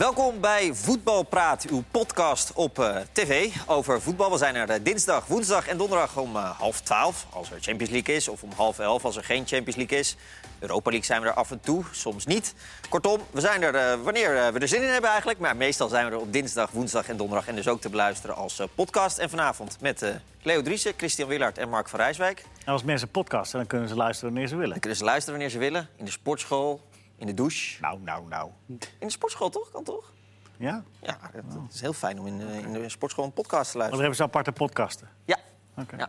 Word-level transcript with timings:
Welkom 0.00 0.40
bij 0.40 0.74
Voetbalpraat, 0.74 1.66
uw 1.70 1.82
podcast 1.90 2.52
op 2.52 2.78
eh, 2.78 2.96
tv 3.12 3.50
over 3.66 4.00
voetbal. 4.00 4.30
We 4.30 4.38
zijn 4.38 4.54
er 4.54 4.70
eh, 4.70 4.80
dinsdag, 4.82 5.26
woensdag 5.26 5.68
en 5.68 5.76
donderdag 5.76 6.16
om 6.16 6.36
eh, 6.36 6.58
half 6.58 6.80
twaalf 6.80 7.26
als 7.30 7.50
er 7.50 7.60
Champions 7.60 7.92
League 7.92 8.14
is. 8.14 8.28
Of 8.28 8.42
om 8.42 8.50
half 8.56 8.78
elf 8.78 9.04
als 9.04 9.16
er 9.16 9.24
geen 9.24 9.46
Champions 9.46 9.76
League 9.76 9.98
is. 9.98 10.16
Europa 10.58 10.90
League 10.90 11.06
zijn 11.06 11.22
we 11.22 11.28
er 11.28 11.34
af 11.34 11.50
en 11.50 11.60
toe, 11.60 11.84
soms 11.90 12.26
niet. 12.26 12.54
Kortom, 12.88 13.20
we 13.30 13.40
zijn 13.40 13.62
er 13.62 14.02
wanneer 14.02 14.52
we 14.52 14.58
er 14.58 14.68
zin 14.68 14.82
in 14.82 14.88
hebben 14.88 15.10
eigenlijk. 15.10 15.38
Maar 15.38 15.56
meestal 15.56 15.88
zijn 15.88 16.06
we 16.06 16.12
er 16.12 16.18
op 16.18 16.32
dinsdag, 16.32 16.70
woensdag 16.70 17.08
en 17.08 17.16
donderdag. 17.16 17.48
En 17.48 17.54
dus 17.54 17.68
ook 17.68 17.80
te 17.80 17.88
beluisteren 17.88 18.36
als 18.36 18.62
podcast. 18.74 19.18
En 19.18 19.30
vanavond 19.30 19.76
met 19.80 20.02
eh, 20.02 20.10
Leo 20.42 20.62
Driessen, 20.62 20.92
Christian 20.96 21.28
Willard 21.28 21.58
en 21.58 21.68
Mark 21.68 21.88
van 21.88 22.00
Rijswijk. 22.00 22.44
En 22.64 22.72
als 22.72 22.82
mensen 22.82 23.08
podcasten, 23.08 23.58
dan 23.58 23.66
kunnen 23.66 23.88
ze 23.88 23.94
luisteren 23.94 24.30
wanneer 24.32 24.48
ze 24.48 24.54
willen. 24.54 24.70
Dan 24.70 24.80
kunnen 24.80 24.98
ze 24.98 25.04
luisteren 25.04 25.38
wanneer 25.38 25.52
ze 25.54 25.58
willen. 25.58 25.88
In 25.96 26.04
de 26.04 26.10
sportschool, 26.10 26.80
in 27.20 27.26
de 27.26 27.34
douche. 27.34 27.80
Nou, 27.80 28.00
nou, 28.00 28.28
nou. 28.28 28.50
In 28.66 28.78
de 28.98 29.10
sportschool 29.10 29.50
toch? 29.50 29.70
Kan 29.70 29.84
toch? 29.84 30.12
Ja? 30.56 30.82
Ja, 31.02 31.18
dat, 31.32 31.42
dat 31.52 31.62
is 31.72 31.80
heel 31.80 31.92
fijn 31.92 32.18
om 32.20 32.26
in, 32.26 32.38
de- 32.38 32.44
in 32.62 32.72
de 32.72 32.88
sportschool 32.88 33.24
een 33.24 33.32
podcast 33.32 33.70
te 33.72 33.78
Want 33.78 33.90
dan 33.90 33.98
luisteren. 33.98 33.98
hebben 34.00 34.16
ze 34.16 34.22
aparte 34.22 34.52
podcasten. 34.52 35.08
Ja. 35.24 35.38
Oké. 35.76 35.96
ja. 35.96 36.08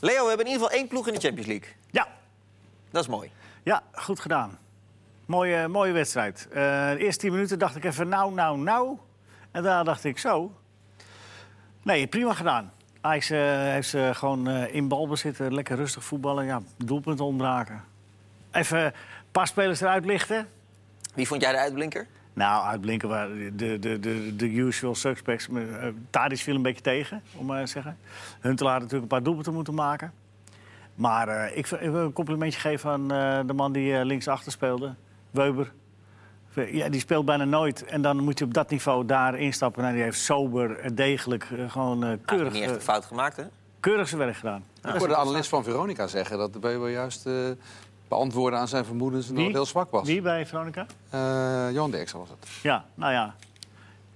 Leo, 0.00 0.22
we 0.22 0.28
hebben 0.28 0.46
in 0.46 0.52
ieder 0.52 0.62
geval 0.66 0.70
één 0.70 0.88
ploeg 0.88 1.06
in 1.08 1.14
de 1.14 1.20
Champions 1.20 1.46
League. 1.48 1.68
Ja. 1.90 2.08
Dat 2.90 3.02
is 3.02 3.08
mooi. 3.08 3.30
Ja, 3.62 3.82
goed 3.92 4.20
gedaan. 4.20 4.58
Mooie, 5.26 5.68
mooie 5.68 5.92
wedstrijd. 5.92 6.46
Eh, 6.48 6.54
de 6.90 6.96
eerste 6.98 7.20
tien 7.20 7.32
minuten 7.32 7.58
dacht 7.58 7.76
ik 7.76 7.84
even 7.84 8.08
nou, 8.08 8.34
nou, 8.34 8.58
nou. 8.58 8.98
En 9.50 9.62
daarna 9.62 9.82
dacht 9.82 10.04
ik 10.04 10.18
zo. 10.18 10.52
Nee, 11.82 12.06
prima 12.06 12.34
gedaan. 12.34 12.72
Ajax 13.00 13.30
eh, 13.30 13.38
heeft 13.50 13.88
ze 13.88 14.10
gewoon 14.14 14.48
eh, 14.48 14.74
in 14.74 14.88
balbezit, 14.88 15.40
eh, 15.40 15.50
lekker 15.50 15.76
rustig 15.76 16.04
voetballen. 16.04 16.44
Ja, 16.44 16.62
doelpunten 16.84 17.24
ontbraken. 17.24 17.84
Even 18.56 18.84
een 18.84 18.92
paar 19.32 19.46
spelers 19.46 19.80
eruit 19.80 20.04
lichten. 20.04 20.48
Wie 21.14 21.26
vond 21.26 21.42
jij 21.42 21.52
de 21.52 21.58
uitblinker? 21.58 22.06
Nou, 22.32 22.64
uitblinken 22.66 23.08
waren 23.08 23.56
de, 23.56 23.78
de, 23.78 24.00
de, 24.00 24.36
de 24.36 24.50
usual 24.52 24.94
suspects. 24.94 25.48
Uh, 25.52 25.62
Tadic 26.10 26.38
viel 26.38 26.54
een 26.54 26.62
beetje 26.62 26.82
tegen, 26.82 27.22
om 27.36 27.46
maar 27.46 27.64
te 27.64 27.70
zeggen. 27.70 27.96
Huntelaar 28.40 28.72
had 28.72 28.82
natuurlijk 28.82 29.12
een 29.12 29.16
paar 29.16 29.24
doelpunten 29.26 29.54
moeten 29.54 29.74
maken. 29.74 30.12
Maar 30.94 31.28
eh, 31.28 31.56
ik, 31.56 31.66
wil- 31.66 31.78
ik 31.82 31.90
wil 31.90 32.00
een 32.04 32.12
complimentje 32.12 32.60
geven 32.60 32.90
aan 32.90 33.12
eh, 33.12 33.40
de 33.46 33.52
man 33.52 33.72
die 33.72 33.98
eh, 33.98 34.04
linksachter 34.04 34.52
speelde. 34.52 34.94
Weber. 35.30 35.72
Ja, 36.70 36.88
die 36.88 37.00
speelt 37.00 37.24
bijna 37.24 37.44
nooit. 37.44 37.84
En 37.84 38.02
dan 38.02 38.16
moet 38.24 38.38
je 38.38 38.44
op 38.44 38.54
dat 38.54 38.70
niveau 38.70 39.06
daar 39.06 39.38
instappen. 39.38 39.82
Nou, 39.82 39.94
die 39.94 40.02
heeft 40.02 40.18
sober, 40.20 40.78
eh, 40.78 40.90
degelijk, 40.94 41.44
eh, 41.58 41.70
gewoon 41.70 42.02
eh, 42.02 42.08
Nou, 42.08 42.18
keurig, 42.24 42.52
niet 42.52 42.62
echt 42.62 42.70
een 42.72 42.76
eh, 42.78 42.82
fout 42.84 43.04
gemaakt, 43.04 43.36
hè? 43.36 43.44
keurig 43.80 44.08
zijn 44.08 44.20
werk 44.20 44.36
gedaan. 44.36 44.64
Ik 44.82 44.90
hoorde 44.90 45.06
de 45.08 45.16
analist 45.16 45.48
van 45.48 45.64
Veronica 45.64 46.06
zeggen 46.06 46.38
dat 46.38 46.52
de 46.52 46.58
Weber 46.58 46.90
juist 46.90 47.26
eh, 47.26 47.34
beantwoorden 48.08 48.58
aan 48.58 48.68
zijn 48.68 48.84
vermoedens 48.84 49.28
en 49.28 49.34
dat 49.34 49.44
het 49.44 49.52
heel 49.52 49.66
zwak 49.66 49.90
was. 49.90 50.06
Wie 50.06 50.22
bij 50.22 50.46
Veronica? 50.46 50.86
Eh, 51.10 51.66
Johan 51.72 51.90
Derksen 51.90 52.18
was 52.18 52.28
het. 52.28 52.48
Ja, 52.62 52.84
nou 52.94 53.12
ja. 53.12 53.34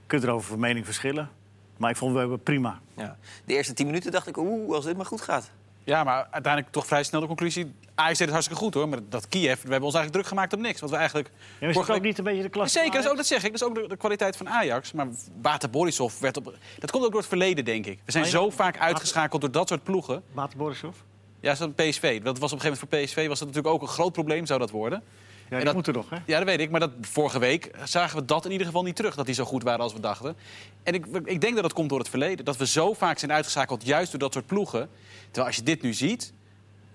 Je 0.00 0.06
kunt 0.06 0.22
erover 0.22 0.48
van 0.48 0.58
mening 0.58 0.84
verschillen. 0.84 1.30
Maar 1.76 1.90
ik 1.90 1.96
vond 1.96 2.14
Weber 2.14 2.38
prima. 2.38 2.80
Ja. 2.96 3.16
De 3.44 3.54
eerste 3.54 3.72
tien 3.72 3.86
minuten 3.86 4.12
dacht 4.12 4.26
ik, 4.26 4.36
oeh, 4.36 4.74
als 4.74 4.84
dit 4.84 4.96
maar 4.96 5.06
goed 5.06 5.20
gaat. 5.20 5.50
Ja, 5.84 6.04
maar 6.04 6.28
uiteindelijk 6.30 6.72
toch 6.72 6.86
vrij 6.86 7.02
snel 7.02 7.20
de 7.20 7.26
conclusie. 7.26 7.72
Ajax 7.94 8.18
deed 8.18 8.26
het 8.26 8.30
hartstikke 8.30 8.62
goed 8.62 8.74
hoor. 8.74 8.88
Maar 8.88 8.98
dat 9.08 9.28
Kiev, 9.28 9.62
we 9.62 9.70
hebben 9.70 9.82
ons 9.82 9.94
eigenlijk 9.94 10.12
druk 10.12 10.26
gemaakt 10.26 10.52
op 10.52 10.60
niks. 10.60 10.80
Want 10.80 10.92
we 10.92 10.98
eigenlijk. 10.98 11.28
Ja, 11.28 11.66
maar 11.66 11.70
is 11.70 11.90
ook 11.90 12.00
niet 12.00 12.18
een 12.18 12.24
beetje 12.24 12.42
de 12.42 12.48
klasse 12.48 12.78
Zeker, 12.78 12.92
van 12.92 13.02
dat, 13.02 13.04
is 13.04 13.10
ook, 13.10 13.16
dat 13.16 13.26
zeg 13.26 13.44
ik. 13.44 13.58
Dat 13.58 13.60
is 13.60 13.66
ook 13.66 13.74
de, 13.74 13.88
de 13.88 13.96
kwaliteit 13.96 14.36
van 14.36 14.48
Ajax. 14.48 14.92
Maar 14.92 15.06
Water 15.42 15.70
Borisov 15.70 16.18
werd 16.18 16.36
op. 16.36 16.54
Dat 16.78 16.90
komt 16.90 17.04
ook 17.04 17.10
door 17.10 17.20
het 17.20 17.28
verleden, 17.28 17.64
denk 17.64 17.86
ik. 17.86 17.98
We 18.04 18.12
zijn 18.12 18.24
ja. 18.24 18.30
zo 18.30 18.50
vaak 18.50 18.78
uitgeschakeld 18.78 19.40
door 19.40 19.50
dat 19.50 19.68
soort 19.68 19.82
ploegen. 19.82 20.22
Water 20.32 20.58
Borisov? 20.58 20.96
Ja, 21.40 21.54
zo'n 21.54 21.74
PSV. 21.74 22.22
Dat 22.22 22.38
was 22.38 22.52
op 22.52 22.58
een 22.58 22.64
gegeven 22.64 22.86
moment 22.90 23.08
voor 23.14 23.22
PSV 23.22 23.28
was 23.28 23.38
dat 23.38 23.48
natuurlijk 23.48 23.74
ook 23.74 23.82
een 23.82 23.88
groot 23.94 24.12
probleem, 24.12 24.46
zou 24.46 24.58
dat 24.58 24.70
worden. 24.70 25.02
Ja, 25.50 25.56
dat 25.56 25.64
dat- 25.64 25.74
moet 25.74 25.86
er 25.86 25.92
nog, 25.92 26.10
hè? 26.10 26.16
Ja, 26.26 26.38
dat 26.38 26.46
weet 26.48 26.60
ik. 26.60 26.70
Maar 26.70 26.80
dat, 26.80 26.90
vorige 27.00 27.38
week 27.38 27.70
zagen 27.84 28.18
we 28.18 28.24
dat 28.24 28.44
in 28.44 28.50
ieder 28.50 28.66
geval 28.66 28.82
niet 28.82 28.96
terug. 28.96 29.14
Dat 29.14 29.26
die 29.26 29.34
zo 29.34 29.44
goed 29.44 29.62
waren 29.62 29.80
als 29.80 29.92
we 29.92 30.00
dachten. 30.00 30.36
En 30.82 30.94
ik, 30.94 31.06
ik 31.24 31.40
denk 31.40 31.54
dat 31.54 31.62
dat 31.62 31.72
komt 31.72 31.88
door 31.88 31.98
het 31.98 32.08
verleden. 32.08 32.44
Dat 32.44 32.56
we 32.56 32.66
zo 32.66 32.92
vaak 32.92 33.18
zijn 33.18 33.32
uitgeschakeld 33.32 33.84
juist 33.86 34.10
door 34.10 34.20
dat 34.20 34.32
soort 34.32 34.46
ploegen. 34.46 34.88
Terwijl 35.24 35.46
als 35.46 35.56
je 35.56 35.62
dit 35.62 35.82
nu 35.82 35.92
ziet, 35.94 36.32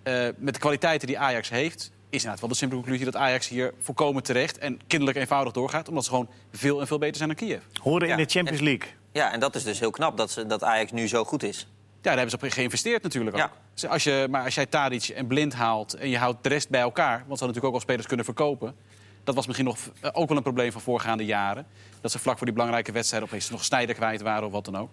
eh, 0.03 0.27
met 0.37 0.53
de 0.53 0.59
kwaliteiten 0.59 1.07
die 1.07 1.19
Ajax 1.19 1.49
heeft... 1.49 1.79
is 1.81 1.91
inderdaad 2.09 2.39
wel 2.39 2.49
de 2.49 2.55
simpele 2.55 2.81
conclusie 2.81 3.11
dat 3.11 3.21
Ajax 3.21 3.47
hier 3.47 3.73
volkomen 3.79 4.23
terecht... 4.23 4.57
en 4.57 4.79
kinderlijk 4.87 5.17
eenvoudig 5.19 5.53
doorgaat. 5.53 5.87
Omdat 5.89 6.03
ze 6.03 6.09
gewoon 6.09 6.29
veel 6.51 6.79
en 6.79 6.87
veel 6.87 6.97
beter 6.97 7.15
zijn 7.15 7.29
dan 7.29 7.37
Kiev. 7.37 7.61
Horen 7.81 8.07
Ja, 8.07 8.17
in 8.17 8.23
de 8.23 8.29
Champions 8.29 8.61
League. 8.61 8.87
Ja, 9.11 9.31
en 9.33 9.39
dat 9.39 9.55
is 9.55 9.63
dus 9.63 9.79
heel 9.79 9.91
knap 9.91 10.17
dat, 10.17 10.31
ze, 10.31 10.45
dat 10.45 10.63
Ajax 10.63 10.91
nu 10.91 11.07
zo 11.07 11.23
goed 11.23 11.43
is. 11.43 11.67
Ja, 12.05 12.11
daar 12.11 12.19
hebben 12.19 12.39
ze 12.39 12.45
op 12.45 12.53
geïnvesteerd 12.53 13.03
natuurlijk 13.03 13.35
ook. 13.35 13.41
Ja. 13.41 13.51
Dus 13.73 13.87
Als 13.87 14.03
je, 14.03 14.27
maar 14.29 14.43
als 14.43 14.55
jij 14.55 14.65
Tadic 14.65 15.07
en 15.07 15.27
Blind 15.27 15.53
haalt 15.53 15.93
en 15.93 16.09
je 16.09 16.17
houdt 16.17 16.43
de 16.43 16.49
rest 16.49 16.69
bij 16.69 16.81
elkaar... 16.81 17.11
want 17.11 17.21
ze 17.21 17.27
hadden 17.27 17.47
natuurlijk 17.47 17.65
ook 17.65 17.73
al 17.73 17.79
spelers 17.79 18.07
kunnen 18.07 18.25
verkopen... 18.25 18.75
dat 19.23 19.35
was 19.35 19.45
misschien 19.45 19.67
nog, 19.67 19.77
eh, 20.01 20.09
ook 20.13 20.27
wel 20.27 20.37
een 20.37 20.43
probleem 20.43 20.71
van 20.71 20.81
voorgaande 20.81 21.25
jaren. 21.25 21.65
Dat 22.01 22.11
ze 22.11 22.19
vlak 22.19 22.37
voor 22.37 22.45
die 22.45 22.55
belangrijke 22.55 22.91
wedstrijden 22.91 23.29
opeens 23.29 23.49
nog 23.49 23.63
Snijder 23.63 23.95
kwijt 23.95 24.21
waren 24.21 24.45
of 24.45 24.51
wat 24.51 24.65
dan 24.65 24.77
ook. 24.77 24.89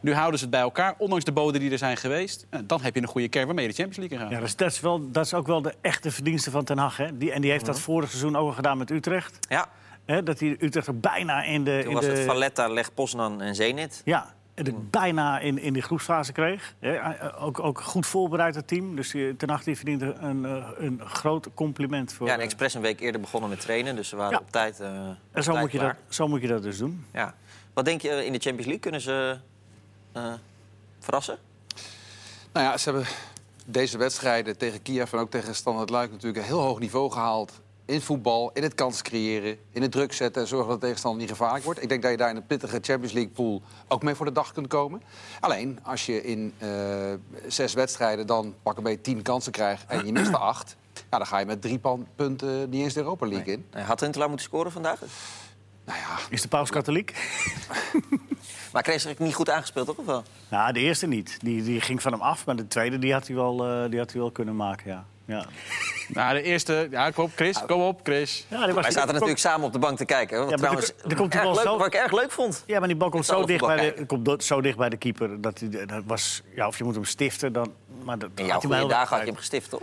Nu 0.00 0.14
houden 0.14 0.38
ze 0.38 0.44
het 0.44 0.54
bij 0.54 0.62
elkaar, 0.62 0.94
ondanks 0.98 1.24
de 1.24 1.32
boden 1.32 1.60
die 1.60 1.70
er 1.70 1.78
zijn 1.78 1.96
geweest. 1.96 2.46
En 2.50 2.66
dan 2.66 2.82
heb 2.82 2.94
je 2.94 3.02
een 3.02 3.08
goede 3.08 3.28
kern 3.28 3.46
waarmee 3.46 3.64
je 3.64 3.70
de 3.70 3.76
Champions 3.76 4.08
League 4.08 4.18
in 4.18 4.32
gaat. 4.32 4.40
Ja, 4.40 4.46
dus 4.46 4.56
dat, 4.56 4.70
is 4.70 4.80
wel, 4.80 5.10
dat 5.10 5.24
is 5.24 5.34
ook 5.34 5.46
wel 5.46 5.62
de 5.62 5.74
echte 5.80 6.10
verdienste 6.10 6.50
van 6.50 6.64
Ten 6.64 6.78
Hag. 6.78 6.96
Hè? 6.96 7.18
Die, 7.18 7.32
en 7.32 7.40
die 7.40 7.50
heeft 7.50 7.66
dat 7.66 7.80
vorig 7.80 8.08
seizoen 8.08 8.36
ook 8.36 8.46
al 8.46 8.54
gedaan 8.54 8.78
met 8.78 8.90
Utrecht. 8.90 9.38
Ja, 9.48 9.68
Hè? 10.04 10.22
Dat 10.22 10.40
hij 10.40 10.56
Utrecht 10.58 10.90
ook 10.90 11.00
bijna 11.00 11.42
in 11.42 11.64
de... 11.64 11.78
toen 11.80 11.88
in 11.88 11.96
was 11.96 12.04
de, 12.04 12.10
het 12.10 12.24
Valletta, 12.24 12.68
Leg 12.68 12.94
Poznan 12.94 13.40
en 13.40 13.54
Zenit. 13.54 14.02
Ja, 14.04 14.34
en 14.54 14.64
het 14.64 14.90
bijna 14.90 15.38
in, 15.40 15.58
in 15.58 15.72
die 15.72 15.82
groepsfase 15.82 16.32
kreeg. 16.32 16.74
Hè? 16.78 16.94
Eh, 16.94 17.44
Ook, 17.44 17.60
ook 17.60 17.80
goed 17.80 18.06
voorbereid 18.06 18.54
het 18.54 18.66
team. 18.68 18.96
Dus 18.96 19.10
die, 19.10 19.36
Ten 19.36 19.60
die 19.64 19.76
verdient 19.76 20.02
een, 20.02 20.44
eh, 20.44 20.66
een 20.76 21.00
groot 21.04 21.48
compliment. 21.54 22.12
Voor, 22.12 22.26
Ja, 22.26 22.32
en 22.32 22.38
eh, 22.38 22.44
Expres 22.44 22.74
een 22.74 22.80
week 22.80 23.00
eerder 23.00 23.20
begonnen 23.20 23.50
met 23.50 23.60
trainen. 23.60 23.96
Dus 23.96 24.08
ze 24.08 24.16
waren 24.16 24.32
Ja. 24.32 24.38
op 24.38 24.50
tijd 24.50 24.80
eh, 24.80 24.86
en 24.96 25.18
op 25.34 25.42
zo 25.42 25.50
tijd 25.50 25.62
moet, 25.62 25.72
je 25.72 25.78
dat, 25.78 25.94
zo 26.08 26.28
moet 26.28 26.40
je 26.40 26.48
dat 26.48 26.62
dus 26.62 26.78
doen. 26.78 27.06
Ja. 27.12 27.34
Wat 27.72 27.84
denk 27.84 28.00
je 28.00 28.08
in 28.24 28.32
de 28.32 28.38
Champions 28.38 28.64
League? 28.64 28.78
Kunnen 28.78 29.00
ze 29.00 29.38
eh, 30.12 30.32
verrassen? 30.98 31.38
Nou 32.52 32.66
ja, 32.66 32.76
ze 32.76 32.90
hebben 32.90 33.08
deze 33.66 33.98
wedstrijden 33.98 34.58
tegen 34.58 34.82
Kiev 34.82 35.12
en 35.12 35.18
ook 35.18 35.30
tegen 35.30 35.54
Standard 35.54 35.90
Luik 35.90 36.10
natuurlijk 36.10 36.38
een 36.38 36.44
heel 36.44 36.60
hoog 36.60 36.78
niveau 36.78 37.10
gehaald. 37.10 37.60
In 37.92 38.00
voetbal, 38.00 38.50
in 38.54 38.62
het 38.62 38.74
kansen 38.74 39.04
creëren, 39.04 39.56
in 39.70 39.82
het 39.82 39.92
druk 39.92 40.12
zetten 40.12 40.42
en 40.42 40.48
zorgen 40.48 40.68
dat 40.68 40.76
de 40.80 40.84
tegenstander 40.86 41.20
niet 41.20 41.30
gevaarlijk 41.30 41.64
wordt. 41.64 41.82
Ik 41.82 41.88
denk 41.88 42.02
dat 42.02 42.10
je 42.10 42.16
daar 42.16 42.30
in 42.30 42.36
een 42.36 42.46
pittige 42.46 42.78
Champions 42.82 43.12
League 43.12 43.32
pool 43.32 43.62
ook 43.88 44.02
mee 44.02 44.14
voor 44.14 44.26
de 44.26 44.32
dag 44.32 44.52
kunt 44.52 44.66
komen. 44.66 45.02
Alleen, 45.40 45.78
als 45.82 46.06
je 46.06 46.22
in 46.24 46.52
eh, 46.58 46.68
zes 47.48 47.74
wedstrijden 47.74 48.26
dan 48.26 48.54
pak 48.62 48.76
een 48.76 48.82
beetje 48.82 49.00
tien 49.00 49.22
kansen 49.22 49.52
krijgt 49.52 49.84
en 49.86 50.06
je 50.06 50.12
mist 50.12 50.28
er 50.28 50.36
acht... 50.36 50.76
Ja, 51.10 51.18
dan 51.18 51.26
ga 51.26 51.38
je 51.38 51.46
met 51.46 51.60
drie 51.62 51.78
pan- 51.78 52.06
punten 52.16 52.70
niet 52.70 52.82
eens 52.82 52.94
de 52.94 53.00
Europa 53.00 53.26
League 53.26 53.52
in. 53.52 53.64
Nee, 53.72 53.84
Had 53.84 54.00
Huntelaar 54.00 54.28
moeten 54.28 54.46
scoren 54.46 54.72
vandaag? 54.72 55.00
Nou 55.84 55.98
ja, 55.98 56.18
Is 56.30 56.42
de 56.42 56.48
paus 56.48 56.70
katholiek? 56.70 57.12
Maar 58.72 58.82
kreeg 58.82 59.00
zich 59.00 59.18
niet 59.18 59.34
goed 59.34 59.50
aangespeeld, 59.50 59.86
toch? 59.86 59.96
Of 59.96 60.06
wel? 60.06 60.22
Nou, 60.50 60.72
de 60.72 60.80
eerste 60.80 61.06
niet. 61.06 61.38
Die, 61.40 61.62
die 61.62 61.80
ging 61.80 62.02
van 62.02 62.12
hem 62.12 62.20
af. 62.20 62.46
Maar 62.46 62.56
de 62.56 62.68
tweede 62.68 62.98
die 62.98 63.12
had 63.12 63.26
hij 63.26 63.36
wel, 63.36 63.66
eh, 63.66 63.90
die 63.90 63.98
had 63.98 64.10
hij 64.12 64.20
wel 64.20 64.30
kunnen 64.30 64.56
maken, 64.56 64.90
ja. 64.90 65.06
Ja, 65.24 65.44
Nou, 66.08 66.34
de 66.34 66.42
eerste... 66.42 66.88
Ja, 66.90 67.10
kom 67.10 67.24
op, 67.24 67.30
Chris. 67.34 67.58
Kom 67.66 67.80
op, 67.80 68.00
Chris. 68.02 68.46
ja 68.48 68.64
die 68.64 68.74
was 68.74 68.82
Wij 68.82 68.92
zaten 68.92 69.12
natuurlijk 69.12 69.40
samen 69.40 69.66
op 69.66 69.72
de 69.72 69.78
bank 69.78 69.96
te 69.96 70.04
kijken. 70.04 70.38
Wat 70.40 70.50
Ja, 70.50 70.56
trouwens 70.56 70.88
er- 71.02 71.10
er 71.10 71.16
komt 71.16 71.34
erg 71.34 71.42
wel 71.42 71.52
leuk, 71.54 71.62
zo- 71.62 71.76
wat 71.78 71.86
ik 71.86 71.94
erg 71.94 72.12
leuk 72.12 72.30
vond. 72.30 72.62
Ja, 72.66 72.78
maar 72.78 72.88
die 72.88 72.96
bal 72.96 73.08
komt 73.10 73.24
zo 73.26 73.44
dicht, 73.46 73.66
bij 73.66 73.94
de, 73.96 74.06
komt 74.06 74.24
do- 74.24 74.38
zo 74.40 74.60
dicht 74.60 74.76
bij 74.76 74.88
de 74.88 74.96
keeper. 74.96 75.40
Dat, 75.40 75.58
hij, 75.70 75.86
dat 75.86 76.02
was, 76.06 76.42
ja, 76.54 76.66
of 76.66 76.78
je 76.78 76.84
moet 76.84 76.94
hem 76.94 77.04
stiften, 77.04 77.52
dan... 77.52 77.72
Maar 78.04 78.18
dat, 78.18 78.30
In 78.34 78.42
had 78.42 78.46
jouw 78.50 78.60
hij 78.60 78.68
mij 78.68 78.78
goede 78.78 78.94
dagen 78.94 79.08
had 79.16 79.20
je 79.24 79.30
hem 79.30 79.36
gestift, 79.40 79.70
toch? 79.70 79.82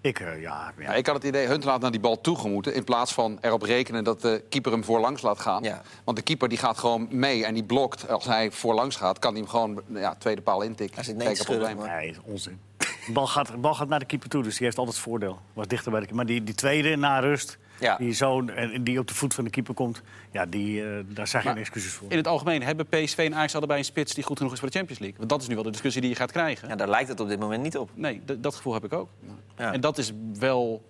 Ik, 0.00 0.20
eh, 0.20 0.40
ja, 0.40 0.72
ja. 0.78 0.84
Ja, 0.84 0.94
ik 0.94 1.06
had 1.06 1.14
het 1.14 1.24
idee, 1.24 1.46
Hunt 1.46 1.64
laat 1.64 1.80
naar 1.80 1.90
die 1.90 2.00
bal 2.00 2.20
toegemoeten... 2.20 2.74
in 2.74 2.84
plaats 2.84 3.12
van 3.14 3.38
erop 3.40 3.62
rekenen 3.62 4.04
dat 4.04 4.20
de 4.20 4.42
keeper 4.48 4.72
hem 4.72 4.84
voorlangs 4.84 5.22
laat 5.22 5.40
gaan. 5.40 5.62
Ja. 5.62 5.82
Want 6.04 6.16
de 6.16 6.22
keeper 6.22 6.48
die 6.48 6.58
gaat 6.58 6.78
gewoon 6.78 7.06
mee 7.10 7.44
en 7.44 7.54
die 7.54 7.64
blokt. 7.64 8.08
Als 8.08 8.24
hij 8.24 8.50
voorlangs 8.50 8.96
gaat, 8.96 9.18
kan 9.18 9.30
hij 9.32 9.40
hem 9.40 9.50
gewoon 9.50 9.82
ja, 9.94 10.14
tweede 10.18 10.40
paal 10.42 10.62
intikken. 10.62 10.94
Hij 10.94 11.04
zit 11.04 11.14
Geen 11.16 11.24
nee 11.26 11.34
te 11.36 11.42
schudden, 11.42 11.68
probleem. 11.76 11.96
Nee, 11.96 12.10
is 12.10 12.16
onzin. 12.22 12.60
De 13.08 13.14
bal, 13.14 13.26
gaat, 13.26 13.46
de 13.46 13.56
bal 13.56 13.74
gaat 13.74 13.88
naar 13.88 13.98
de 13.98 14.04
keeper 14.04 14.28
toe, 14.28 14.42
dus 14.42 14.56
die 14.56 14.64
heeft 14.66 14.78
altijd 14.78 14.96
het 14.96 15.04
voordeel. 15.04 15.40
Was 15.52 15.66
dichter 15.66 15.90
bij 15.90 16.00
de 16.00 16.06
keeper. 16.06 16.24
Maar 16.24 16.34
die, 16.34 16.44
die 16.44 16.54
tweede, 16.54 16.96
na 16.96 17.18
rust, 17.18 17.58
Ja. 17.80 17.96
die, 17.96 18.12
zo, 18.12 18.46
en 18.46 18.84
die 18.84 18.98
op 18.98 19.06
de 19.08 19.14
voet 19.14 19.34
van 19.34 19.44
de 19.44 19.50
keeper 19.50 19.74
komt... 19.74 20.02
Ja, 20.30 20.46
die, 20.46 20.84
eh, 20.84 20.98
daar 21.06 21.26
zijn 21.28 21.42
geen 21.42 21.56
excuses 21.56 21.92
voor. 21.92 22.10
In 22.10 22.16
het 22.16 22.26
algemeen 22.26 22.62
hebben 22.62 22.86
PSV 22.86 23.18
en 23.18 23.34
Ajax 23.34 23.54
allebei 23.54 23.78
een 23.78 23.84
spits 23.84 24.14
die 24.14 24.24
goed 24.24 24.36
genoeg 24.36 24.52
is 24.52 24.58
voor 24.58 24.68
de 24.68 24.74
Champions 24.74 25.00
League. 25.00 25.18
Want 25.18 25.30
dat 25.30 25.42
is 25.42 25.48
nu 25.48 25.54
wel 25.54 25.64
de 25.64 25.70
discussie 25.70 26.00
die 26.00 26.10
je 26.10 26.16
gaat 26.16 26.32
krijgen. 26.32 26.68
Ja, 26.68 26.76
daar 26.76 26.88
lijkt 26.88 27.08
het 27.08 27.20
op 27.20 27.28
dit 27.28 27.38
moment 27.40 27.62
niet 27.62 27.76
op. 27.78 27.90
Nee, 27.94 28.22
dat 28.38 28.54
gevoel 28.54 28.72
heb 28.74 28.84
ik 28.84 28.92
ook. 28.92 29.08
Ja. 29.58 29.72
En 29.72 29.80
dat 29.80 29.98
is 29.98 30.12
wel 30.38 30.82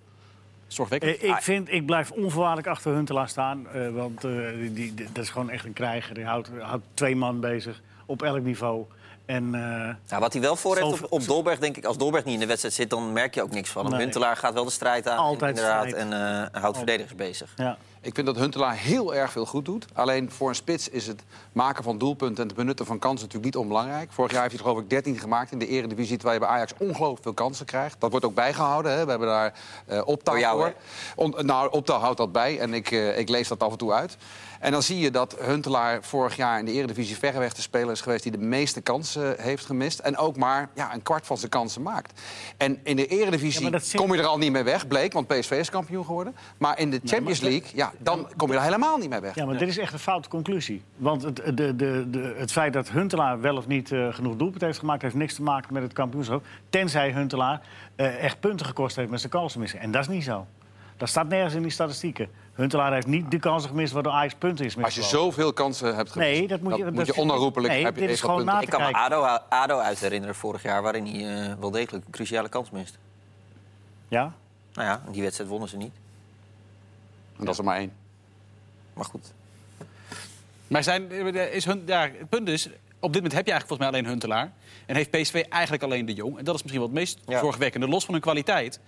zorgwekkend. 0.66 1.16
Eh, 1.18 1.28
ik, 1.28 1.36
vind, 1.42 1.72
ik 1.72 1.86
blijf 1.86 2.10
onvoorwaardelijk 2.10 2.66
achter 2.68 2.92
Huntelaar 2.94 3.28
staan. 3.28 3.68
eh, 3.68 3.88
want 3.88 4.24
eh, 4.24 4.32
die, 4.58 4.72
die- 4.72 4.94
dat 5.12 5.24
is 5.24 5.30
gewoon 5.30 5.50
echt 5.50 5.64
een 5.64 5.72
krijger. 5.72 6.14
Die 6.14 6.24
houdt, 6.24 6.50
houdt 6.60 6.84
twee 6.94 7.16
man 7.16 7.40
bezig 7.40 7.82
op 8.06 8.22
elk 8.22 8.42
niveau. 8.42 8.84
En 9.28 9.54
eh, 9.54 9.60
Nou, 10.08 10.20
wat 10.20 10.32
hij 10.32 10.42
wel 10.42 10.56
voor 10.56 10.76
heeft 10.76 11.02
op, 11.02 11.12
op 11.12 11.26
Dolberg, 11.26 11.58
denk 11.58 11.76
ik, 11.76 11.84
als 11.84 11.96
Dolberg 11.98 12.24
niet 12.24 12.34
in 12.34 12.40
de 12.40 12.46
wedstrijd 12.46 12.74
zit, 12.74 12.90
dan 12.90 13.12
merk 13.12 13.34
je 13.34 13.42
ook 13.42 13.50
niks 13.50 13.70
van. 13.70 13.90
Nee. 13.90 14.00
Huntelaar 14.00 14.36
gaat 14.36 14.52
wel 14.54 14.64
de 14.64 14.70
strijd 14.70 15.08
aan, 15.08 15.16
Altijd 15.18 15.56
inderdaad, 15.56 15.86
strijd. 15.88 16.10
en 16.10 16.52
eh, 16.52 16.60
houdt 16.62 16.76
verdedigers 16.76 17.14
bezig. 17.14 17.52
ja. 17.56 17.76
Ik 18.00 18.14
vind 18.14 18.26
dat 18.26 18.36
Huntelaar 18.36 18.76
heel 18.76 19.14
erg 19.14 19.32
veel 19.32 19.46
goed 19.46 19.64
doet. 19.64 19.86
Alleen 19.94 20.30
voor 20.30 20.48
een 20.48 20.54
spits 20.54 20.88
is 20.88 21.06
het 21.06 21.22
maken 21.52 21.84
van 21.84 21.98
doelpunten 21.98 22.42
en 22.42 22.48
het 22.48 22.56
benutten 22.56 22.86
van 22.86 22.98
kansen 22.98 23.26
natuurlijk 23.26 23.44
niet 23.54 23.62
onbelangrijk. 23.62 24.12
Vorig 24.12 24.32
jaar 24.32 24.42
heeft 24.42 24.54
hij 24.54 24.62
geloof 24.62 24.80
ik 24.82 24.90
13 24.90 25.18
gemaakt 25.18 25.52
in 25.52 25.58
de 25.58 25.66
eredivisie... 25.66 26.16
terwijl 26.16 26.38
je 26.40 26.46
bij 26.46 26.54
Ajax 26.54 26.72
ongelooflijk 26.78 27.22
veel 27.22 27.32
kansen 27.34 27.66
krijgt. 27.66 27.96
Dat 28.00 28.10
wordt 28.10 28.26
ook 28.26 28.34
bijgehouden. 28.34 28.92
Hè. 28.92 29.04
We 29.04 29.10
hebben 29.10 29.28
daar 29.28 29.54
uh, 29.88 30.02
optaal 30.04 30.34
Door 30.34 30.42
jou, 30.42 30.60
voor. 30.60 30.74
On- 31.16 31.46
nou, 31.46 31.70
optaal 31.72 32.00
houdt 32.00 32.16
dat 32.18 32.32
bij 32.32 32.58
en 32.58 32.74
ik, 32.74 32.90
eh, 32.90 33.18
ik 33.18 33.28
lees 33.28 33.48
dat 33.48 33.62
af 33.62 33.72
en 33.72 33.78
toe 33.78 33.92
uit. 33.92 34.16
En 34.60 34.72
dan 34.72 34.82
zie 34.82 34.98
je 34.98 35.10
dat 35.10 35.36
Huntelaar 35.40 36.02
vorig 36.02 36.36
jaar 36.36 36.58
in 36.58 36.64
de 36.64 36.72
Eredivisie 36.72 37.16
verreweg 37.16 37.54
de 37.54 37.62
speler 37.62 37.90
is 37.90 38.00
geweest 38.00 38.22
die 38.22 38.32
de 38.32 38.38
meeste 38.38 38.80
kansen 38.80 39.34
heeft 39.38 39.66
gemist. 39.66 39.98
En 39.98 40.16
ook 40.16 40.36
maar 40.36 40.68
ja, 40.74 40.94
een 40.94 41.02
kwart 41.02 41.26
van 41.26 41.38
zijn 41.38 41.50
kansen 41.50 41.82
maakt. 41.82 42.20
En 42.56 42.78
in 42.82 42.96
de 42.96 43.06
Eredivisie 43.06 43.70
Ja, 43.70 43.78
kom 43.94 44.14
je 44.14 44.20
er 44.20 44.26
al 44.26 44.38
niet 44.38 44.52
mee 44.52 44.62
weg, 44.62 44.86
bleek, 44.86 45.12
want 45.12 45.26
PSV 45.26 45.50
is 45.50 45.70
kampioen 45.70 46.04
geworden. 46.04 46.34
Maar 46.58 46.78
in 46.78 46.90
de 46.90 47.00
Champions 47.04 47.40
League, 47.40 47.68
ja, 47.74 47.92
dan 47.98 48.28
kom 48.36 48.50
je 48.50 48.56
er 48.56 48.62
helemaal 48.62 48.98
niet 48.98 49.08
mee 49.08 49.20
weg. 49.20 49.34
Ja, 49.34 49.44
maar 49.44 49.58
dit 49.58 49.68
is 49.68 49.78
echt 49.78 49.92
een 49.92 49.98
foute 49.98 50.28
conclusie. 50.28 50.82
Want 50.96 51.22
het, 51.22 51.36
de, 51.36 51.76
de, 51.76 52.06
de, 52.10 52.34
het 52.36 52.52
feit 52.52 52.72
dat 52.72 52.88
Huntelaar 52.88 53.40
wel 53.40 53.56
of 53.56 53.66
niet 53.66 53.92
eh, 53.92 54.12
genoeg 54.12 54.36
doelpunten 54.36 54.66
heeft 54.66 54.78
gemaakt... 54.78 55.02
heeft 55.02 55.14
niks 55.14 55.34
te 55.34 55.42
maken 55.42 55.72
met 55.72 55.82
het 55.82 55.92
kampioenschap. 55.92 56.44
Tenzij 56.68 57.12
Huntelaar 57.12 57.60
eh, 57.96 58.24
echt 58.24 58.40
punten 58.40 58.66
gekost 58.66 58.96
heeft 58.96 59.10
met 59.10 59.20
zijn 59.20 59.32
kansen 59.32 59.60
missen. 59.60 59.80
En 59.80 59.90
dat 59.90 60.02
is 60.02 60.08
niet 60.08 60.24
zo. 60.24 60.46
Dat 60.98 61.08
staat 61.08 61.28
nergens 61.28 61.54
in 61.54 61.62
die 61.62 61.70
statistieken. 61.70 62.28
Huntelaar 62.54 62.92
heeft 62.92 63.06
niet 63.06 63.30
de 63.30 63.38
kansen 63.38 63.68
gemist 63.70 63.92
waardoor 63.92 64.12
Ajax 64.12 64.34
punten 64.34 64.64
is 64.64 64.76
Als 64.76 64.94
je 64.94 65.02
zoveel 65.02 65.52
kansen 65.52 65.96
hebt 65.96 66.10
gemist, 66.12 66.30
Nee, 66.30 66.48
dat 66.48 66.60
moet 66.60 66.76
je- 66.76 66.84
dat 66.84 66.92
moet 66.92 67.06
je 67.06 67.14
onherroepelijk... 67.16 67.72
nee, 67.72 67.84
heb 67.84 67.94
je 67.94 68.00
dit 68.00 68.10
is 68.10 68.20
gewoon 68.20 68.44
na 68.44 68.60
Ik 68.60 68.68
kan 68.68 68.80
me. 68.80 68.92
ADO, 68.92 69.22
ADO 69.48 69.78
uit 69.78 69.98
herinneren 69.98 70.34
vorig 70.34 70.62
jaar... 70.62 70.82
waarin 70.82 71.06
hij 71.06 71.50
eh, 71.50 71.54
wel 71.60 71.70
degelijk 71.70 72.04
een 72.06 72.12
cruciale 72.12 72.48
kans 72.48 72.70
mist. 72.70 72.98
Ja? 74.08 74.32
Nou 74.72 74.88
ja, 74.88 75.02
die 75.10 75.22
wedstrijd 75.22 75.50
wonnen 75.50 75.68
ze 75.68 75.76
niet. 75.76 75.92
En 77.38 77.44
dat 77.44 77.52
is 77.52 77.58
er 77.58 77.64
maar 77.64 77.76
één. 77.76 77.92
Maar 78.92 79.04
goed. 79.04 79.32
Maar 80.66 80.82
zijn, 80.82 81.10
is 81.52 81.64
hun, 81.64 81.82
ja, 81.86 82.00
het 82.00 82.28
punt 82.28 82.48
is, 82.48 82.66
op 83.00 83.12
dit 83.12 83.22
moment 83.22 83.32
heb 83.32 83.46
je 83.46 83.52
eigenlijk 83.52 83.66
volgens 83.66 83.78
mij 83.78 83.88
alleen 83.88 84.06
Huntelaar. 84.06 84.52
En 84.86 84.96
heeft 84.96 85.10
PSV 85.10 85.44
eigenlijk 85.48 85.82
alleen 85.82 86.06
de 86.06 86.14
Jong. 86.14 86.38
En 86.38 86.44
dat 86.44 86.54
is 86.54 86.62
misschien 86.62 86.82
wat 86.82 86.90
het 86.90 86.98
meest 86.98 87.18
Ja. 87.26 87.38
zorgwekkende. 87.40 87.88
Los 87.88 88.04
van 88.04 88.14
hun 88.14 88.22
kwaliteit. 88.22 88.80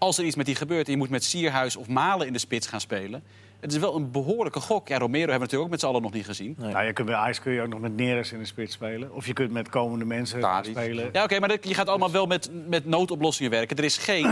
Als 0.00 0.18
er 0.18 0.24
iets 0.24 0.36
met 0.36 0.46
die 0.46 0.54
gebeurt 0.54 0.86
en 0.86 0.92
je 0.92 0.98
moet 0.98 1.10
met 1.10 1.24
Sierhuis 1.24 1.76
of 1.76 1.88
Malen 1.88 2.26
in 2.26 2.32
de 2.32 2.38
spits 2.38 2.66
gaan 2.66 2.80
spelen... 2.80 3.22
Het 3.60 3.72
is 3.72 3.78
wel 3.78 3.96
een 3.96 4.10
behoorlijke 4.10 4.60
gok. 4.60 4.88
Ja, 4.88 4.98
Romero 4.98 5.18
hebben 5.30 5.34
we 5.34 5.38
natuurlijk 5.38 5.62
ook 5.64 5.70
met 5.70 5.80
z'n 5.80 5.86
allen 5.86 6.02
nog 6.02 6.12
niet 6.12 6.24
gezien. 6.24 6.54
Nee. 6.58 6.72
Nou, 6.72 6.84
je 6.86 6.92
kunt 6.92 7.06
bij 7.06 7.16
Ajax 7.16 7.40
kun 7.40 7.52
je 7.52 7.60
ook 7.62 7.68
nog 7.68 7.80
met 7.80 7.96
Neres 7.96 8.32
in 8.32 8.38
de 8.38 8.44
spits 8.44 8.72
spelen. 8.74 9.14
Of 9.14 9.26
je 9.26 9.32
kunt 9.32 9.50
met 9.50 9.68
komende 9.68 10.04
mensen 10.04 10.62
spelen. 10.62 11.08
Ja, 11.12 11.22
oké, 11.24 11.38
maar 11.38 11.48
dat- 11.48 11.68
je 11.68 11.74
gaat 11.74 11.88
allemaal 11.88 12.10
wel 12.10 12.26
met, 12.26 12.50
met 12.68 12.86
noodoplossingen 12.86 13.50
werken. 13.50 13.76
Er 13.76 13.84
is 13.84 13.98
geen, 13.98 14.26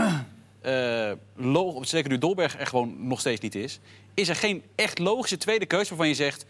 lo- 1.53 1.83
zeker 1.83 2.09
nu 2.09 2.17
Dolberg 2.17 2.59
er 2.59 2.67
gewoon 2.67 2.95
nog 3.07 3.19
steeds 3.19 3.41
niet 3.41 3.55
is... 3.55 3.79
is 4.13 4.29
er 4.29 4.35
geen 4.35 4.63
echt 4.75 4.99
logische 4.99 5.37
tweede 5.37 5.65
keuze 5.65 5.89
waarvan 5.89 6.07
je 6.07 6.13
zegt... 6.13 6.45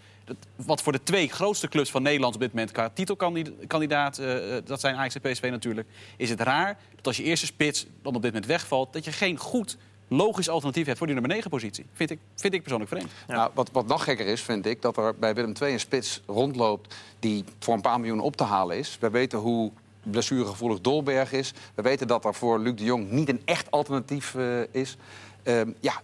Wat 0.56 0.82
voor 0.82 0.92
de 0.92 1.04
twee 1.04 1.28
grootste 1.28 1.68
clubs 1.68 1.92
van 1.92 2.02
Nederland 2.02 2.34
op 2.34 2.42
dit 2.42 2.54
moment 2.54 2.72
qua 2.72 2.90
titelkandidaat... 2.90 4.18
eh, 4.18 4.58
eh, 4.58 4.66
dat 4.66 4.80
zijn 4.80 4.96
Ajax 4.96 5.16
en 5.16 5.32
PSV 5.32 5.48
natuurlijk... 5.52 5.88
is 6.18 6.30
het 6.30 6.42
raar 6.42 6.78
dat 6.96 7.08
als 7.08 7.18
je 7.18 7.24
eerste 7.24 7.46
spits 7.46 7.86
dan 8.02 8.16
op 8.16 8.22
dit 8.22 8.32
moment 8.32 8.50
wegvalt... 8.50 8.94
dat 8.94 9.06
je 9.06 9.12
geen 9.12 9.38
goed 9.38 9.78
logisch 10.08 10.50
alternatief 10.50 10.86
hebt 10.86 10.98
voor 10.98 11.08
die 11.08 11.16
nummer 11.16 11.36
9 11.36 11.50
positie. 11.50 11.86
Vind 11.94 12.10
ik, 12.10 12.20
vind 12.36 12.54
ik 12.54 12.62
persoonlijk 12.62 12.92
vreemd. 12.92 13.12
Nou, 13.28 13.52
wat, 13.54 13.70
wat 13.72 13.88
nog 13.88 14.04
gekker 14.04 14.26
is, 14.26 14.42
vind 14.42 14.66
ik, 14.66 14.82
dat 14.82 14.98
er 14.98 15.16
bij 15.16 15.34
Willem 15.34 15.54
II 15.62 15.74
een 15.74 15.80
spits 15.80 16.22
rondloopt... 16.26 16.96
die 17.20 17.44
voor 17.60 17.74
een 17.74 17.82
paar 17.82 18.00
miljoen 18.00 18.20
op 18.20 18.36
te 18.36 18.44
halen 18.44 18.78
is. 18.78 18.98
We 19.00 19.10
weten 19.10 19.40
hoe 19.40 19.72
blessuregevoelig 20.04 20.82
Dolberg 20.82 21.32
is. 21.32 21.54
We 21.76 21.82
weten 21.82 22.08
dat 22.08 22.26
er 22.26 22.34
voor 22.34 22.60
Luc 22.60 22.76
de 22.76 22.84
Jong 22.84 23.12
niet 23.12 23.30
een 23.30 23.42
echt 23.46 23.72
alternatief 23.72 24.36
eh, 24.36 24.62
is. 24.72 24.98
Ehm, 25.44 25.72
ja, 25.80 26.02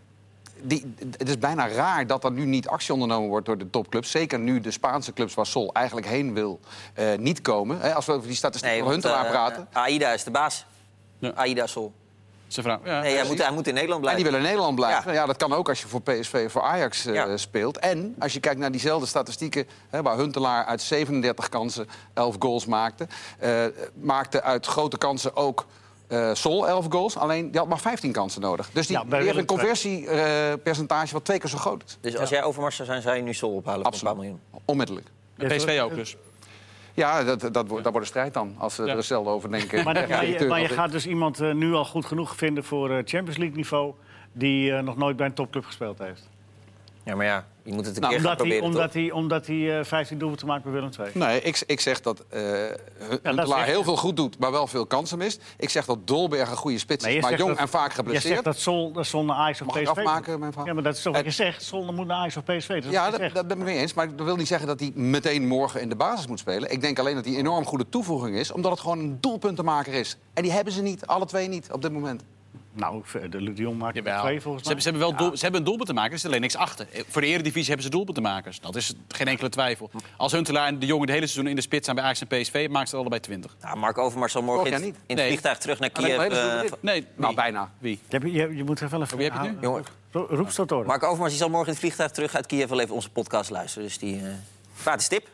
die, 0.61 0.93
het 1.17 1.29
is 1.29 1.37
bijna 1.37 1.67
raar 1.67 2.07
dat 2.07 2.23
er 2.23 2.31
nu 2.31 2.45
niet 2.45 2.67
actie 2.67 2.93
ondernomen 2.93 3.29
wordt 3.29 3.45
door 3.45 3.57
de 3.57 3.69
topclubs. 3.69 4.11
Zeker 4.11 4.39
nu 4.39 4.59
de 4.59 4.71
Spaanse 4.71 5.13
clubs 5.13 5.33
waar 5.33 5.45
Sol 5.45 5.73
eigenlijk 5.73 6.07
heen 6.07 6.33
wil, 6.33 6.59
eh, 6.93 7.05
niet 7.17 7.41
komen. 7.41 7.79
Hè, 7.79 7.93
als 7.93 8.05
we 8.05 8.11
over 8.11 8.27
die 8.27 8.35
statistieken 8.35 8.79
van 8.83 8.91
Huntelaar 8.91 9.25
eh, 9.25 9.31
praten. 9.31 9.67
Aida 9.71 10.09
is 10.11 10.23
de 10.23 10.31
baas. 10.31 10.65
Ja. 11.19 11.31
Aida 11.35 11.67
Sol. 11.67 11.93
Zijn 12.47 12.65
vrouw. 12.65 12.79
Ja, 12.83 13.01
Nee, 13.01 13.15
hij 13.15 13.25
moet, 13.27 13.41
hij 13.43 13.51
moet 13.51 13.67
in 13.67 13.73
Nederland 13.73 14.05
En 14.05 14.09
blijven. 14.11 14.23
die 14.23 14.31
willen 14.31 14.39
in 14.39 14.45
Nederland 14.51 14.75
blijven. 14.75 15.13
Ja. 15.13 15.19
Ja. 15.19 15.25
dat 15.25 15.37
kan 15.37 15.53
ook 15.53 15.69
als 15.69 15.81
je 15.81 15.87
voor 15.87 16.01
PSV 16.01 16.43
of 16.45 16.51
voor 16.51 16.61
Ajax 16.61 17.05
eh, 17.05 17.13
Ja. 17.13 17.37
speelt. 17.37 17.77
En 17.77 18.15
als 18.19 18.33
je 18.33 18.39
kijkt 18.39 18.59
naar 18.59 18.71
diezelfde 18.71 19.07
statistieken... 19.07 19.67
Hè, 19.89 20.01
waar 20.01 20.17
Huntelaar 20.17 20.65
uit 20.65 20.81
37 20.81 21.49
kansen 21.49 21.87
11 22.13 22.35
goals 22.39 22.65
maakte... 22.65 23.07
eh, 23.39 23.65
maakte 23.93 24.41
uit 24.41 24.65
grote 24.65 24.97
kansen 24.97 25.35
ook 25.35 25.65
eh, 26.07 26.33
Sol 26.33 26.67
11 26.67 26.85
goals. 26.89 27.17
Alleen 27.17 27.51
die 27.51 27.59
had 27.59 27.69
maar 27.69 27.79
15 27.79 28.11
kansen 28.11 28.41
nodig. 28.41 28.69
Dus 28.73 28.87
die, 28.87 28.97
Ja, 28.97 29.03
die 29.03 29.15
heeft 29.15 29.37
een 29.37 29.45
conversiepercentage 29.45 31.13
wat 31.13 31.25
twee 31.25 31.39
keer 31.39 31.49
zo 31.49 31.57
groot 31.57 31.83
is. 31.87 31.97
Dus 32.01 32.17
als 32.17 32.29
jij 32.29 32.43
Overmars 32.43 32.75
zou 32.75 32.87
zijn, 32.87 33.01
zou 33.01 33.15
je 33.15 33.21
nu 33.21 33.33
Sol 33.33 33.51
ophalen 33.55 33.63
voor 33.63 33.93
een 33.93 33.99
paar 33.99 34.09
Absoluut. 34.09 34.15
miljoen. 34.15 34.39
Onmiddellijk. 34.65 35.07
PSV 35.37 35.79
ook 35.83 35.95
dus. 35.95 36.15
Ja, 36.93 37.23
dat, 37.23 37.39
dat, 37.41 37.67
wordt, 37.67 37.83
dat 37.83 37.91
wordt 37.93 37.97
een 37.97 38.05
strijd 38.05 38.33
dan. 38.33 38.55
Als 38.57 38.75
ze 38.75 38.83
Ja. 38.83 38.89
er 38.91 38.95
hetzelfde 38.97 39.29
over 39.29 39.51
denken. 39.51 39.83
Maar, 39.83 39.99
Ja, 40.09 40.15
maar, 40.15 40.25
je, 40.25 40.45
maar 40.47 40.61
je 40.61 40.67
gaat 40.67 40.91
dus 40.91 41.07
iemand 41.07 41.39
eh, 41.39 41.53
nu 41.53 41.73
al 41.73 41.85
goed 41.85 42.05
genoeg 42.05 42.35
vinden 42.35 42.63
voor 42.63 42.89
eh, 42.89 42.95
Champions 42.95 43.37
League 43.37 43.55
niveau... 43.55 43.93
die 44.33 44.71
nog 44.71 44.97
nooit 44.97 45.15
bij 45.17 45.25
een 45.25 45.33
topclub 45.33 45.65
gespeeld 45.65 45.99
heeft. 45.99 46.29
Ja, 47.03 47.15
maar 47.15 47.25
ja, 47.25 47.45
je 47.65 47.73
moet 47.73 47.85
het 47.85 47.95
een 47.95 48.01
Nou, 48.01 48.13
keer 48.13 48.21
gaan 48.23 48.31
Omdat 48.31 48.47
hij, 48.47 48.59
proberen, 48.59 48.63
omdat 48.63 48.91
toch? 48.91 49.01
hij, 49.01 49.11
omdat 49.11 49.47
hij 49.47 49.79
eh, 49.79 49.85
15 49.85 50.17
doelpunten 50.17 50.47
maakt 50.47 50.63
bij 50.63 50.71
Willem 50.71 50.89
II. 50.99 51.09
Nee, 51.13 51.41
ik, 51.41 51.63
ik 51.67 51.79
zeg 51.79 52.01
dat 52.01 52.23
eh 52.29 52.41
Huntelaar 53.23 53.59
je. 53.59 53.65
heel 53.71 53.83
veel 53.83 53.97
goed 53.97 54.15
doet, 54.15 54.39
maar 54.39 54.51
wel 54.51 54.67
veel 54.67 54.85
kansen 54.85 55.17
mist. 55.17 55.41
Ik 55.57 55.69
zeg 55.69 55.85
dat 55.85 56.07
Dolberg 56.07 56.49
een 56.49 56.55
goede 56.57 56.77
spits 56.77 57.05
je 57.05 57.15
is, 57.15 57.21
maar 57.21 57.37
jong 57.37 57.49
dat- 57.49 57.59
en 57.59 57.67
vaak 57.69 57.89
Je 57.89 57.95
geblesseerd. 57.95 58.33
zegt 58.33 58.43
dat 58.43 58.59
Sol, 58.59 58.91
dat 58.91 59.05
Sol 59.05 59.23
naar 59.25 59.35
Ajax 59.35 59.61
of 59.61 59.67
Mag 59.67 59.75
PSV 59.81 59.87
afmaken, 59.87 60.39
mijn? 60.39 60.53
Ja, 60.65 60.73
maar 60.73 60.83
dat 60.83 60.95
is 60.95 61.01
toch 61.01 61.13
wat 61.13 61.21
En- 61.21 61.27
je 61.27 61.33
zegt. 61.35 61.63
Sol 61.63 61.93
moet 61.93 62.07
naar 62.07 62.17
Ajax 62.17 62.37
of 62.37 62.43
PSV. 62.43 62.67
Dat 62.67 62.83
is 62.83 62.89
Ja, 62.91 63.05
je 63.05 63.29
dat 63.33 63.47
ben 63.47 63.57
ik 63.57 63.63
mee 63.63 63.77
eens. 63.77 63.93
Maar 63.93 64.15
dat 64.15 64.25
wil 64.25 64.35
niet 64.35 64.47
zeggen 64.47 64.67
dat 64.67 64.79
hij 64.79 64.91
meteen 64.95 65.47
morgen 65.47 65.81
in 65.81 65.89
de 65.89 65.95
basis 65.95 66.27
moet 66.27 66.39
spelen. 66.39 66.71
Ik 66.71 66.81
denk 66.81 66.99
alleen 66.99 67.15
dat 67.15 67.25
hij 67.25 67.33
een 67.33 67.39
enorm 67.39 67.65
goede 67.65 67.89
toevoeging 67.89 68.35
is, 68.35 68.51
omdat 68.51 68.71
het 68.71 68.79
gewoon 68.79 68.99
een 68.99 69.17
doelpuntenmaker 69.21 69.93
is. 69.93 70.17
En 70.33 70.43
die 70.43 70.51
hebben 70.51 70.73
ze 70.73 70.81
niet, 70.81 71.05
alle 71.07 71.25
twee 71.25 71.47
niet 71.47 71.71
op 71.71 71.81
dit 71.81 71.91
moment. 71.91 72.23
Nou, 72.75 73.03
de 73.29 73.41
Luc 73.41 73.55
de 73.55 73.61
Jong 73.61 73.77
maakt 73.77 73.97
er 73.97 74.19
twee 74.19 74.41
volgens 74.41 74.43
Ze 74.43 74.49
mij. 74.49 74.53
hebben, 74.63 74.81
ze, 74.81 74.89
hebben 74.89 75.07
wel 75.07 75.15
doel- 75.17 75.37
ze 75.37 75.43
hebben 75.43 75.59
een 75.59 75.65
doelpunt 75.65 75.87
te 75.87 75.93
maken, 75.93 76.11
er 76.11 76.17
is 76.17 76.25
alleen 76.25 76.41
niks 76.41 76.55
achter. 76.55 76.87
Eh, 76.91 77.01
Voor 77.07 77.21
de 77.21 77.27
Eredivisie 77.27 77.65
hebben 77.67 77.83
ze 77.83 77.89
doelpuntenmakers. 77.89 78.59
Dat 78.59 78.75
is 78.75 78.93
geen 79.07 79.27
enkele 79.27 79.49
twijfel. 79.49 79.89
Als 80.17 80.31
Huntelaar 80.31 80.67
en 80.67 80.79
de 80.79 80.85
jongen 80.85 81.07
de 81.07 81.13
hele 81.13 81.25
seizoen 81.27 81.49
in 81.49 81.55
de 81.55 81.61
spits 81.61 81.83
zijn 81.83 81.95
bij 81.95 82.05
Ajax 82.05 82.21
en 82.21 82.27
PSV... 82.27 82.67
maken 82.71 82.87
ze 82.87 82.93
er 82.93 82.99
allebei 82.99 83.21
20. 83.21 83.55
Nou, 83.61 83.77
Mark 83.77 83.97
Overmars 83.97 84.31
zal 84.31 84.41
morgen 84.41 84.65
in, 84.67 84.73
het- 84.73 84.83
niet. 84.83 84.95
in 84.95 85.01
het 85.07 85.17
Nee. 85.17 85.27
vliegtuig 85.27 85.57
terug 85.57 85.79
naar 85.79 85.89
Kiev. 85.89 86.17
eh, 86.19 86.71
Nee, 86.79 87.05
Nou, 87.15 87.35
bijna. 87.35 87.71
Wie? 87.77 87.99
Je, 88.09 88.31
je, 88.31 88.55
je 88.55 88.63
moet 88.63 88.77
even 88.81 88.89
wel 88.91 89.01
even... 89.01 89.17
Wie 89.17 89.29
heb 89.29 89.41
je 89.41 89.47
het 89.47 89.55
nu? 89.55 89.61
Jongen, 89.61 89.83
roep 90.11 90.49
Stotor. 90.49 90.85
Mark 90.85 91.03
Overmars 91.03 91.29
die 91.31 91.39
zal 91.39 91.49
morgen 91.49 91.67
in 91.67 91.73
het 91.73 91.81
vliegtuig 91.81 92.11
terug 92.11 92.35
uit 92.35 92.45
Kiev 92.45 92.69
wel 92.69 92.79
even 92.79 92.95
onze 92.95 93.09
podcast 93.09 93.49
luisteren. 93.49 93.87
Dus 93.87 93.97
die... 93.97 94.19
eh 94.19 94.27
gratis 94.81 95.07
tip. 95.07 95.27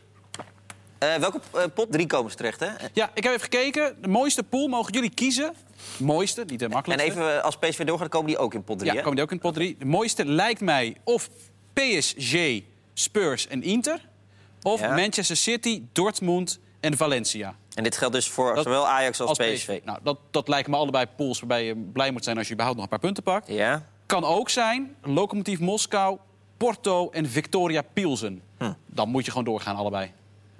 Eh, 1.02 1.16
welke 1.16 1.40
eh, 1.54 1.64
pot? 1.74 1.92
Drie 1.92 2.08
komen 2.08 2.32
ze 2.32 2.38
terecht, 2.38 2.60
hè? 2.60 2.68
Ja, 2.94 3.10
ik 3.14 3.24
heb 3.24 3.34
even 3.34 3.42
gekeken. 3.42 3.96
De 4.02 4.08
mooiste 4.08 4.44
pool 4.44 4.68
mogen 4.68 4.94
jullie 4.94 5.10
kiezen. 5.10 5.54
Mooiste, 5.98 6.44
niet 6.48 6.60
de 6.60 6.66
En 6.66 6.72
makkelijkste. 6.72 7.10
even, 7.12 7.38
eh, 7.38 7.44
als 7.44 7.58
PSV 7.58 7.84
doorgaat, 7.84 8.10
komen 8.10 8.28
die 8.28 8.38
ook 8.38 8.54
in 8.54 8.64
pot 8.64 8.78
drie, 8.80 8.90
ja, 8.92 8.96
hè? 8.98 9.02
komen 9.02 9.16
die 9.16 9.24
ook 9.26 9.32
in 9.32 9.40
pot 9.40 9.54
3. 9.54 9.76
De 9.80 9.86
mooiste 9.86 10.26
lijkt 10.26 10.62
mij 10.62 10.96
of 11.04 11.30
PSG, 11.74 12.36
Spurs 12.94 13.48
en 13.48 13.64
Inter... 13.64 14.10
of 14.62 14.80
Ja. 14.80 14.96
Manchester 14.96 15.36
City, 15.36 15.84
Dortmund 15.92 16.60
en 16.80 16.98
Valencia. 16.98 17.56
En 17.74 17.84
dit 17.84 17.98
geldt 17.98 18.14
dus 18.14 18.30
voor 18.30 18.56
Dat- 18.56 18.64
zowel 18.64 18.88
Ajax 18.88 19.22
als, 19.22 19.38
PSV. 19.38 19.80
Nou, 19.84 20.00
dat, 20.04 20.18
dat 20.32 20.48
lijken 20.48 20.72
me 20.72 20.78
allebei 20.78 21.06
pools 21.16 21.40
waarbij 21.40 21.66
je 21.66 21.76
blij 21.76 22.12
moet 22.12 22.24
zijn... 22.24 22.38
als 22.38 22.48
je 22.48 22.54
überhaupt 22.54 22.80
nog 22.82 22.86
een 22.92 22.98
paar 22.98 23.08
punten 23.08 23.24
pakt. 23.24 23.48
Ja? 23.48 23.86
Kan 24.06 24.24
ook 24.24 24.50
zijn 24.50 24.96
Lokomotief 25.02 25.60
Moskou, 25.60 26.18
Porto 26.58 27.10
en 27.10 27.30
Victoria 27.30 27.82
Pilsen. 27.82 28.42
Hm. 28.58 28.74
Dan 28.86 29.10
moet 29.10 29.26
je 29.26 29.32
gewoon 29.32 29.46
doorgaan, 29.46 29.76
allebei. 29.76 30.12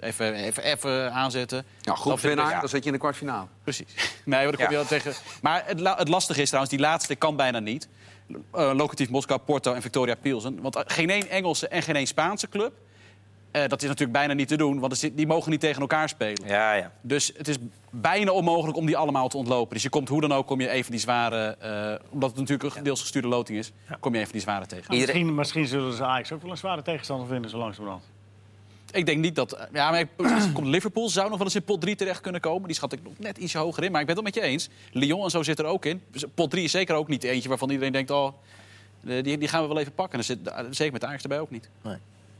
Even, 0.02 0.34
even, 0.34 0.62
even 0.62 1.12
aanzetten. 1.12 1.64
Ja, 1.80 1.94
groepswinnaar, 1.94 2.52
ik- 2.54 2.60
dan 2.60 2.68
zit 2.68 2.80
je 2.80 2.86
in 2.86 2.92
de 2.92 2.98
kwartfinale. 2.98 3.46
Precies. 3.62 3.94
Nee, 4.24 4.46
maar 4.46 4.56
dan 4.56 4.66
kom 4.66 4.74
je 4.74 4.80
Ja. 4.82 4.88
wel 4.88 4.98
tegen. 5.00 5.12
Maar 5.42 5.62
het, 5.66 5.80
la- 5.80 5.96
het 5.96 6.08
lastige 6.08 6.40
is 6.40 6.46
trouwens, 6.46 6.74
die 6.76 6.82
laatste 6.84 7.14
kan 7.14 7.36
bijna 7.36 7.58
niet. 7.58 7.88
Uh, 8.54 8.80
Moskou, 9.10 9.40
Porto 9.40 9.72
en 9.74 9.82
Victoria 9.82 10.14
Pilsen. 10.14 10.60
Want 10.60 10.76
uh, 10.76 10.82
geen 10.86 11.10
één 11.10 11.28
Engelse 11.28 11.68
en 11.68 11.82
geen 11.82 11.96
één 11.96 12.06
Spaanse 12.06 12.48
club. 12.48 12.72
eh, 13.50 13.68
dat 13.68 13.82
is 13.82 13.88
natuurlijk 13.88 14.18
bijna 14.18 14.32
niet 14.32 14.48
te 14.48 14.56
doen, 14.56 14.78
want 14.78 14.98
zit- 14.98 15.16
die 15.16 15.26
mogen 15.26 15.50
niet 15.50 15.60
tegen 15.60 15.80
elkaar 15.80 16.08
spelen. 16.08 16.46
Ja, 16.48 16.72
ja. 16.72 16.92
Dus 17.00 17.32
het 17.36 17.48
is 17.48 17.56
bijna 17.90 18.30
onmogelijk 18.30 18.76
om 18.76 18.86
die 18.86 18.96
allemaal 18.96 19.28
te 19.28 19.36
ontlopen. 19.36 19.74
Dus 19.74 19.82
je 19.82 19.88
komt 19.88 20.08
hoe 20.08 20.20
dan 20.20 20.32
ook, 20.32 20.46
kom 20.46 20.60
je 20.60 20.68
even 20.68 20.90
die 20.90 21.00
zware... 21.00 21.56
eh, 21.60 22.06
omdat 22.12 22.30
het 22.30 22.38
natuurlijk 22.38 22.76
een 22.76 22.82
deels 22.82 23.00
gestuurde 23.00 23.28
loting 23.28 23.58
is... 23.58 23.72
kom 24.00 24.14
je 24.14 24.20
even 24.20 24.32
die 24.32 24.40
zware 24.40 24.66
tegen. 24.66 24.82
Iedereen- 24.94 25.14
Misschien, 25.14 25.34
misschien 25.34 25.66
zullen 25.66 25.92
ze 25.92 26.04
Ajax 26.04 26.32
ook 26.32 26.42
wel 26.42 26.50
een 26.50 26.56
zware 26.56 26.82
tegenstander 26.82 27.26
vinden, 27.28 27.50
zo 27.50 27.58
langzamerhand. 27.58 28.04
Ik 28.92 29.06
denk 29.06 29.18
niet 29.18 29.34
dat... 29.34 29.68
Ja, 29.72 29.90
maar 29.90 30.00
ik- 30.00 30.08
komt 30.54 30.66
Liverpool 30.66 31.08
zou 31.08 31.28
nog 31.28 31.36
wel 31.38 31.46
eens 31.46 31.54
in 31.56 31.62
pot 31.62 31.80
3 31.80 31.96
terecht 31.96 32.20
kunnen 32.20 32.40
komen. 32.40 32.66
Die 32.66 32.76
schat 32.76 32.92
ik 32.92 33.02
nog 33.02 33.12
net 33.18 33.38
ietsje 33.38 33.58
hoger 33.58 33.84
in. 33.84 33.92
Maar 33.92 34.00
ik 34.00 34.06
ben 34.06 34.16
het 34.16 34.24
wel 34.24 34.32
met 34.34 34.44
je 34.44 34.50
eens. 34.50 34.68
Lyon 34.92 35.24
en 35.24 35.30
zo 35.30 35.42
zit 35.42 35.58
er 35.58 35.64
ook 35.64 35.84
in. 35.84 36.02
Dus 36.10 36.24
pot 36.34 36.50
3 36.50 36.64
is 36.64 36.70
zeker 36.70 36.94
ook 36.94 37.08
niet 37.08 37.24
eentje 37.24 37.48
waarvan 37.48 37.70
iedereen 37.70 37.92
denkt... 37.92 38.10
Oh, 38.10 38.32
eh, 39.06 39.22
die, 39.22 39.38
die 39.38 39.48
gaan 39.48 39.62
we 39.62 39.68
wel 39.68 39.78
even 39.78 39.94
pakken. 39.94 40.12
En 40.12 40.18
er 40.18 40.24
zit, 40.24 40.76
zeker 40.76 40.92
met 40.92 41.04
Ajax 41.04 41.22
erbij 41.22 41.40
ook 41.40 41.50
niet. 41.50 41.68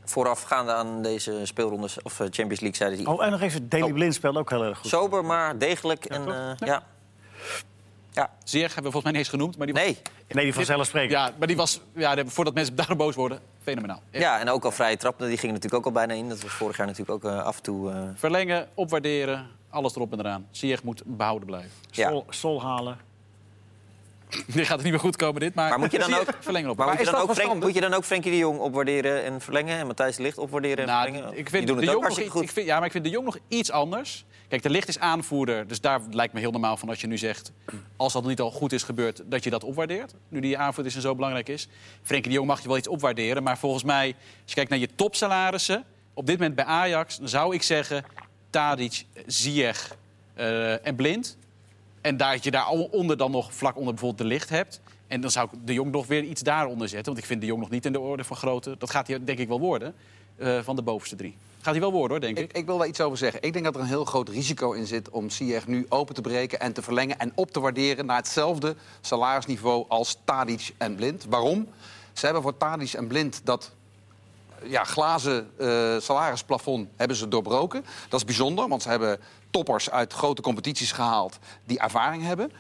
Voorafgaande 0.05 0.73
aan 0.73 1.03
deze 1.03 1.41
speelrondes 1.45 2.03
of 2.03 2.13
eh, 2.21 2.27
Champions 2.31 2.61
League 2.61 2.75
zeiden 2.77 2.99
die... 2.99 3.09
Oh, 3.09 3.25
en 3.25 3.31
nog 3.31 3.41
even, 3.41 3.69
Daley 3.69 3.93
Blind 3.93 4.15
speelt 4.15 4.37
ook 4.37 4.51
heel 4.51 4.65
erg 4.65 4.79
goed. 4.79 4.91
Sober, 4.91 5.25
maar 5.25 5.59
degelijk. 5.59 6.05
en, 6.05 6.29
eh, 6.29 6.67
ja. 6.69 6.83
Ja. 8.13 8.31
Ziyech 8.45 8.75
hebben 8.75 8.93
we 8.93 8.99
volgens 8.99 9.03
mij 9.03 9.13
niet 9.13 9.21
eens 9.21 9.29
genoemd. 9.31 9.57
Maar 9.57 9.67
die 9.67 9.77
Nee. 9.77 9.99
Nee, 10.29 10.45
die 10.45 10.55
vanzelfsprekend. 10.55 11.13
Ja, 11.13 11.31
maar 11.39 11.47
die 11.47 11.57
was, 11.57 11.81
ja, 11.95 12.17
voordat 12.27 12.55
mensen 12.55 12.77
daar 12.77 12.97
boos 12.97 13.15
worden, 13.15 13.41
fenomenaal. 13.63 14.03
Echt. 14.11 14.23
Ja, 14.23 14.39
en 14.41 14.49
ook 14.51 14.65
al 14.65 14.71
vrije 14.71 14.97
trappen, 14.97 15.29
die 15.29 15.37
gingen 15.39 15.55
natuurlijk 15.55 15.81
ook 15.87 15.87
al 15.95 16.01
bijna 16.07 16.15
in. 16.15 16.29
Dat 16.29 16.43
was 16.43 16.53
vorig 16.53 16.77
jaar 16.77 16.87
natuurlijk 16.87 17.25
ook 17.25 17.33
eh, 17.33 17.43
af 17.45 17.57
en 17.57 17.63
toe... 17.63 17.91
eh, 17.91 18.03
Verlengen, 18.15 18.69
opwaarderen, 18.75 19.47
alles 19.71 19.95
erop 19.97 20.13
en 20.13 20.19
eraan. 20.19 20.47
Ziyech 20.51 20.83
moet 20.83 21.03
behouden 21.07 21.47
blijven. 21.47 21.71
ja. 21.91 22.09
Sol, 22.11 22.25
sol 22.29 22.63
halen. 22.63 22.99
Dit 24.55 24.67
gaat 24.67 24.77
er 24.79 24.83
niet 24.83 24.93
meer 24.93 25.01
goed 25.01 25.17
komen, 25.17 25.41
dit. 25.41 25.55
Maar, 25.55 25.69
Maar 25.69 25.79
moet 25.79 25.93
je 25.93 25.99
dan 25.99 26.15
ook- 26.15 26.37
Verlengen 26.41 26.71
op. 26.71 26.77
Maar, 26.77 26.87
moet, 26.89 26.99
je 26.99 27.05
dan 27.05 27.15
ook 27.15 27.21
Frank, 27.21 27.35
verstandig? 27.35 27.65
moet 27.65 27.75
je 27.75 27.81
dan 27.81 27.95
ook 27.95 28.05
Frenkie 28.05 28.31
de 28.31 28.37
Jong 28.39 28.59
opwaarderen 28.59 29.25
en 29.25 29.41
verlengen? 29.41 29.79
En 29.79 29.87
Matthijs 29.87 30.17
de 30.17 30.23
Ligt 30.23 30.39
opwaarderen 30.39 30.79
en 30.79 30.87
Nou, 30.87 31.03
verlengen? 31.05 31.39
ik 31.39 31.49
vind 31.51 31.67
de 31.67 31.73
het 31.75 31.83
ook 31.83 31.91
Jong 31.91 32.05
nog 32.17 32.31
goed. 32.31 32.43
ik 32.43 32.51
vind, 32.51 32.67
ja, 32.67 32.77
maar 32.77 32.87
ik 32.87 32.93
vind 32.93 33.05
de 33.05 33.11
Jong 33.11 33.25
nog 33.25 33.39
iets 33.49 33.71
anders. 33.71 34.25
Kijk, 34.49 34.63
de 34.63 34.71
Licht 34.71 34.89
is 34.89 34.99
aanvoerder, 34.99 35.67
dus 35.67 35.81
daar 35.81 36.01
lijkt 36.11 36.33
me 36.33 36.41
heel 36.41 36.51
normaal 36.51 36.77
van 36.77 36.89
als 36.89 37.01
je 37.01 37.07
nu 37.07 37.19
zegt... 37.19 37.53
als 37.97 38.13
dat 38.13 38.25
niet 38.25 38.41
al 38.41 38.51
goed 38.51 38.73
is 38.73 38.83
gebeurd, 38.83 39.23
dat 39.25 39.45
je 39.45 39.51
dat 39.51 39.65
opwaardeert. 39.65 40.15
Nu 40.29 40.41
die 40.41 40.59
aanvoerder 40.59 40.87
is 40.87 40.95
en 40.97 41.03
zo 41.03 41.15
belangrijk 41.15 41.49
is. 41.49 41.69
Frenkie 42.03 42.29
de 42.31 42.37
Jong 42.37 42.49
mag 42.49 42.63
je 42.63 42.69
wel 42.69 42.77
iets 42.77 42.89
opwaarderen, 42.89 43.43
maar 43.43 43.59
volgens 43.59 43.83
mij... 43.85 44.07
als 44.07 44.17
je 44.45 44.55
kijkt 44.55 44.71
naar 44.71 44.79
je 44.79 44.89
topsalarissen, 44.95 45.85
op 46.15 46.27
dit 46.27 46.37
moment 46.39 46.55
bij 46.57 46.65
Ajax... 46.65 47.19
dan 47.19 47.29
zou 47.29 47.55
ik 47.55 47.63
zeggen 47.63 48.05
Tadic, 48.51 49.05
Ziyech 49.27 49.97
eh, 50.35 50.87
en 50.87 50.95
Blind. 50.97 51.37
En 52.03 52.17
daar 52.17 52.33
dat 52.33 52.45
je 52.45 52.51
daar 52.51 52.69
onder 52.69 53.17
dan 53.17 53.31
nog 53.31 53.55
vlak 53.55 53.77
onder 53.77 53.93
bijvoorbeeld 53.93 54.29
de 54.29 54.35
Licht 54.35 54.49
hebt... 54.49 54.81
En 55.13 55.21
dan 55.21 55.31
zou 55.31 55.49
ik 55.53 55.59
de 55.67 55.73
Jong 55.73 55.93
nog 55.93 56.07
weer 56.07 56.23
iets 56.23 56.43
daaronder 56.43 56.89
zetten. 56.89 57.07
Want 57.07 57.19
ik 57.19 57.25
vind 57.25 57.41
de 57.41 57.47
Jong 57.47 57.61
nog 57.61 57.71
niet 57.71 57.87
in 57.87 57.93
de 57.93 58.01
orde 58.01 58.25
van 58.25 58.37
grote... 58.37 58.75
dat 58.79 58.91
gaat 58.91 59.07
hij 59.07 59.25
denk 59.25 59.39
ik 59.39 59.49
wel 59.49 59.61
worden, 59.61 59.95
eh, 60.37 60.59
van 60.63 60.77
de 60.77 60.83
bovenste 60.83 61.17
drie. 61.17 61.37
Gaat 61.61 61.73
hij 61.73 61.81
wel 61.81 61.93
worden, 61.93 62.11
hoor, 62.11 62.21
denk 62.21 62.39
ik. 62.39 62.45
Ik, 62.45 62.57
ik 62.57 62.67
wil 62.67 62.79
daar 62.79 62.87
iets 62.87 63.01
over 63.01 63.19
zeggen. 63.19 63.43
Ik 63.43 63.53
denk 63.53 63.65
dat 63.65 63.75
er 63.75 63.81
een 63.81 63.87
heel 63.87 64.05
groot 64.05 64.29
risico 64.29 64.73
in 64.73 64.87
zit 64.87 65.11
om 65.11 65.31
Ziyech 65.31 65.67
nu 65.67 65.87
open 65.89 66.15
te 66.15 66.21
breken 66.21 66.61
en 66.61 66.73
te 66.73 66.83
verlengen 66.83 67.19
en 67.19 67.33
op 67.35 67.51
te 67.51 67.61
waarderen 67.61 68.07
naar 68.07 68.17
hetzelfde 68.17 68.77
salarisniveau 69.01 69.85
als 69.89 70.19
Tadic 70.25 70.75
en 70.79 70.95
Blind. 70.95 71.27
Waarom? 71.29 71.69
Ze 72.13 72.25
hebben 72.25 72.43
voor 72.43 72.57
Tadic 72.57 72.93
en 72.93 73.07
Blind 73.07 73.41
dat 73.45 73.73
ja, 74.65 74.85
glazen 74.85 75.51
eh, 75.59 75.97
salarisplafond 75.99 76.89
hebben 76.97 77.17
ze 77.17 77.29
doorbroken. 77.29 77.85
Dat 78.09 78.21
is 78.21 78.27
bijzonder, 78.27 78.69
want 78.69 78.83
ze 78.83 78.89
hebben 78.89 79.21
toppers 79.53 79.91
uit 79.91 80.13
grote 80.13 80.43
competities 80.43 80.93
gehaald 80.93 81.39
die 81.65 81.79
ervaring 81.79 82.23
hebben. 82.23 82.53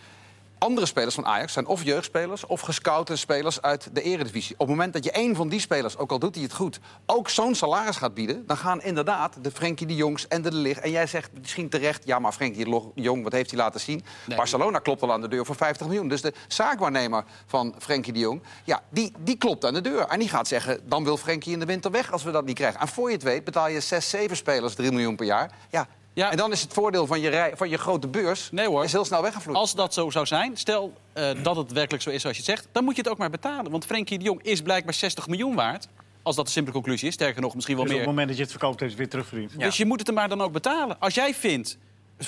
Andere 0.63 0.87
spelers 0.87 1.15
van 1.15 1.27
Ajax 1.27 1.53
zijn 1.53 1.67
of 1.67 1.85
jeugdspelers 1.85 2.47
of 2.47 2.61
gescoute 2.61 3.17
spelers 3.17 3.63
uit 3.63 3.89
de 3.93 4.03
eredivisie. 4.03 4.53
Op 4.53 4.59
het 4.59 4.69
moment 4.69 4.93
dat 4.93 5.05
je 5.05 5.11
één 5.11 5.37
van 5.37 5.49
die 5.49 5.61
spelers, 5.61 5.97
ook 5.97 6.11
al 6.11 6.19
doet 6.19 6.35
hij 6.35 6.45
het 6.45 6.53
goed, 6.53 6.81
ook 7.07 7.29
zo'n 7.29 7.55
salaris 7.55 7.97
gaat 7.97 8.15
bieden, 8.15 8.47
dan 8.47 8.57
gaan 8.57 8.83
inderdaad 8.83 9.37
de 9.45 9.51
Frenkie 9.51 9.87
de 9.87 9.95
Jongs 9.95 10.29
en 10.29 10.43
de 10.43 10.51
De 10.51 10.57
Ligt. 10.57 10.81
En 10.81 10.91
jij 10.91 11.07
zegt 11.07 11.31
misschien 11.39 11.69
terecht, 11.69 12.03
ja, 12.05 12.19
maar 12.19 12.33
Frenkie 12.33 12.65
de 12.65 12.83
Jong, 12.95 13.23
wat 13.23 13.33
heeft 13.33 13.51
hij 13.51 13.59
laten 13.59 13.81
zien? 13.81 14.05
Nee. 14.27 14.37
Barcelona 14.37 14.79
klopt 14.79 15.03
al 15.03 15.13
aan 15.13 15.21
de 15.21 15.29
deur 15.29 15.47
voor 15.47 15.57
50 15.57 15.87
miljoen. 15.87 16.09
Dus 16.09 16.21
de 16.21 16.33
zaakwaarnemer 16.49 17.25
van 17.47 17.75
Frenkie 17.79 18.13
de 18.13 18.19
Jong, 18.19 18.43
ja, 18.65 18.83
die, 18.91 19.13
die 19.19 19.37
klopt 19.37 19.65
aan 19.65 19.75
de 19.75 19.81
deur. 19.81 20.07
En 20.07 20.19
die 20.19 20.29
gaat 20.29 20.49
zeggen, 20.49 20.81
dan 20.85 21.05
wil 21.05 21.17
Frenkie 21.17 21.53
in 21.53 21.59
de 21.59 21.67
winter 21.67 21.91
weg 21.91 22.13
als 22.13 22.23
we 22.23 22.31
dat 22.31 22.45
niet 22.45 22.57
krijgen. 22.57 22.81
En 22.81 22.89
voor 22.89 23.09
je 23.09 23.15
het 23.15 23.25
weet 23.25 23.45
betaal 23.45 23.69
je 23.69 23.81
6, 23.81 24.11
7 24.11 24.37
spelers 24.37 24.75
3 24.75 24.91
miljoen 24.91 25.17
per 25.17 25.27
jaar. 25.27 25.51
Ja. 25.71 25.87
Ja. 26.15 26.31
En 26.31 26.37
dan 26.37 26.53
is 26.53 26.61
het 26.63 26.73
voordeel 26.73 27.07
van 27.07 27.21
je, 27.21 27.29
rij, 27.29 27.53
van 27.57 27.69
je 27.69 27.79
grote 27.79 28.09
beurs 28.09 28.49
Nee, 28.51 28.67
hoor. 28.67 28.85
is 28.85 28.93
heel 28.93 29.05
snel 29.05 29.23
weggevloeid. 29.23 29.59
Als 29.59 29.75
dat 29.75 29.95
zo 29.95 30.11
zou 30.11 30.27
zijn, 30.27 30.57
stel 30.57 30.93
eh, 31.13 31.31
dat 31.43 31.57
het 31.57 31.73
werkelijk 31.73 32.03
zo 32.03 32.11
is 32.11 32.21
zoals 32.21 32.37
je 32.37 32.43
het 32.43 32.51
zegt... 32.53 32.69
dan 32.73 32.85
moet 32.85 32.97
je 32.97 33.03
het 33.03 33.11
ook 33.11 33.19
maar 33.19 33.31
betalen. 33.31 33.71
Want 33.71 33.85
Frenkie 33.85 34.19
de 34.19 34.25
Jong 34.25 34.43
is 34.43 34.63
blijkbaar 34.63 34.95
60 34.95 35.27
miljoen 35.29 35.55
waard. 35.55 35.89
Als 36.23 36.37
dat 36.37 36.45
de 36.47 36.51
simpele 36.53 36.75
conclusie 36.75 37.09
is. 37.09 37.15
Sterker 37.15 37.43
nog, 37.43 37.55
misschien 37.55 37.77
wel 37.77 37.85
Dus 37.85 37.95
op 37.95 37.99
meer. 37.99 38.09
het 38.09 38.17
moment 38.19 38.29
dat 38.29 38.37
je 38.49 38.53
het 38.53 38.61
verkoopt, 38.61 38.81
heeft 38.81 38.91
het 38.93 39.01
weer 39.01 39.11
terugverdiend. 39.11 39.53
Ja. 39.53 39.59
Dus 39.59 39.77
je 39.77 39.85
moet 39.87 39.99
het 39.99 40.09
er 40.09 40.15
maar 40.15 40.29
dan 40.29 40.41
ook 40.41 40.53
betalen. 40.53 40.97
Als 41.01 41.15
jij 41.15 41.35
vindt... 41.35 41.79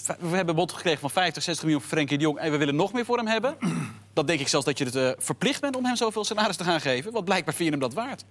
We 0.05 0.26
hebben 0.29 0.49
een 0.49 0.55
bod 0.55 0.73
gekregen 0.73 1.00
van 1.00 1.11
50, 1.11 1.43
60 1.43 1.64
miljoen 1.64 1.83
voor 1.83 1.91
Frenkie 1.91 2.19
de 2.19 2.25
Jong... 2.25 2.38
en 2.38 2.50
we 2.50 2.57
willen 2.57 2.76
nog 2.76 2.93
meer 2.93 3.05
voor 3.05 3.17
hem 3.17 3.26
hebben... 3.26 3.57
dan 4.12 4.26
denk 4.26 4.41
ik 4.41 4.49
zelfs 4.49 4.67
dat 4.67 4.79
je 4.79 4.85
het 4.85 4.95
eh, 4.97 5.11
verplicht 5.19 5.61
bent 5.61 5.76
om 5.76 5.85
hem 5.85 5.97
zoveel 5.97 6.25
salaris 6.25 6.57
te 6.57 6.64
gaan 6.64 6.81
geven. 6.81 7.12
Want 7.12 7.25
blijkbaar 7.25 7.55
vind 7.55 7.64
je 7.69 7.79
hem 7.79 7.88
dat 7.88 7.95
waard. 7.95 8.25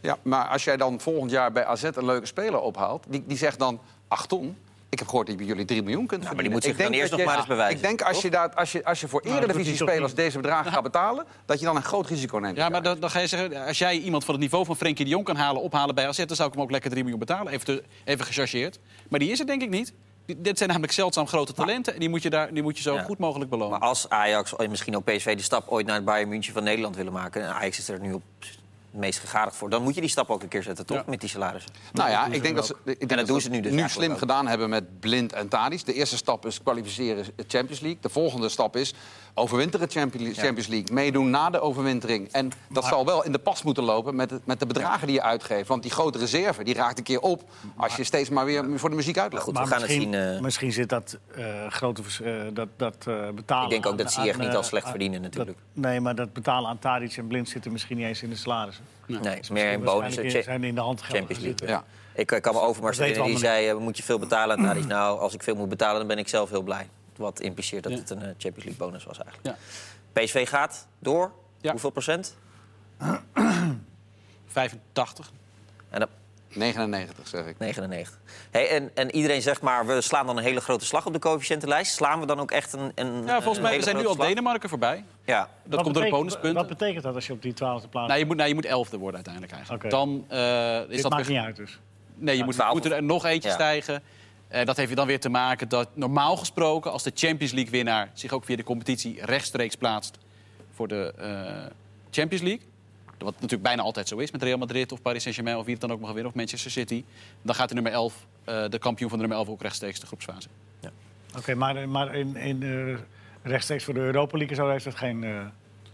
Ja, 0.00 0.18
maar 0.22 0.48
als 0.48 0.64
jij 0.64 0.76
dan 0.76 1.00
volgend 1.00 1.30
jaar 1.30 1.52
bij 1.52 1.64
AZ 1.64 1.82
een 1.82 2.04
leuke 2.04 2.26
speler 2.26 2.60
ophaalt... 2.60 3.04
die, 3.08 3.24
die 3.26 3.36
zegt 3.36 3.58
dan, 3.58 3.80
ach 4.08 4.26
Ton, 4.26 4.56
ik 4.90 4.98
heb 4.98 5.08
gehoord 5.08 5.26
dat 5.26 5.36
je 5.38 5.42
bij 5.44 5.50
jullie 5.52 5.66
3 5.68 5.82
miljoen 5.82 6.06
kunt 6.06 6.22
maar 6.22 6.34
die 6.34 6.42
verdienen. 6.42 6.52
moet 6.52 6.76
zich 6.76 6.86
dan 6.86 6.92
eerst 6.92 7.10
nog 7.10 7.20
je- 7.20 7.26
maar 7.26 7.36
eens 7.36 7.46
bewijzen, 7.46 7.76
Ik 7.76 7.82
denk 7.82 8.02
als 8.02 8.22
je, 8.22 8.30
daar, 8.30 8.54
als 8.54 8.72
je, 8.72 8.84
als 8.84 9.00
je 9.00 9.08
voor 9.08 9.22
Nou, 9.24 9.36
eredivisie-spelers 9.36 10.06
niet? 10.06 10.16
deze 10.16 10.36
bedragen 10.36 10.72
gaat 10.72 10.82
betalen... 10.82 11.24
dat 11.46 11.58
je 11.58 11.64
dan 11.64 11.76
een 11.76 11.82
groot 11.82 12.06
risico 12.06 12.38
neemt. 12.38 12.56
Ja, 12.56 12.68
maar 12.68 12.82
dan, 12.82 13.00
dan 13.00 13.10
ga 13.10 13.18
je 13.18 13.26
zeggen... 13.26 13.66
als 13.66 13.78
jij 13.78 13.98
iemand 13.98 14.24
van 14.24 14.34
het 14.34 14.42
niveau 14.42 14.64
van 14.64 14.76
Frenkie 14.76 15.04
de 15.04 15.10
Jong 15.10 15.24
kan 15.24 15.36
halen, 15.36 15.62
ophalen 15.62 15.94
bij 15.94 16.06
AZ... 16.08 16.24
dan 16.24 16.36
zou 16.36 16.48
ik 16.48 16.54
hem 16.54 16.62
ook 16.64 16.70
lekker 16.70 16.90
3 16.90 17.02
miljoen 17.02 17.20
betalen. 17.20 17.52
Even, 17.52 17.64
te, 17.64 17.82
even 18.04 18.24
gechargeerd. 18.24 18.78
Maar 19.08 19.18
die 19.18 19.30
is 19.30 19.40
er 19.40 19.46
denk 19.46 19.62
ik 19.62 19.70
niet. 19.70 19.92
Die- 20.26 20.40
dit 20.40 20.56
zijn 20.56 20.68
namelijk 20.68 20.92
zeldzaam 20.92 21.26
grote 21.26 21.52
talenten... 21.52 21.94
en 21.94 22.00
die 22.00 22.08
moet 22.08 22.22
je, 22.22 22.30
daar, 22.30 22.54
die 22.54 22.62
moet 22.62 22.76
je 22.76 22.82
zo 22.82 22.94
Ja. 22.94 23.02
goed 23.02 23.18
mogelijk 23.18 23.50
belonen. 23.50 23.78
Maar 23.78 23.88
als 23.88 24.08
Ajax 24.08 24.56
en 24.56 24.70
misschien 24.70 24.96
ook 24.96 25.04
PSV 25.04 25.36
de 25.36 25.42
stap 25.42 25.68
ooit 25.68 25.86
naar 25.86 25.94
het 25.96 26.04
Bayern 26.04 26.28
München 26.28 26.52
van 26.52 26.64
Nederland 26.64 26.96
willen 26.96 27.12
maken... 27.12 27.42
en 27.42 27.54
Ajax 27.54 27.78
is 27.78 27.88
er 27.88 28.00
nu 28.00 28.12
op 28.12 28.22
het 28.38 28.48
meest 28.90 29.18
gegadigd 29.18 29.56
voor... 29.56 29.70
dan 29.70 29.82
moet 29.82 29.94
je 29.94 30.00
die 30.00 30.10
stap 30.10 30.30
ook 30.30 30.42
een 30.42 30.48
keer 30.48 30.62
zetten, 30.62 30.86
toch? 30.86 30.96
Ja. 30.96 31.04
Met 31.06 31.20
die 31.20 31.28
salarissen. 31.28 31.72
Nou 31.92 32.10
ja, 32.10 32.26
ik 32.26 32.42
denk 32.42 32.56
dat 32.56 32.66
ze, 32.66 32.76
ik 32.84 32.98
denk 32.98 33.08
dat 33.08 33.18
dat 33.18 33.26
doen 33.26 33.40
ze 33.40 33.50
nu 33.50 33.60
dus 33.60 33.72
nu 33.72 33.88
slim 33.88 34.12
ook. 34.12 34.18
gedaan 34.18 34.46
hebben 34.46 34.68
met 34.68 35.00
Blind 35.00 35.32
en 35.32 35.48
Tadic. 35.48 35.84
De 35.84 35.92
eerste 35.92 36.16
stap 36.16 36.46
is 36.46 36.62
kwalificeren 36.62 37.24
Champions 37.46 37.80
League. 37.80 37.98
De 38.00 38.08
volgende 38.08 38.48
stap 38.48 38.76
is 38.76 38.94
overwinteren 39.38 39.90
Champions 39.90 40.38
Champions 40.38 40.66
League. 40.66 40.94
Meedoen 40.94 41.30
na 41.30 41.50
de 41.50 41.60
overwintering. 41.60 42.28
En 42.32 42.50
dat 42.68 42.84
zal 42.84 43.04
wel 43.04 43.24
in 43.24 43.32
de 43.32 43.38
pas 43.38 43.62
moeten 43.62 43.82
lopen 43.84 44.14
met, 44.16 44.30
het- 44.30 44.46
met 44.46 44.58
de 44.60 44.66
bedragen 44.66 45.06
die 45.06 45.16
je 45.16 45.22
uitgeeft. 45.22 45.68
Want 45.68 45.82
die 45.82 45.90
grote 45.90 46.18
reserve 46.18 46.64
die 46.64 46.74
raakt 46.74 46.98
een 46.98 47.04
keer 47.04 47.20
op 47.20 47.42
als 47.76 47.96
je 47.96 48.04
steeds 48.04 48.28
maar 48.28 48.44
weer 48.44 48.64
voor 48.78 48.90
de 48.90 48.96
muziek 48.96 49.18
uitloopt. 49.18 49.44
Goed, 49.44 49.54
Maar 49.54 49.62
we 49.64 49.68
gaan 49.70 49.80
het 49.80 49.88
misschien, 49.88 50.12
zien. 50.12 50.34
eh. 50.34 50.40
misschien 50.40 50.72
zit 50.72 50.88
dat 50.88 51.18
eh, 51.34 51.66
grote 51.68 52.02
eh, 52.24 52.32
dat, 52.52 52.68
dat 52.76 52.94
eh, 52.98 53.28
betalen. 53.34 53.64
Ik 53.64 53.70
denk 53.70 53.86
ook 53.86 53.90
aan- 53.92 53.96
dat 53.98 54.12
Ziyech 54.12 54.38
niet 54.38 54.54
al 54.54 54.62
slecht 54.62 54.88
verdienen 54.88 55.20
natuurlijk. 55.22 55.56
dat- 55.72 55.84
nee, 55.84 56.00
maar 56.00 56.14
dat 56.14 56.32
betalen 56.32 56.70
aan 56.70 56.78
Tadic 56.78 57.16
en 57.16 57.26
Blind 57.26 57.48
zit 57.48 57.64
er 57.64 57.72
misschien 57.72 57.96
niet 57.96 58.06
eens 58.06 58.22
in 58.22 58.30
de 58.30 58.36
salarissen. 58.36 58.84
nee, 59.06 59.40
meer 59.52 59.72
in 59.72 59.80
bonussen. 59.84 60.42
zijn 60.42 60.64
in 60.64 60.74
de 60.74 60.80
hand 60.80 61.00
Champions 61.00 61.42
League. 61.42 61.68
Ja. 61.68 61.84
Ik 62.14 62.26
kan 62.26 62.54
me 62.54 62.60
Overmars 62.60 62.96
die 62.98 63.38
zei... 63.38 63.74
moet 63.74 63.96
je 63.96 64.02
veel 64.02 64.18
betalen 64.18 64.58
aan 64.58 64.64
Tadic? 64.64 64.86
Nou, 64.86 65.20
als 65.20 65.34
ik 65.34 65.42
veel 65.42 65.54
moet 65.54 65.68
betalen, 65.68 65.98
dan 65.98 66.06
ben 66.06 66.18
ik 66.18 66.28
zelf 66.28 66.50
heel 66.50 66.62
blij. 66.62 66.88
Wat 67.18 67.40
impliceert 67.40 67.82
dat 67.82 67.92
Ja. 67.92 67.98
het 67.98 68.10
een 68.10 68.18
eh, 68.22 68.28
Champions 68.38 68.64
League 68.64 68.76
bonus 68.86 69.04
was 69.04 69.18
eigenlijk. 69.18 69.46
Ja. 69.46 70.22
PSV 70.22 70.48
gaat 70.48 70.86
door. 70.98 71.32
Ja. 71.60 71.70
Hoeveel 71.70 71.90
procent? 71.90 72.36
85. 74.46 75.30
En 75.90 75.98
dan 76.00 76.08
99, 76.48 77.28
zeg 77.28 77.46
ik. 77.46 77.58
99. 77.58 78.18
Hey, 78.50 78.68
en, 78.70 78.90
en 78.94 79.10
iedereen 79.14 79.42
zegt 79.42 79.60
maar, 79.62 79.86
we 79.86 80.00
slaan 80.00 80.26
dan 80.26 80.36
een 80.36 80.42
hele 80.42 80.60
grote 80.60 80.84
slag 80.84 81.06
op 81.06 81.12
de 81.12 81.18
coëfficiëntenlijst. 81.18 81.92
Slaan 81.94 82.20
we 82.20 82.26
dan 82.26 82.40
ook 82.40 82.50
echt 82.50 82.72
een, 82.72 82.92
een 82.94 83.24
Ja, 83.26 83.40
volgens 83.42 83.64
mij 83.64 83.76
we 83.76 83.82
zijn 83.82 83.96
nu 83.96 84.06
al? 84.06 84.16
Denemarken 84.16 84.68
voorbij. 84.68 85.04
Ja, 85.24 85.40
Dat 85.40 85.48
Wat 85.48 85.50
komt 85.62 85.74
door 85.74 85.84
de 85.84 85.90
betekent- 85.92 86.10
bonuspunten. 86.18 86.54
Wat 86.54 86.68
betekent 86.78 87.04
dat 87.04 87.14
als 87.14 87.26
je 87.26 87.32
op 87.32 87.42
die 87.42 87.52
twaalfde 87.52 87.88
plaats... 87.88 88.08
Nou, 88.08 88.18
je 88.20 88.26
moet, 88.26 88.36
nou, 88.36 88.48
je 88.48 88.54
moet 88.54 88.64
elfde 88.64 88.96
worden 88.96 89.14
uiteindelijk 89.14 89.52
eigenlijk. 89.54 89.84
Oké. 89.84 89.94
Dan 89.94 90.24
eh, 90.28 90.80
is 90.80 90.86
Dit 90.88 91.02
dat 91.02 91.10
maakt 91.12 91.26
weer- 91.26 91.36
niet 91.36 91.46
uit 91.46 91.56
dus. 91.56 91.78
Nee, 92.14 92.36
je 92.36 92.44
moet, 92.44 92.84
er 92.84 93.02
nog 93.02 93.24
eentje 93.24 93.48
Ja. 93.48 93.54
stijgen. 93.54 94.02
Eh, 94.48 94.64
dat 94.64 94.76
heeft 94.76 94.96
dan 94.96 95.06
weer 95.06 95.20
te 95.20 95.28
maken 95.28 95.68
dat 95.68 95.88
normaal 95.94 96.36
gesproken... 96.36 96.92
als 96.92 97.02
de 97.02 97.12
Champions 97.14 97.52
League-winnaar 97.52 98.10
zich 98.12 98.32
ook 98.32 98.44
via 98.44 98.56
de 98.56 98.64
competitie 98.64 99.24
rechtstreeks 99.24 99.74
plaatst... 99.74 100.18
voor 100.74 100.88
de 100.88 101.12
eh, 101.18 101.66
Champions 102.10 102.44
League... 102.44 102.66
wat 103.18 103.34
natuurlijk 103.34 103.62
bijna 103.62 103.82
altijd 103.82 104.08
zo 104.08 104.16
is 104.16 104.30
met 104.30 104.42
Real 104.42 104.58
Madrid 104.58 104.92
of 104.92 105.02
Paris 105.02 105.22
Saint-Germain... 105.22 105.56
of 105.56 105.64
wie 105.64 105.72
het 105.72 105.80
dan 105.80 105.92
ook 105.92 106.00
mag 106.00 106.08
winnen, 106.12 106.26
of 106.30 106.34
Manchester 106.34 106.70
City... 106.70 107.04
dan 107.42 107.54
gaat 107.54 107.68
de 107.68 107.74
nummer 107.74 107.92
11, 107.92 108.26
eh, 108.44 108.64
de 108.68 108.78
kampioen 108.78 109.08
van 109.08 109.18
de 109.18 109.24
nummer 109.26 109.44
11 109.44 109.54
ook 109.54 109.62
rechtstreeks 109.62 110.00
de 110.00 110.06
groepsfase. 110.06 110.48
Oké, 111.36 111.54
maar, 111.54 111.88
maar 111.88 112.14
in, 112.14 112.36
in, 112.36 112.98
rechtstreeks 113.42 113.84
voor 113.84 113.94
de 113.94 114.00
Europa 114.00 114.38
League 114.38 114.56
zo 114.56 114.68
heeft 114.70 114.84
dat 114.84 114.94
geen... 114.94 115.24
eh, 115.24 115.40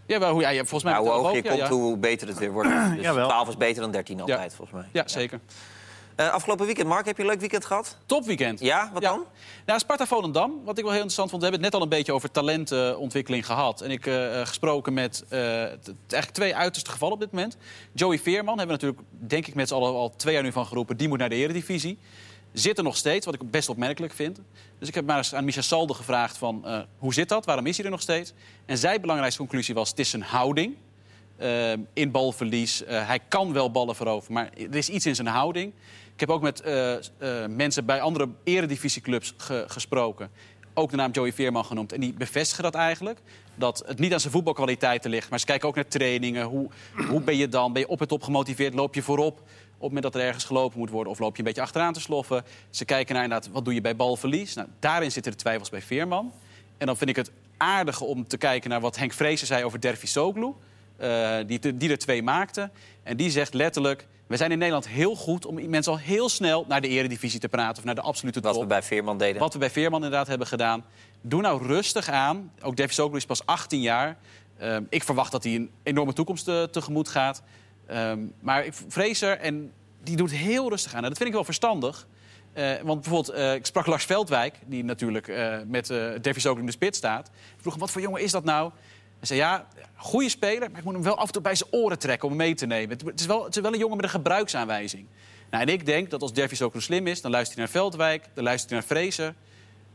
Ja, 0.05 0.19
wel, 0.19 0.31
hoe, 0.31 0.41
ja, 0.41 0.49
je- 0.49 0.65
volgens 0.65 0.83
mij... 0.83 0.93
nou, 0.93 1.05
hoe 1.05 1.13
hoger 1.13 1.35
je 1.35 1.41
komt, 1.41 1.57
ja, 1.57 1.63
ja. 1.63 1.71
hoe 1.71 1.97
beter 1.97 2.27
het 2.27 2.37
weer 2.37 2.51
wordt. 2.51 2.69
Dus 2.95 3.03
Jawel. 3.03 3.27
12 3.27 3.47
is 3.47 3.57
beter 3.57 3.81
dan 3.81 3.91
13 3.91 4.19
altijd, 4.21 4.55
volgens 4.55 4.77
mij. 4.79 4.89
Ja, 4.91 5.07
zeker. 5.07 5.39
Eh, 6.15 6.29
afgelopen 6.29 6.65
weekend, 6.65 6.87
Mark, 6.87 7.05
heb 7.05 7.17
je 7.17 7.23
een 7.23 7.29
leuk 7.29 7.39
weekend 7.39 7.65
gehad? 7.65 7.97
Topweekend. 8.05 8.59
Ja, 8.59 8.89
wat 8.93 9.01
dan? 9.01 9.25
Nou, 9.65 9.79
Sparta 9.79 10.05
Volendam, 10.05 10.61
wat 10.63 10.77
ik 10.77 10.83
wel 10.83 10.93
heel 10.93 11.01
interessant 11.01 11.29
vond. 11.29 11.41
We 11.41 11.47
hebben 11.47 11.65
het 11.65 11.71
net 11.71 11.81
al 11.81 11.81
een 11.81 11.97
beetje 11.97 12.13
over 12.13 12.31
talentontwikkeling 12.31 13.45
gehad. 13.45 13.81
En 13.81 13.91
ik 13.91 14.05
eh, 14.05 14.45
gesproken 14.45 14.93
met 14.93 15.25
eigenlijk 15.29 16.31
twee 16.31 16.55
uiterste 16.55 16.91
gevallen 16.91 17.13
op 17.13 17.19
dit 17.19 17.31
moment. 17.31 17.57
Joey 17.91 18.19
Veerman 18.19 18.57
hebben 18.57 18.77
we 18.77 18.85
natuurlijk, 18.85 19.09
denk 19.29 19.47
ik, 19.47 19.55
met 19.55 19.67
z'n 19.67 19.73
allen 19.73 19.93
al 19.93 20.15
twee 20.15 20.33
jaar 20.33 20.43
nu 20.43 20.51
van 20.51 20.65
geroepen. 20.65 20.97
Die 20.97 21.07
moet 21.07 21.17
naar 21.17 21.29
de 21.29 21.35
eredivisie. 21.35 21.97
Zit 22.53 22.77
er 22.77 22.83
nog 22.83 22.97
steeds, 22.97 23.25
wat 23.25 23.35
ik 23.35 23.51
best 23.51 23.69
opmerkelijk 23.69 24.13
vind. 24.13 24.39
Dus 24.79 24.87
ik 24.87 24.95
heb 24.95 25.05
maar 25.05 25.17
eens 25.17 25.33
aan 25.35 25.45
Micha 25.45 25.61
Salde 25.61 25.93
gevraagd 25.93 26.37
van, 26.37 26.85
hoe 26.97 27.13
zit 27.13 27.29
dat? 27.29 27.45
Waarom 27.45 27.65
is 27.65 27.75
hij 27.75 27.85
er 27.85 27.91
nog 27.91 28.01
steeds? 28.01 28.33
En 28.65 28.77
zijn 28.77 29.01
belangrijkste 29.01 29.41
conclusie 29.41 29.73
was, 29.73 29.89
het 29.89 29.99
is 29.99 30.09
zijn 30.09 30.21
houding. 30.21 30.75
in 31.93 32.11
balverlies. 32.11 32.83
Hij 32.85 33.19
kan 33.27 33.53
wel 33.53 33.71
ballen 33.71 33.95
veroveren, 33.95 34.33
maar 34.33 34.49
er 34.57 34.75
is 34.75 34.89
iets 34.89 35.05
in 35.05 35.15
zijn 35.15 35.27
houding. 35.27 35.73
Ik 36.15 36.19
heb 36.21 36.29
ook 36.29 36.41
met 36.41 36.61
eh, 36.61 36.93
eh, 36.95 37.01
mensen 37.49 37.85
bij 37.85 38.01
andere 38.01 38.29
eredivisieclubs 38.43 39.33
ge- 39.37 39.63
gesproken. 39.67 40.29
Ook 40.73 40.89
de 40.89 40.95
naam 40.95 41.11
Joey 41.11 41.33
Veerman 41.33 41.65
genoemd. 41.65 41.93
En 41.93 41.99
die 41.99 42.13
bevestigen 42.13 42.63
dat 42.63 42.75
eigenlijk. 42.75 43.19
Dat 43.55 43.83
het 43.85 43.99
niet 43.99 44.13
aan 44.13 44.19
zijn 44.19 44.33
voetbalkwaliteiten 44.33 45.09
ligt. 45.09 45.29
Maar 45.29 45.39
ze 45.39 45.45
kijken 45.45 45.67
ook 45.67 45.75
naar 45.75 45.87
trainingen. 45.87 46.45
Hoe, 46.45 46.69
hoe 47.09 47.21
ben 47.21 47.37
je 47.37 47.47
dan? 47.49 47.73
Ben 47.73 47.81
je 47.81 47.87
op 47.87 48.01
en 48.01 48.07
top 48.07 48.23
gemotiveerd? 48.23 48.73
Loop 48.73 48.95
je 48.95 49.01
voorop? 49.01 49.39
Op 49.39 49.43
het 49.71 49.79
moment 49.81 50.03
dat 50.03 50.15
er 50.15 50.21
ergens 50.27 50.43
gelopen 50.43 50.79
moet 50.79 50.89
worden? 50.89 51.11
Of 51.11 51.19
loop 51.19 51.31
je 51.33 51.39
een 51.39 51.45
beetje 51.47 51.61
achteraan 51.61 51.93
te 51.93 51.99
sloffen? 51.99 52.43
Ze 52.69 52.85
kijken 52.85 53.13
naar 53.15 53.23
inderdaad, 53.23 53.49
wat 53.51 53.65
doe 53.65 53.73
je 53.73 53.81
bij 53.81 53.95
balverlies? 53.95 54.53
Nou, 54.53 54.67
daarin 54.79 55.11
zitten 55.11 55.31
de 55.31 55.37
twijfels 55.37 55.69
bij 55.69 55.81
Veerman. 55.81 56.31
En 56.77 56.85
dan 56.85 56.97
vind 56.97 57.09
ik 57.09 57.15
het 57.15 57.31
aardig 57.57 58.01
om 58.01 58.27
te 58.27 58.37
kijken 58.37 58.69
naar 58.69 58.81
wat 58.81 58.97
Henk 58.97 59.13
Vrezen 59.13 59.47
zei 59.47 59.63
over 59.63 59.81
Dervis 59.81 60.11
Soglu. 60.11 60.53
eh, 60.97 61.37
die, 61.47 61.77
die 61.77 61.89
er 61.89 61.97
twee 61.97 62.23
maakte. 62.23 62.69
En 63.03 63.17
die 63.17 63.29
zegt 63.29 63.53
letterlijk... 63.53 64.07
We 64.27 64.37
zijn 64.37 64.51
in 64.51 64.57
Nederland 64.57 64.87
heel 64.87 65.15
goed 65.15 65.45
om 65.45 65.69
mensen 65.69 65.91
al 65.91 65.97
heel 65.97 66.29
snel 66.29 66.65
naar 66.67 66.81
de 66.81 66.87
eredivisie 66.87 67.39
te 67.39 67.49
praten... 67.49 67.77
of 67.77 67.83
naar 67.83 67.95
de 67.95 68.01
absolute 68.01 68.39
top. 68.39 68.51
Wat 68.51 68.61
we 68.61 68.67
bij 68.67 68.83
Veerman 68.83 69.17
deden. 69.17 69.39
Wat 69.39 69.53
we 69.53 69.59
bij 69.59 69.69
Veerman 69.69 70.03
inderdaad 70.03 70.27
hebben 70.27 70.47
gedaan. 70.47 70.85
Doe 71.21 71.41
nou 71.41 71.67
rustig 71.67 72.09
aan. 72.09 72.51
Ook 72.61 72.75
Davis 72.75 72.95
Soglu 72.95 73.17
is 73.17 73.25
pas 73.25 73.45
18 73.45 73.81
jaar. 73.81 74.17
Ehm, 74.57 74.83
ik 74.89 75.03
verwacht 75.03 75.31
dat 75.31 75.43
hij 75.43 75.55
een 75.55 75.71
enorme 75.83 76.13
toekomst 76.13 76.47
eh, 76.47 76.63
tegemoet 76.63 77.07
gaat. 77.07 77.43
Ehm, 77.87 78.19
maar 78.39 78.65
ik 78.65 78.73
vrees 78.87 79.21
er, 79.21 79.37
en 79.37 79.71
die 80.03 80.15
doet 80.15 80.31
heel 80.31 80.69
rustig 80.69 80.93
aan. 80.93 81.03
En 81.03 81.09
dat 81.09 81.17
vind 81.17 81.29
ik 81.29 81.35
wel 81.35 81.43
verstandig. 81.43 82.07
Eh, 82.53 82.71
want 82.83 83.01
bijvoorbeeld, 83.01 83.37
eh, 83.37 83.53
ik 83.53 83.65
sprak 83.65 83.85
Lars 83.85 84.05
Veldwijk... 84.05 84.55
die 84.65 84.83
natuurlijk 84.83 85.27
met 85.67 85.89
uh, 85.89 86.11
Davis 86.21 86.41
Soglu 86.41 86.59
in 86.59 86.65
de 86.65 86.71
spits 86.71 86.97
staat. 86.97 87.27
Ik 87.27 87.61
vroeg 87.61 87.73
hem, 87.73 87.81
wat 87.81 87.91
voor 87.91 88.01
jongen 88.01 88.21
is 88.21 88.31
dat 88.31 88.43
nou? 88.43 88.71
Zei, 89.25 89.39
ja, 89.39 89.67
goede 89.95 90.29
speler... 90.29 90.69
maar 90.69 90.79
ik 90.79 90.85
moet 90.85 90.93
hem 90.93 91.03
wel 91.03 91.17
af 91.17 91.27
en 91.27 91.33
toe 91.33 91.41
bij 91.41 91.55
zijn 91.55 91.69
oren 91.71 91.99
trekken 91.99 92.29
om 92.29 92.37
hem 92.37 92.45
mee 92.45 92.55
te 92.55 92.65
nemen. 92.65 92.97
Het 93.05 93.19
is 93.19 93.25
wel, 93.25 93.43
het 93.43 93.55
is 93.55 93.61
wel 93.61 93.73
een 93.73 93.79
jongen 93.79 93.95
met 93.95 94.05
een 94.05 94.11
gebruiksaanwijzing. 94.11 95.07
Nou, 95.49 95.63
en 95.63 95.73
ik 95.73 95.85
denk 95.85 96.09
dat 96.09 96.21
als 96.21 96.33
Davis 96.33 96.57
Soglu 96.57 96.81
slim 96.81 97.07
is... 97.07 97.21
dan 97.21 97.31
luistert 97.31 97.57
hij 97.57 97.67
naar 97.67 97.81
Veldwijk, 97.81 98.29
dan 98.33 98.43
luistert 98.43 98.69
hij 98.69 98.79
naar 98.79 98.87
Fraser... 98.87 99.33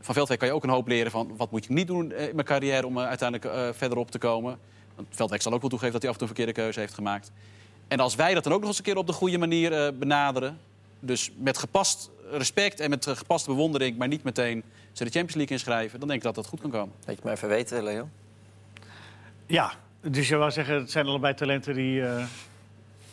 Van 0.01 0.13
Veldwijk 0.13 0.39
kan 0.39 0.49
je 0.49 0.55
ook 0.55 0.63
een 0.63 0.69
hoop 0.69 0.87
leren 0.87 1.11
van 1.11 1.33
wat 1.37 1.51
moet 1.51 1.65
je 1.65 1.73
niet 1.73 1.87
doen 1.87 2.11
eh, 2.11 2.27
in 2.27 2.35
mijn 2.35 2.47
carrière 2.47 2.85
om 2.85 2.97
eh, 2.97 3.07
uiteindelijk 3.07 3.53
eh, 3.53 3.67
verderop 3.73 4.11
te 4.11 4.17
komen. 4.17 4.59
Want 4.95 5.07
Veldwijk 5.11 5.41
zal 5.41 5.53
ook 5.53 5.61
wel 5.61 5.69
toegeven 5.69 5.93
dat 5.93 6.01
hij 6.01 6.11
af 6.11 6.17
en 6.17 6.21
toe 6.21 6.29
een 6.29 6.35
verkeerde 6.35 6.61
keuze 6.61 6.79
heeft 6.79 6.93
gemaakt. 6.93 7.31
En 7.87 7.99
als 7.99 8.15
wij 8.15 8.33
dat 8.33 8.43
dan 8.43 8.53
ook 8.53 8.59
nog 8.59 8.67
eens 8.67 8.77
een 8.77 8.83
keer 8.83 8.97
op 8.97 9.07
de 9.07 9.13
goede 9.13 9.37
manier 9.37 9.97
benaderen, 9.97 10.59
dus 10.99 11.31
met 11.37 11.57
gepast 11.57 12.09
respect 12.31 12.79
en 12.79 12.89
met 12.89 13.07
gepaste 13.07 13.49
bewondering, 13.49 13.97
maar 13.97 14.07
niet 14.07 14.23
meteen 14.23 14.63
ze 14.91 15.03
de 15.03 15.09
Champions 15.09 15.35
League 15.35 15.55
inschrijven, 15.55 15.99
dan 15.99 16.07
denk 16.07 16.19
ik 16.19 16.25
dat 16.25 16.35
dat 16.35 16.45
goed 16.45 16.61
kan 16.61 16.69
komen. 16.69 16.95
Dat 17.05 17.15
je 17.15 17.21
maar 17.23 17.33
even 17.33 17.47
weten, 17.47 17.83
Leo. 17.83 18.09
Ja, 19.51 19.71
dus 20.01 20.27
je 20.27 20.35
wou 20.35 20.51
zeggen, 20.51 20.75
het 20.75 20.91
zijn 20.91 21.05
allebei 21.05 21.33
talenten 21.33 21.73
die, 21.73 22.05
eh, 22.05 22.25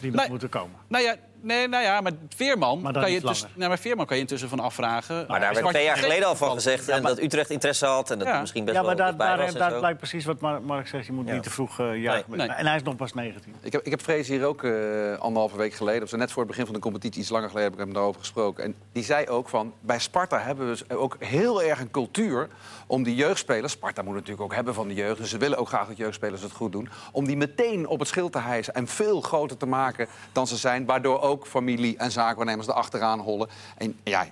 die 0.01 0.11
nog 0.11 0.29
moeten 0.29 0.49
komen. 0.49 0.77
Nou 0.89 1.05
ja, 1.05 1.17
nee, 1.41 1.69
nou 1.69 1.85
ja 1.85 2.01
maar 2.01 2.13
Veerman, 2.37 2.81
Maar 2.81 2.93
dan 2.93 3.03
kan 3.03 3.13
je 3.13 3.21
nou, 3.55 3.69
maar 3.69 3.79
Veerman 3.79 4.07
kan 4.07 4.17
je 4.17 4.23
intussen 4.23 4.49
van 4.49 4.61
afvragen. 4.61 5.25
Maar 5.29 5.41
daar 5.41 5.55
werd 5.55 5.69
twee 5.69 5.85
jaar 5.85 5.97
geleden 5.97 6.29
al 6.29 6.37
van 6.37 6.51
gezegd 6.53 6.87
Ja, 6.87 6.93
maar- 7.01 7.03
dat 7.11 7.21
Utrecht 7.23 7.51
interesse 7.51 7.87
had 7.87 8.11
en 8.11 8.19
dat 8.19 8.29
Ja. 8.29 8.41
misschien 8.41 8.65
best 8.65 8.77
Ja, 8.77 8.83
maar 8.83 8.97
wel 8.97 9.17
daar, 9.17 9.37
daar, 9.37 9.53
daar 9.53 9.79
blijkt 9.79 9.99
precies 9.99 10.25
wat 10.25 10.41
Mar- 10.41 10.63
Mark 10.63 10.89
zegt. 10.89 11.07
Je 11.07 11.13
moet 11.13 11.27
Ja. 11.27 11.33
niet 11.35 11.43
te 11.43 11.51
vroeg 11.51 11.79
eh 11.81 12.03
jagen. 12.03 12.25
Nee. 12.29 12.37
met- 12.39 12.47
Nee. 12.47 12.57
En 12.57 12.67
hij 12.67 12.77
is 12.77 12.83
nog 12.83 12.97
pas 12.97 13.13
19. 13.15 13.55
Ik 13.61 13.73
heb, 13.73 13.83
ik 13.85 13.91
heb 13.91 14.03
Vrees 14.03 14.29
hier 14.29 14.45
ook 14.47 14.63
eh, 14.65 14.73
anderhalve 15.19 15.57
week 15.57 15.75
geleden, 15.75 16.03
of 16.03 16.09
zo 16.09 16.17
net 16.17 16.31
voor 16.33 16.43
het 16.43 16.51
begin 16.51 16.65
van 16.65 16.75
de 16.75 16.81
competitie, 16.81 17.21
iets 17.21 17.31
langer 17.31 17.49
geleden 17.49 17.71
heb 17.71 17.79
ik 17.79 17.85
hem 17.85 17.95
daarover 17.95 18.21
gesproken. 18.21 18.65
En 18.65 18.75
die 18.93 19.05
zei 19.05 19.27
ook 19.29 19.49
van, 19.49 19.73
bij 19.81 19.99
Sparta 19.99 20.39
hebben 20.39 20.65
we 20.65 20.71
dus 20.71 20.91
ook 20.97 21.17
heel 21.19 21.63
erg 21.63 21.81
een 21.81 21.91
cultuur 21.91 22.49
om 22.87 23.03
die 23.03 23.15
jeugdspelers, 23.15 23.73
Sparta 23.73 24.03
moet 24.03 24.15
natuurlijk 24.15 24.43
ook 24.43 24.55
hebben 24.55 24.75
van 24.75 24.89
de 24.89 24.95
jeugd, 24.95 25.19
dus 25.19 25.31
ze 25.31 25.39
willen 25.39 25.59
ook 25.59 25.69
graag 25.69 25.87
dat 25.89 25.97
jeugdspelers 25.97 26.43
het 26.43 26.53
goed 26.53 26.73
doen, 26.73 26.89
om 27.13 27.27
die 27.27 27.37
meteen 27.37 27.87
op 27.87 27.99
het 27.99 28.09
schild 28.09 28.33
te 28.33 28.39
hijsen 28.39 28.75
en 28.75 28.87
veel 28.87 29.21
groter 29.21 29.57
te 29.57 29.67
maken 29.67 30.07
dan 30.33 30.47
ze 30.47 30.57
zijn, 30.57 30.87
waardoor 30.87 31.21
ook 31.29 31.47
familie 31.47 31.97
en 31.97 32.11
zaakwaarnemers 32.11 32.69
erachteraan 32.69 33.21
hollen. 33.21 33.49
En 33.77 33.99
ja, 34.05 34.27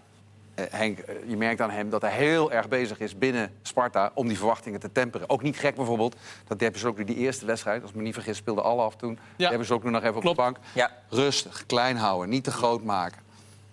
eh, 0.54 0.64
Henk, 0.70 0.98
eh, 0.98 1.14
je 1.26 1.36
merkt 1.36 1.60
aan 1.60 1.70
hem 1.70 1.90
dat 1.90 2.02
hij 2.02 2.10
heel 2.10 2.52
erg 2.52 2.68
bezig 2.68 3.00
is 3.00 3.18
binnen 3.18 3.52
Sparta 3.62 4.10
om 4.14 4.28
die 4.28 4.36
verwachtingen 4.36 4.80
te 4.80 4.92
temperen. 4.92 5.30
Ook 5.30 5.42
niet 5.42 5.58
gek 5.58 5.74
bijvoorbeeld 5.74 6.16
dat 6.46 6.58
Deppers 6.58 6.84
ook 6.84 7.06
die 7.06 7.16
eerste 7.16 7.46
wedstrijd, 7.46 7.82
als 7.82 7.90
ik 7.90 7.96
me 7.96 8.02
niet 8.02 8.14
vergis, 8.14 8.36
speelde 8.36 8.62
alle 8.62 8.82
af 8.82 8.96
toen. 8.96 9.18
Ja. 9.36 9.48
Deppers 9.48 9.70
ook 9.70 9.84
nog 9.84 10.02
even 10.02 10.16
op 10.16 10.22
de 10.22 10.34
bank. 10.34 10.58
Ja. 10.72 10.90
Rustig, 11.08 11.66
klein 11.66 11.96
houden, 11.96 12.28
niet 12.28 12.44
te 12.44 12.50
groot 12.50 12.82
maken. 12.82 13.24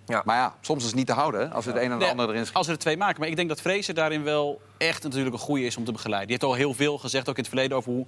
Ja. 0.06 0.22
Maar 0.26 0.36
ja, 0.36 0.56
soms 0.62 0.82
is 0.82 0.88
het 0.88 0.96
niet 0.96 1.08
te 1.08 1.14
houden 1.14 1.42
hè, 1.42 1.48
als 1.50 1.66
we 1.66 1.72
het 1.72 1.80
een 1.80 1.92
en 1.92 1.98
de 1.98 2.04
Nee, 2.04 2.10
ander 2.12 2.30
erin 2.30 2.44
schiet. 2.44 2.58
Als 2.58 2.68
er 2.68 2.78
twee 2.78 2.98
maken. 2.98 3.20
Maar 3.20 3.30
ik 3.30 3.36
denk 3.36 3.50
dat 3.50 3.62
Vrezen 3.62 3.96
daarin 3.96 4.24
wel 4.24 4.62
echt 4.78 5.04
natuurlijk 5.04 5.36
een 5.36 5.42
goede 5.42 5.66
is 5.66 5.78
om 5.78 5.84
te 5.84 5.92
begeleiden. 5.92 6.28
Die 6.28 6.38
heeft 6.40 6.52
al 6.52 6.58
heel 6.58 6.74
veel 6.74 6.98
gezegd, 6.98 7.30
ook 7.30 7.36
in 7.36 7.42
het 7.42 7.52
verleden, 7.52 7.78
over 7.78 7.92
hoe 7.92 8.06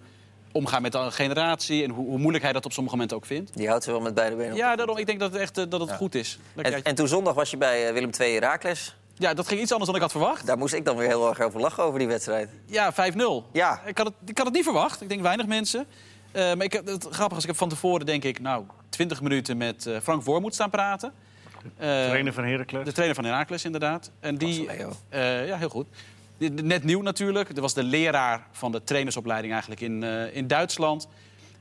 omgaan 0.55 0.81
met 0.81 0.91
de 0.91 1.11
generatie... 1.11 1.83
en 1.83 1.89
hoe, 1.89 2.05
hoe 2.07 2.17
moeilijk 2.17 2.43
hij 2.43 2.53
dat 2.53 2.65
op 2.65 2.71
sommige 2.73 2.95
momenten 2.95 3.17
ook 3.17 3.25
vindt. 3.25 3.57
Die 3.57 3.67
houdt 3.67 3.83
ze 3.83 3.91
wel 3.91 4.01
met 4.01 4.13
beide 4.13 4.35
benen 4.35 4.51
op. 4.51 4.57
Ja, 4.57 4.75
daarom, 4.75 4.97
ik 4.97 5.05
denk 5.05 5.19
dat 5.19 5.31
het 5.31 5.41
echt 5.41 5.57
eh, 5.57 5.65
dat 5.69 5.79
het 5.79 5.91
goed 5.91 6.15
is. 6.15 6.39
En, 6.55 6.71
je- 6.71 6.81
en 6.81 6.95
toen 6.95 7.07
zondag 7.07 7.33
was 7.33 7.49
je 7.51 7.57
bij 7.57 7.87
eh, 7.87 7.93
Willem 7.93 8.09
II 8.19 8.33
Herakles. 8.33 8.95
ja, 9.17 9.33
dat 9.33 9.47
ging 9.47 9.61
iets 9.61 9.71
anders 9.71 9.85
dan 9.87 9.95
ik 9.95 10.01
had 10.05 10.11
verwacht. 10.11 10.45
Daar 10.45 10.57
moest 10.57 10.73
ik 10.73 10.85
dan 10.85 10.97
weer 10.97 11.07
heel 11.07 11.29
erg 11.29 11.39
over 11.41 11.59
lachen 11.59 11.83
over 11.83 11.99
die 11.99 12.07
wedstrijd. 12.07 12.49
Ja, 12.65 12.93
5-0. 12.93 12.95
Ja. 13.51 13.81
Ik 13.85 13.97
had, 13.97 14.07
het, 14.07 14.15
ik 14.29 14.37
had 14.37 14.45
het 14.45 14.55
niet 14.55 14.63
verwacht. 14.63 15.01
Ik 15.01 15.09
denk 15.09 15.21
weinig 15.21 15.45
mensen. 15.45 15.85
Eh, 16.31 16.41
maar 16.53 16.63
ik, 16.65 16.73
heb- 16.73 16.85
het 16.85 17.07
grappige 17.09 17.35
is, 17.35 17.41
ik 17.43 17.49
heb 17.49 17.57
van 17.57 17.69
tevoren 17.69 18.05
denk 18.05 18.23
ik... 18.23 18.39
nou, 18.39 18.63
20 18.89 19.21
minuten 19.21 19.57
met 19.57 19.85
eh, 19.85 19.97
Frank 20.03 20.23
Voormoed 20.23 20.53
staan 20.53 20.69
praten. 20.69 21.13
Eh, 21.77 21.87
Trainer 21.87 22.33
van 22.33 22.43
Heracles. 22.43 22.85
De 22.85 22.91
trainer 22.91 23.15
van 23.15 23.25
Herakles, 23.25 23.65
inderdaad. 23.65 24.11
En 24.19 24.35
die, 24.37 24.65
Leo. 24.65 24.91
eh, 25.09 25.47
ja, 25.47 25.57
heel 25.57 25.69
goed. 25.69 25.85
Die- 26.37 26.49
Net 26.51 26.83
nieuw 26.83 27.01
natuurlijk. 27.01 27.47
Dat 27.49 27.59
was 27.59 27.73
de 27.73 27.83
leraar 27.83 28.47
van 28.51 28.71
de 28.71 28.83
trainersopleiding 28.83 29.53
eigenlijk 29.53 29.81
in, 29.81 30.03
eh, 30.03 30.35
in 30.35 30.47
Duitsland. 30.47 31.07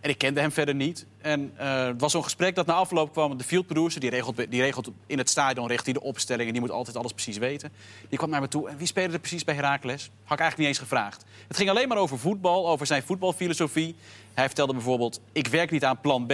En 0.01 0.11
ik 0.11 0.19
kende 0.19 0.41
hem 0.41 0.53
verder 0.53 0.75
niet. 0.75 1.07
En 1.21 1.53
eh, 1.57 1.85
het 1.87 2.01
was 2.01 2.13
zo'n 2.13 2.23
gesprek 2.23 2.55
dat 2.55 2.67
na 2.67 2.73
afloop 2.73 3.13
kwam. 3.13 3.39
De 3.39 3.45
field 3.45 3.67
producer, 3.67 4.01
die 4.01 4.11
regelt, 4.11 4.37
die 4.37 4.61
regelt 4.63 4.91
in 5.07 5.19
het 5.19 5.31
stadion 5.31 5.67
richt 5.69 5.85
hij 5.85 5.93
de 5.93 6.01
opstelling... 6.03 6.47
en 6.47 6.53
die 6.53 6.61
moet 6.61 6.71
altijd 6.71 6.97
alles 6.97 7.13
precies 7.13 7.39
weten. 7.39 7.73
Die 8.09 8.19
kwam 8.19 8.31
naar 8.31 8.41
me 8.41 8.49
toe. 8.49 8.69
En 8.69 8.77
wie 8.77 8.87
speelde 8.87 9.13
er 9.13 9.19
precies 9.19 9.45
bij 9.45 9.55
Herakles? 9.55 10.03
Had 10.03 10.39
ik 10.39 10.41
eigenlijk 10.41 10.59
niet 10.59 10.67
eens 10.67 10.79
gevraagd. 10.79 11.25
Het 11.49 11.57
ging 11.57 11.71
alleen 11.71 11.89
maar 11.89 11.99
over 11.99 12.19
voetbal, 12.19 12.69
over 12.69 12.87
zijn 12.87 13.03
voetbalfilosofie. 13.03 13.95
Hij 14.35 14.47
vertelde 14.47 14.73
bijvoorbeeld... 14.73 15.21
ik 15.33 15.47
werk 15.47 15.71
niet 15.71 15.85
aan 15.85 16.01
plan 16.01 16.27
B... 16.27 16.33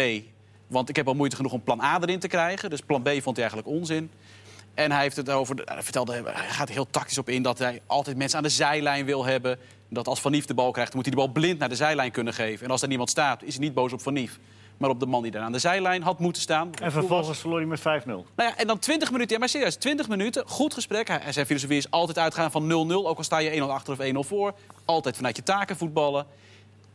want 0.66 0.88
ik 0.88 0.96
heb 0.96 1.06
al 1.08 1.14
moeite 1.14 1.36
genoeg 1.36 1.52
om 1.52 1.62
plan 1.62 1.80
A 1.80 1.98
erin 2.00 2.18
te 2.18 2.28
krijgen. 2.28 2.70
Dus 2.70 2.80
plan 2.80 3.02
B 3.02 3.08
vond 3.08 3.36
hij 3.36 3.46
eigenlijk 3.48 3.68
onzin. 3.68 4.10
En 4.74 4.92
hij 4.92 5.02
heeft 5.02 5.16
het 5.16 5.30
over, 5.30 5.56
hij 5.64 5.82
vertelde, 5.82 6.12
hij 6.12 6.48
gaat 6.48 6.68
heel 6.68 6.86
tactisch 6.90 7.18
op 7.18 7.28
in 7.28 7.42
dat 7.42 7.58
hij 7.58 7.80
altijd 7.86 8.16
mensen 8.16 8.38
aan 8.38 8.44
de 8.44 8.50
zijlijn 8.50 9.04
wil 9.04 9.24
hebben. 9.24 9.58
Dat 9.88 10.08
als 10.08 10.20
Van 10.20 10.30
Nief 10.30 10.44
de 10.44 10.54
bal 10.54 10.70
krijgt, 10.70 10.92
dan 10.92 11.00
moet 11.02 11.12
hij 11.12 11.16
de 11.16 11.26
bal 11.26 11.40
blind 11.40 11.58
naar 11.58 11.68
de 11.68 11.74
zijlijn 11.74 12.10
kunnen 12.10 12.34
geven. 12.34 12.64
En 12.64 12.70
als 12.70 12.82
er 12.82 12.88
niemand 12.88 13.10
staat, 13.10 13.42
is 13.42 13.54
hij 13.54 13.64
niet 13.64 13.74
boos 13.74 13.92
op 13.92 14.02
Van 14.02 14.12
Nief. 14.12 14.38
Maar 14.76 14.90
op 14.90 15.00
de 15.00 15.06
man 15.06 15.22
die 15.22 15.30
daar 15.30 15.42
aan 15.42 15.52
de 15.52 15.58
zijlijn 15.58 16.02
had 16.02 16.18
moeten 16.18 16.42
staan. 16.42 16.70
En 16.82 16.92
vervolgens 16.92 17.38
verloor 17.38 17.58
hij 17.58 17.66
met 17.66 17.80
5-0. 17.80 17.82
Nou 18.04 18.24
ja, 18.36 18.56
en 18.56 18.66
dan 18.66 18.78
20 18.78 19.10
minuten, 19.10 19.32
ja, 19.32 19.38
maar 19.38 19.48
serieus, 19.48 19.76
20 19.76 20.08
minuten, 20.08 20.46
goed 20.46 20.74
gesprek. 20.74 21.08
Hij, 21.08 21.32
zijn 21.32 21.46
filosofie 21.46 21.76
is 21.76 21.90
altijd 21.90 22.18
uitgaan 22.18 22.50
van 22.50 22.88
0-0, 22.90 22.92
ook 22.92 23.16
al 23.16 23.24
sta 23.24 23.38
je 23.38 23.60
1-0 23.60 23.62
achter 23.62 23.92
of 23.92 24.26
1-0 24.26 24.28
voor. 24.28 24.54
Altijd 24.84 25.16
vanuit 25.16 25.36
je 25.36 25.42
taken 25.42 25.76
voetballen. 25.76 26.26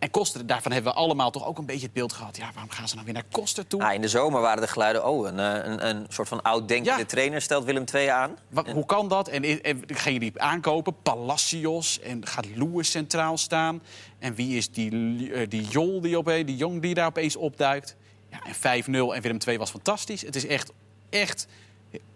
En 0.06 0.12
Koster, 0.12 0.46
daarvan 0.48 0.72
hebben 0.72 0.92
we 0.92 0.98
allemaal 0.98 1.32
toch 1.32 1.46
ook 1.46 1.58
een 1.58 1.66
beetje 1.66 1.84
het 1.86 1.94
beeld 1.94 2.14
gehad. 2.14 2.38
Ja, 2.38 2.50
waarom 2.54 2.72
gaan 2.72 2.88
ze 2.88 2.94
nou 2.94 3.06
weer 3.06 3.14
naar 3.16 3.26
Koster 3.32 3.68
toe? 3.68 3.82
Ah, 3.84 3.94
in 3.94 4.02
de 4.02 4.08
zomer 4.08 4.42
waren 4.42 4.62
de 4.62 4.68
geluiden... 4.68 5.06
oh, 5.06 5.28
een, 5.28 5.40
eh, 5.40 5.72
een, 5.72 5.88
een 5.88 6.06
soort 6.10 6.28
van 6.28 6.42
oud-denkende 6.42 7.00
Ja. 7.00 7.06
trainer 7.06 7.42
stelt 7.42 7.64
Willem 7.64 7.84
II 7.94 8.08
aan. 8.08 8.38
Wat, 8.50 8.70
hoe 8.72 8.86
kan 8.86 9.08
dat? 9.08 9.28
En, 9.28 9.64
en 9.64 9.82
ging 9.88 10.14
je 10.14 10.20
die 10.20 10.42
aankopen? 10.42 10.96
Palacios. 11.02 12.00
En 12.00 12.28
gaat 12.28 12.46
Lewis 12.56 12.92
centraal 12.92 13.38
staan? 13.38 13.82
En 14.20 14.36
wie 14.36 14.58
is 14.58 14.72
die, 14.72 15.32
eh, 15.34 15.50
die 15.50 15.62
Jol 15.68 16.02
die, 16.02 16.18
opeens, 16.18 16.46
die 16.46 16.56
jong 16.56 16.82
die 16.82 16.94
daar 16.94 17.08
opeens 17.08 17.36
opduikt? 17.36 17.96
Ja, 18.32 18.40
en 18.44 18.56
5-0 18.56 19.16
en 19.16 19.22
Willem 19.22 19.38
II 19.48 19.58
was 19.58 19.70
fantastisch. 19.70 20.22
Het 20.22 20.36
is 20.36 20.46
echt, 20.48 20.72
echt 21.10 21.48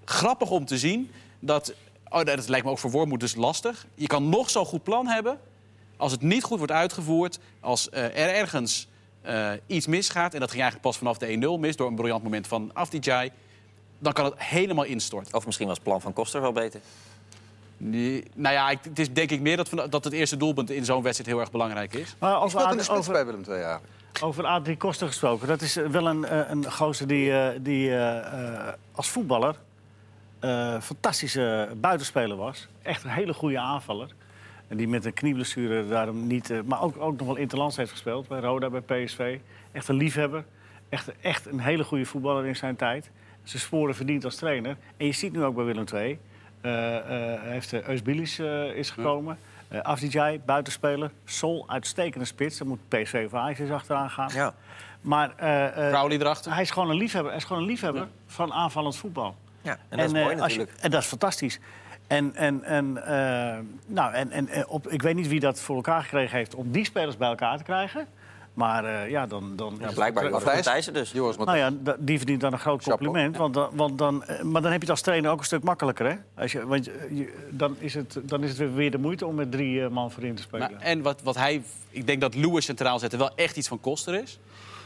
grappig 0.05 0.49
om 0.49 0.65
te 0.65 0.77
zien 0.77 1.11
dat... 1.39 1.73
Oh, 2.09 2.23
dat 2.23 2.47
lijkt 2.47 2.65
me 2.65 2.71
ook 2.71 2.79
voor 2.79 2.91
Wormoed 2.91 3.19
dus 3.19 3.35
lastig. 3.35 3.85
Je 3.95 4.07
kan 4.07 4.29
nog 4.29 4.49
zo'n 4.49 4.65
goed 4.65 4.83
plan 4.83 5.07
hebben. 5.07 5.39
Als 5.99 6.11
het 6.11 6.21
niet 6.21 6.43
goed 6.43 6.57
wordt 6.57 6.73
uitgevoerd, 6.73 7.39
als 7.59 7.89
eh, 7.89 8.03
er 8.03 8.35
ergens 8.35 8.87
eh, 9.21 9.51
iets 9.67 9.87
misgaat... 9.87 10.33
en 10.33 10.39
dat 10.39 10.49
ging 10.49 10.61
eigenlijk 10.61 10.89
pas 10.91 10.97
vanaf 10.97 11.17
de 11.17 11.55
1-0 11.57 11.59
mis... 11.59 11.75
door 11.75 11.87
een 11.87 11.95
briljant 11.95 12.23
moment 12.23 12.47
van 12.47 12.71
Afdijay... 12.73 13.31
dan 13.99 14.13
kan 14.13 14.25
het 14.25 14.33
helemaal 14.37 14.83
instorten. 14.85 15.33
Of 15.33 15.45
misschien 15.45 15.67
was 15.67 15.75
het 15.75 15.85
plan 15.85 16.01
van 16.01 16.13
Koster 16.13 16.41
wel 16.41 16.51
beter. 16.51 16.79
Nee, 17.77 18.23
nou 18.35 18.53
ja, 18.55 18.69
ik- 18.69 18.79
het 18.83 18.99
is 18.99 19.13
denk 19.13 19.29
ik 19.31 19.41
meer 19.41 19.57
dat, 19.57 19.69
van- 19.69 19.89
dat 19.89 20.03
het 20.03 20.13
eerste 20.13 20.37
doelpunt 20.37 20.69
in 20.69 20.85
zo'n 20.85 21.01
wedstrijd 21.03 21.29
heel 21.31 21.39
erg 21.39 21.51
belangrijk 21.51 21.93
is. 21.93 22.15
Maar 22.19 22.35
over, 22.41 22.49
speelt 22.59 22.71
in 22.71 22.77
de 22.77 22.89
over, 22.91 23.11
bij 23.11 23.25
Willem 23.25 23.43
II 23.47 23.53
eigenlijk. 23.55 23.83
over 24.21 24.45
Adrie 24.45 24.77
Koster 24.77 25.07
gesproken. 25.07 25.47
Dat 25.47 25.61
is 25.61 25.77
eh, 25.77 25.85
wel 25.85 26.07
een, 26.07 26.25
eh, 26.25 26.49
een 26.49 26.71
gozer 26.71 27.07
die, 27.07 27.31
eh, 27.39 27.59
die 27.61 27.91
als 28.91 29.07
voetballer 29.09 29.55
eh 30.39 30.81
fantastische 30.81 31.69
buitenspeler 31.77 32.37
was. 32.37 32.67
Echt 32.81 33.03
een 33.03 33.09
hele 33.09 33.33
goede 33.33 33.59
aanvaller. 33.59 34.09
En 34.69 34.77
die 34.77 34.87
met 34.87 35.05
een 35.05 35.13
knieblessure 35.13 35.87
daarom 35.87 36.27
niet... 36.27 36.49
eh, 36.49 36.59
maar 36.65 36.81
ook, 36.81 36.95
ook 36.99 37.17
nog 37.17 37.27
wel 37.27 37.35
interlands 37.35 37.77
heeft 37.77 37.91
gespeeld. 37.91 38.27
Bij 38.27 38.39
Roda, 38.39 38.69
bij 38.69 38.81
PSV. 39.05 39.37
Echt 39.71 39.87
een 39.87 39.95
liefhebber. 39.95 40.43
Echt, 40.89 41.11
echt 41.21 41.45
een 41.45 41.59
hele 41.59 41.83
goede 41.83 42.05
voetballer 42.05 42.45
in 42.45 42.55
zijn 42.55 42.75
tijd. 42.75 43.09
Zijn 43.43 43.61
sporen 43.61 43.95
verdiend 43.95 44.25
als 44.25 44.35
trainer. 44.35 44.77
En 44.97 45.05
je 45.05 45.11
ziet 45.11 45.31
nu 45.33 45.43
ook 45.43 45.55
bij 45.55 45.63
Willem 45.65 45.85
II. 45.93 46.19
eh 46.61 46.95
eh, 46.97 47.03
hij 47.41 47.51
heeft 47.51 47.73
uh, 47.73 47.87
Eusbilis 47.87 48.39
eh, 48.39 48.63
is 48.75 48.89
gekomen. 48.89 49.37
Eh 49.67 49.81
Afdijay, 49.81 50.41
buitenspeler. 50.45 51.11
Sol, 51.25 51.63
uitstekende 51.67 52.25
spits. 52.25 52.57
Dan 52.57 52.67
moet 52.67 52.79
PSV 52.87 53.23
of 53.25 53.33
Ajax 53.33 53.69
achteraan 53.71 54.09
gaan. 54.09 54.29
Ja. 54.33 54.53
Maar 55.01 55.33
eh, 55.35 55.87
eh, 55.87 55.93
Crowley 55.93 56.17
erachter. 56.19 56.53
hij 56.53 56.61
is 56.61 56.71
gewoon 56.71 56.89
een 56.89 56.95
liefhebber, 56.97 57.31
hij 57.31 57.39
is 57.39 57.45
gewoon 57.47 57.61
een 57.61 57.67
liefhebber 57.67 58.07
van 58.27 58.53
aanvallend 58.53 58.95
voetbal. 58.97 59.35
Ja, 59.61 59.77
en 59.89 59.97
dat 59.97 60.05
is 60.07 60.13
eh, 60.13 60.23
mooi 60.23 60.39
als 60.39 60.51
je- 60.53 60.57
natuurlijk. 60.59 60.83
en 60.83 60.91
dat 60.91 61.01
is 61.01 61.07
fantastisch. 61.07 61.59
En, 62.09 62.35
en, 62.35 62.63
en, 62.63 63.05
eh, 63.05 63.57
nou, 63.85 64.13
en, 64.13 64.31
en, 64.31 64.47
en 64.47 64.67
op, 64.67 64.87
ik 64.87 65.01
weet 65.01 65.15
niet 65.15 65.27
wie 65.27 65.39
dat 65.39 65.59
voor 65.61 65.75
elkaar 65.75 66.01
gekregen 66.03 66.37
heeft 66.37 66.55
om 66.55 66.71
die 66.71 66.85
spelers 66.85 67.17
bij 67.17 67.27
elkaar 67.29 67.57
te 67.57 67.63
krijgen. 67.63 68.07
Maar 68.53 68.85
eh, 68.85 69.09
ja, 69.09 69.27
dan... 69.27 69.55
dan 69.55 69.73
is 69.73 69.79
Ja, 69.79 69.85
het- 69.85 69.93
blijkbaar 69.95 70.23
Joris 70.23 70.37
Matthijs? 70.43 70.65
Matthijssen 70.65 70.93
dus. 70.93 71.11
Joris, 71.11 71.37
maar 71.37 71.45
Nou 71.45 71.57
ja, 71.57 71.93
die 71.99 72.17
verdient 72.17 72.41
dan 72.41 72.53
een 72.53 72.59
groot 72.59 72.83
compliment. 72.83 73.37
Want 73.37 73.53
dan, 73.53 73.69
want 73.73 73.97
dan, 73.97 74.23
eh, 74.23 74.41
maar 74.41 74.61
dan 74.61 74.71
heb 74.71 74.81
je 74.81 74.87
het 74.87 74.89
als 74.89 75.01
trainer 75.01 75.31
ook 75.31 75.39
een 75.39 75.45
stuk 75.45 75.63
makkelijker, 75.63 76.05
hè? 76.09 76.15
Als 76.41 76.51
je, 76.51 76.65
want 76.67 76.85
je- 76.85 77.47
dan, 77.49 77.75
is 77.79 77.93
het, 77.93 78.19
dan 78.23 78.43
is 78.43 78.49
het 78.49 78.57
weer- 78.57 78.73
weer 78.73 78.91
de 78.91 78.97
moeite 78.97 79.25
om 79.25 79.35
met 79.35 79.51
drie 79.51 79.83
eh, 79.83 79.89
man 79.89 80.11
voorin 80.11 80.35
te 80.35 80.41
spelen. 80.41 80.71
Maar, 80.71 80.81
en 80.81 81.01
wat, 81.01 81.21
wat 81.21 81.35
hij, 81.35 81.61
ik 81.89 82.07
denk 82.07 82.21
dat 82.21 82.35
Lewis 82.35 82.65
centraal 82.65 82.99
zetten 82.99 83.19
wel 83.19 83.31
echt 83.35 83.57
iets 83.57 83.67
van 83.67 83.79
koster 83.79 84.21
is. 84.21 84.39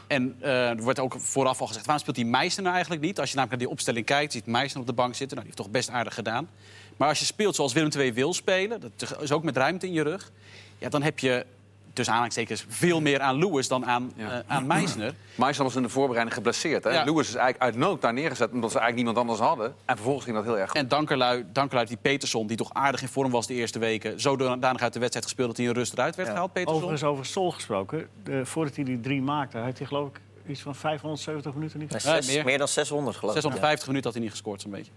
En 0.08 0.36
eh, 0.40 0.70
er 0.70 0.82
wordt 0.84 1.00
ook 1.00 1.16
vooraf 1.20 1.62
al 1.62 1.68
gezegd, 1.68 1.86
waarom 1.86 2.02
speelt 2.04 2.18
die 2.18 2.26
Meijster 2.26 2.62
nou 2.64 2.74
eigenlijk 2.76 3.04
niet? 3.06 3.20
Als 3.20 3.30
je 3.30 3.36
namelijk 3.36 3.60
naar 3.60 3.68
die 3.68 3.78
opstelling 3.78 4.06
kijkt, 4.06 4.32
ziet 4.32 4.46
Meijster 4.46 4.80
op 4.82 4.88
de 4.88 4.94
bank 4.94 5.16
zitten. 5.16 5.38
Nou, 5.38 5.50
die 5.50 5.56
heeft 5.58 5.72
toch 5.72 5.82
best 5.82 5.90
aardig 5.90 6.14
gedaan. 6.14 6.48
Maar 6.98 7.08
als 7.10 7.20
je 7.20 7.26
speelt 7.26 7.56
zoals 7.56 7.74
Willem 7.74 7.92
II 7.98 8.14
wil 8.14 8.34
spelen, 8.34 8.82
dat 8.98 9.18
is 9.22 9.32
ook 9.32 9.44
met 9.44 9.58
ruimte 9.58 9.86
in 9.88 9.94
je 9.94 10.02
rug... 10.04 10.32
Ja, 10.78 10.90
dan 10.90 11.02
heb 11.02 11.20
je 11.20 11.46
tussen 11.94 12.14
aanhalingstekens 12.14 12.66
veel 12.68 13.02
meer 13.02 13.20
aan 13.20 13.38
Lewis 13.38 13.68
dan 13.68 13.86
aan, 13.86 14.12
Ja. 14.16 14.32
eh, 14.32 14.40
aan 14.56 14.68
Meijsner. 14.68 15.14
Meisner 15.36 15.66
was 15.66 15.76
in 15.76 15.82
de 15.82 15.90
voorbereiding 15.90 16.36
geblesseerd. 16.36 16.84
Hè? 16.84 16.90
Ja. 16.90 17.04
Lewis 17.04 17.28
is 17.28 17.36
eigenlijk 17.36 17.64
uit 17.64 17.76
nood 17.76 18.02
daar 18.02 18.14
neergezet 18.14 18.52
omdat 18.52 18.72
ze 18.72 18.78
eigenlijk 18.80 18.96
niemand 19.08 19.18
anders 19.18 19.48
hadden. 19.48 19.76
En 19.86 19.96
vervolgens 19.96 20.24
ging 20.26 20.36
dat 20.38 20.46
heel 20.46 20.58
erg 20.58 20.70
goed. 20.70 20.80
En 20.80 20.88
dankerlui, 20.88 21.46
dankerlui 21.52 21.88
die 21.88 21.98
Peterson, 22.02 22.48
die 22.48 22.58
toch 22.58 22.74
aardig 22.74 23.02
in 23.02 23.08
vorm 23.08 23.32
was 23.32 23.48
de 23.48 23.54
eerste 23.54 23.80
weken... 23.80 24.20
zodanig 24.22 24.82
uit 24.82 24.94
de 24.94 25.00
wedstrijd 25.00 25.26
gespeeld 25.26 25.48
dat 25.48 25.58
hij 25.58 25.66
in 25.66 25.72
rust 25.74 25.94
eruit 25.94 26.16
werd 26.16 26.30
gehaald, 26.30 26.54
Peterson. 26.54 26.76
Overigens 26.76 27.04
over 27.10 27.26
Sol 27.26 27.52
gesproken. 27.52 28.08
De, 28.24 28.46
voordat 28.46 28.76
hij 28.76 28.84
die 28.84 29.00
drie 29.00 29.22
maakte, 29.22 29.58
heeft 29.58 29.78
hij 29.78 29.88
geloof 29.88 30.08
ik 30.10 30.20
iets 30.48 30.62
van 30.62 30.76
570 30.76 31.54
minuten 31.54 31.80
niet 31.80 31.92
Nee, 31.92 32.00
zes- 32.00 32.28
meer. 32.28 32.46
meer. 32.46 32.58
dan 32.58 32.68
600 32.68 33.18
geloof 33.18 33.36
ik. 33.36 33.42
650 33.42 33.88
minuten 33.88 34.06
had 34.06 34.14
hij 34.14 34.24
niet 34.24 34.32
gescoord, 34.34 34.62
zo'n 34.62 34.72
beetje. 34.72 34.92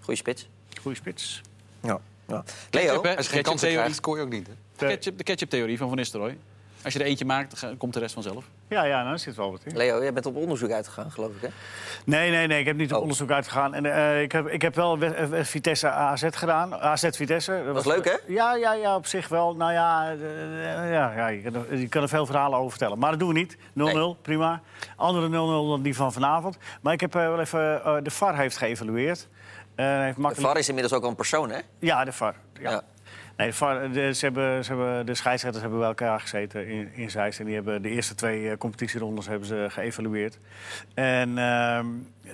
Goeie 0.00 0.18
spits. 0.18 0.48
Goeie 0.86 1.00
spits. 1.00 1.40
Ja. 1.82 1.98
Ja. 2.28 2.44
Leo, 2.70 3.02
hè? 3.02 3.16
Als 3.16 3.26
je 3.26 3.32
geen 3.32 3.42
kansen 3.42 3.68
krijgt, 3.72 3.94
scoor 3.94 4.16
je 4.16 4.22
ook 4.22 4.30
niet. 4.30 4.46
Hè? 4.46 4.52
De- 4.76 4.86
Ketchup, 4.86 5.18
de 5.18 5.24
ketchup-theorie 5.24 5.78
van 5.78 5.88
Van 5.88 5.96
Nistelrooy. 5.96 6.38
Als 6.84 6.92
je 6.94 7.00
er 7.00 7.06
eentje 7.06 7.24
maakt, 7.24 7.60
dan 7.60 7.76
komt 7.76 7.92
de 7.94 7.98
rest 8.00 8.14
vanzelf. 8.14 8.44
Ja, 8.68 8.84
ja, 8.84 9.02
nou, 9.04 9.18
zit 9.18 9.34
wel 9.36 9.50
wat 9.50 9.60
in. 9.64 9.76
Leo, 9.76 10.02
jij 10.02 10.12
bent 10.12 10.26
op 10.26 10.36
onderzoek 10.36 10.70
uitgegaan, 10.70 11.10
geloof 11.10 11.30
ik, 11.30 11.40
hè? 11.42 11.48
Nee, 12.04 12.30
nee, 12.30 12.46
nee, 12.46 12.60
ik 12.60 12.66
heb 12.66 12.76
niet 12.76 12.90
op 12.90 12.96
Oh. 12.96 13.02
onderzoek 13.02 13.30
uitgegaan. 13.30 13.74
En, 13.74 13.86
eh, 13.86 14.22
ik, 14.22 14.32
heb, 14.32 14.48
ik 14.48 14.62
heb 14.62 14.74
wel 14.74 14.98
we- 14.98 15.06
eh, 15.06 15.44
Vitesse 15.44 15.88
AZ 15.88 16.24
gedaan. 16.30 16.74
AZ 16.74 17.08
Vitesse. 17.10 17.62
Dat 17.64 17.74
Was 17.74 17.84
leuk, 17.84 18.04
hè? 18.04 18.14
Ja, 18.26 18.54
ja, 18.54 18.72
ja, 18.74 18.96
op 18.96 19.06
zich 19.06 19.28
wel. 19.28 19.56
Nou 19.56 19.72
ja, 19.72 20.10
eh, 20.10 20.90
ja, 20.92 21.12
ja 21.12 21.28
je, 21.28 21.42
kan 21.42 21.54
er, 21.54 21.76
je 21.76 21.88
kan 21.88 22.02
er 22.02 22.08
veel 22.08 22.26
verhalen 22.26 22.58
over 22.58 22.70
vertellen. 22.70 22.98
Maar 22.98 23.10
dat 23.10 23.18
doen 23.20 23.28
we 23.28 23.34
niet. 23.34 23.56
0-0, 23.72 24.16
prima. 24.22 24.62
Andere 24.96 25.28
0-0 25.28 25.68
dan 25.68 25.82
die 25.82 25.96
van 25.96 26.12
vanavond. 26.12 26.58
Maar 26.80 26.92
ik 26.92 27.00
heb 27.00 27.14
eh, 27.14 27.20
wel 27.22 27.40
even... 27.40 27.84
eh, 27.84 27.96
de 28.02 28.10
VAR 28.10 28.36
heeft 28.36 28.56
geëvalueerd. 28.56 29.28
Eh, 29.76 30.00
heeft 30.00 30.14
De 30.14 30.20
makkelijk... 30.20 30.48
VAR 30.48 30.58
is 30.58 30.68
inmiddels 30.68 30.94
ook 30.94 31.02
al 31.02 31.08
een 31.08 31.16
persoon, 31.16 31.50
hè? 31.50 31.60
Ja, 31.78 32.04
de 32.04 32.12
VAR. 32.12 32.34
Ja. 32.60 32.70
Ja. 32.70 32.82
Nee, 33.36 33.48
de, 33.48 33.54
VAR, 33.54 33.92
de, 33.92 34.14
ze 34.14 34.24
hebben, 34.24 34.64
ze 34.64 34.72
hebben, 34.72 35.06
de 35.06 35.14
scheidsrechters 35.14 35.62
hebben 35.62 35.80
bij 35.80 35.88
elkaar 35.88 36.20
gezeten 36.20 36.66
in, 36.66 36.90
in 36.94 37.10
Zeist. 37.10 37.38
En 37.38 37.44
die 37.44 37.54
hebben 37.54 37.82
de 37.82 37.88
eerste 37.88 38.14
twee 38.14 38.50
eh, 38.50 38.56
competitierondes 38.56 39.26
hebben 39.26 39.48
ze 39.48 39.66
geëvalueerd. 39.70 40.38
En 40.94 41.38
ehm, 41.38 41.86
eh, 42.24 42.32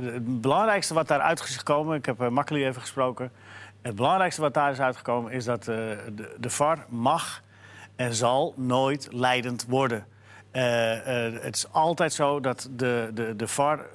het 0.00 0.40
belangrijkste 0.40 0.94
wat 0.94 1.08
daaruit 1.08 1.40
is 1.40 1.56
gekomen... 1.56 1.96
Ik 1.96 2.06
heb 2.06 2.28
Makkeli 2.28 2.66
even 2.66 2.80
gesproken. 2.80 3.32
Het 3.82 3.94
belangrijkste 3.94 4.40
wat 4.40 4.54
daar 4.54 4.70
is 4.70 4.80
uitgekomen 4.80 5.32
is 5.32 5.44
dat 5.44 5.64
de, 5.64 6.34
de 6.38 6.50
VAR 6.50 6.86
mag 6.88 7.42
en 7.96 8.14
zal 8.14 8.54
nooit 8.56 9.08
leidend 9.10 9.66
worden. 9.68 10.06
Het 11.42 11.56
is 11.56 11.72
altijd 11.72 12.12
zo 12.12 12.40
dat 12.40 12.68
de, 12.70 13.10
de, 13.14 13.36
de 13.36 13.48
VAR 13.48 13.86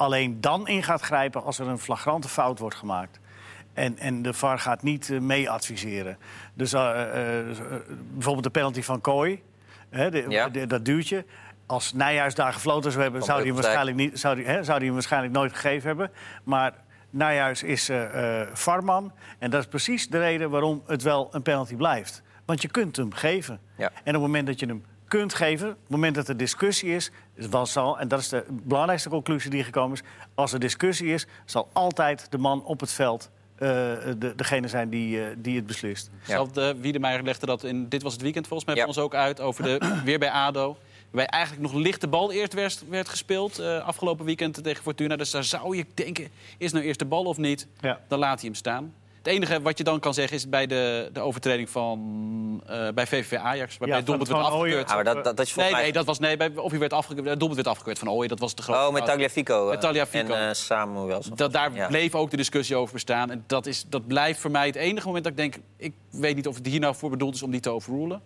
alleen 0.00 0.40
dan 0.40 0.68
in 0.68 0.82
gaat 0.82 1.00
grijpen 1.00 1.42
als 1.44 1.58
er 1.58 1.66
een 1.66 1.78
flagrante 1.78 2.28
fout 2.28 2.58
wordt 2.58 2.76
gemaakt. 2.76 3.20
En, 3.72 3.98
en 3.98 4.22
de 4.22 4.32
VAR 4.32 4.58
gaat 4.58 4.82
niet 4.82 5.10
eh, 5.10 5.18
mee 5.20 5.50
adviseren. 5.50 6.18
Dus 6.54 6.72
eh, 6.72 7.40
eh, 7.40 7.46
bijvoorbeeld 8.12 8.44
de 8.44 8.50
penalty 8.50 8.82
van 8.82 9.00
Kooi, 9.00 9.42
hè, 9.90 10.10
de- 10.10 10.24
Ja. 10.28 10.48
de- 10.48 10.66
dat 10.66 10.84
duwtje. 10.84 11.24
Als 11.66 11.92
Nijhuis 11.92 12.34
daar 12.34 12.52
gefloten 12.52 12.90
zou 12.90 13.02
hebben, 13.02 13.22
zou 13.22 13.38
hij, 13.38 13.46
hem 13.46 13.56
waarschijnlijk 13.56 13.96
niet, 13.96 14.18
zou, 14.18 14.34
die, 14.36 14.44
hè, 14.44 14.62
zou 14.64 14.76
hij 14.76 14.84
hem 14.86 14.94
waarschijnlijk 14.94 15.32
nooit 15.32 15.52
gegeven 15.52 15.86
hebben. 15.88 16.10
Maar 16.44 16.72
Nijhuis 17.10 17.62
is 17.62 17.88
eh 17.88 18.40
VAR-man. 18.52 19.12
En 19.38 19.50
dat 19.50 19.60
is 19.60 19.66
precies 19.68 20.08
de 20.08 20.18
reden 20.18 20.50
waarom 20.50 20.82
het 20.86 21.02
wel 21.02 21.28
een 21.30 21.42
penalty 21.42 21.76
blijft. 21.76 22.22
Want 22.44 22.62
je 22.62 22.68
kunt 22.68 22.96
hem 22.96 23.12
geven. 23.12 23.60
Ja. 23.76 23.86
En 23.86 23.92
op 24.00 24.04
het 24.12 24.20
moment 24.20 24.46
dat 24.46 24.60
je 24.60 24.66
hem 24.66 24.84
kunt 25.10 25.34
geven, 25.34 25.68
op 25.68 25.76
het 25.82 25.90
moment 25.90 26.14
dat 26.14 26.28
er 26.28 26.36
discussie 26.36 26.94
is, 26.94 27.10
zal, 27.62 27.98
en 27.98 28.08
dat 28.08 28.20
is 28.20 28.28
de 28.28 28.44
belangrijkste 28.48 29.08
conclusie 29.08 29.50
die 29.50 29.64
gekomen 29.64 29.96
is, 29.96 30.02
als 30.34 30.52
er 30.52 30.60
discussie 30.60 31.12
is, 31.12 31.26
zal 31.44 31.68
altijd 31.72 32.26
de 32.30 32.38
man 32.38 32.64
op 32.64 32.80
het 32.80 32.92
veld 32.92 33.30
eh, 33.54 33.68
de, 34.18 34.32
degene 34.36 34.68
zijn 34.68 34.90
die, 34.90 35.22
eh, 35.24 35.26
die 35.36 35.56
het 35.56 35.66
beslist. 35.66 36.10
Zelfde 36.22 36.76
Wiedemeijer 36.80 37.22
legde 37.22 37.46
dat 37.46 37.64
in 37.64 37.88
Dit 37.88 38.02
Was 38.02 38.12
Het 38.12 38.22
Weekend 38.22 38.46
volgens 38.46 38.68
mij 38.68 38.78
Ja. 38.78 38.84
bij 38.86 38.94
ons 38.94 39.04
ook 39.04 39.14
uit... 39.14 39.40
over 39.40 39.64
de 39.64 39.78
weer 40.04 40.18
bij 40.18 40.30
ADO. 40.30 40.76
Waarbij 41.10 41.26
eigenlijk 41.26 41.72
nog 41.72 41.82
licht 41.82 42.00
de 42.00 42.08
bal 42.08 42.32
eerst 42.32 42.52
werd, 42.52 42.84
werd 42.88 43.08
gespeeld 43.08 43.58
eh, 43.58 43.86
afgelopen 43.86 44.24
weekend 44.24 44.62
tegen 44.62 44.82
Fortuna. 44.82 45.16
Dus 45.16 45.30
daar 45.30 45.44
zou 45.44 45.76
je 45.76 45.86
denken, 45.94 46.28
is 46.58 46.72
nou 46.72 46.84
eerst 46.84 46.98
de 46.98 47.04
bal 47.04 47.24
of 47.24 47.36
niet? 47.36 47.66
Ja. 47.80 48.00
Dan 48.08 48.18
laat 48.18 48.40
hij 48.40 48.48
hem 48.48 48.54
staan. 48.54 48.94
Het 49.22 49.32
enige 49.32 49.60
wat 49.62 49.78
je 49.78 49.84
dan 49.84 50.00
kan 50.00 50.14
zeggen 50.14 50.36
is 50.36 50.48
bij 50.48 50.66
de, 50.66 51.10
de 51.12 51.20
overtreding 51.20 51.70
van 51.70 52.62
bij 52.66 52.94
bij 52.94 53.06
VVV 53.06 53.32
Ajax... 53.38 53.78
waarbij 53.78 53.98
Ja, 53.98 54.04
werd 54.04 54.30
afgekeurd. 54.32 54.88
Ah, 54.88 54.94
maar 54.94 55.04
dat, 55.04 55.24
dat, 55.24 55.36
dat 55.36 55.46
is 55.46 55.54
Nee, 55.54 55.70
mij... 55.70 55.82
nee, 55.82 55.92
dat 55.92 56.06
was 56.06 56.18
nee. 56.18 56.36
Bij, 56.36 56.50
of 56.56 56.70
hij 56.70 56.80
werd 56.80 56.92
afgekeurd, 56.92 57.26
doelpunt 57.26 57.54
werd 57.54 57.66
afgekeurd 57.68 57.98
van 57.98 58.08
Ooyen. 58.10 58.28
Dat 58.28 58.38
was 58.38 58.54
de 58.54 58.62
grote. 58.62 58.86
Oh, 58.86 58.92
met. 58.92 59.04
Tagliafico. 59.04 59.64
eh, 59.64 59.70
Met 59.70 59.80
Tagliafico. 59.80 60.32
En 60.34 60.48
eh 60.48 60.54
Samuelson. 60.54 61.36
Dat, 61.36 61.52
daar 61.52 61.74
Ja. 61.74 61.86
bleef 61.86 62.14
ook 62.14 62.30
de 62.30 62.36
discussie 62.36 62.76
over 62.76 62.92
bestaan. 62.94 63.30
En 63.30 63.44
dat, 63.46 63.66
is, 63.66 63.84
dat 63.88 64.06
blijft 64.06 64.40
voor 64.40 64.50
mij 64.50 64.66
het 64.66 64.76
enige 64.76 65.06
moment 65.06 65.24
dat 65.24 65.32
ik 65.32 65.38
denk... 65.38 65.56
ik 65.76 65.92
weet 66.10 66.36
niet 66.36 66.46
of 66.46 66.56
het 66.56 66.66
hier 66.66 66.80
nou 66.80 66.94
voor 66.94 67.10
bedoeld 67.10 67.34
is 67.34 67.42
om 67.42 67.50
die 67.50 67.60
te 67.60 67.70
overrulen. 67.70 68.22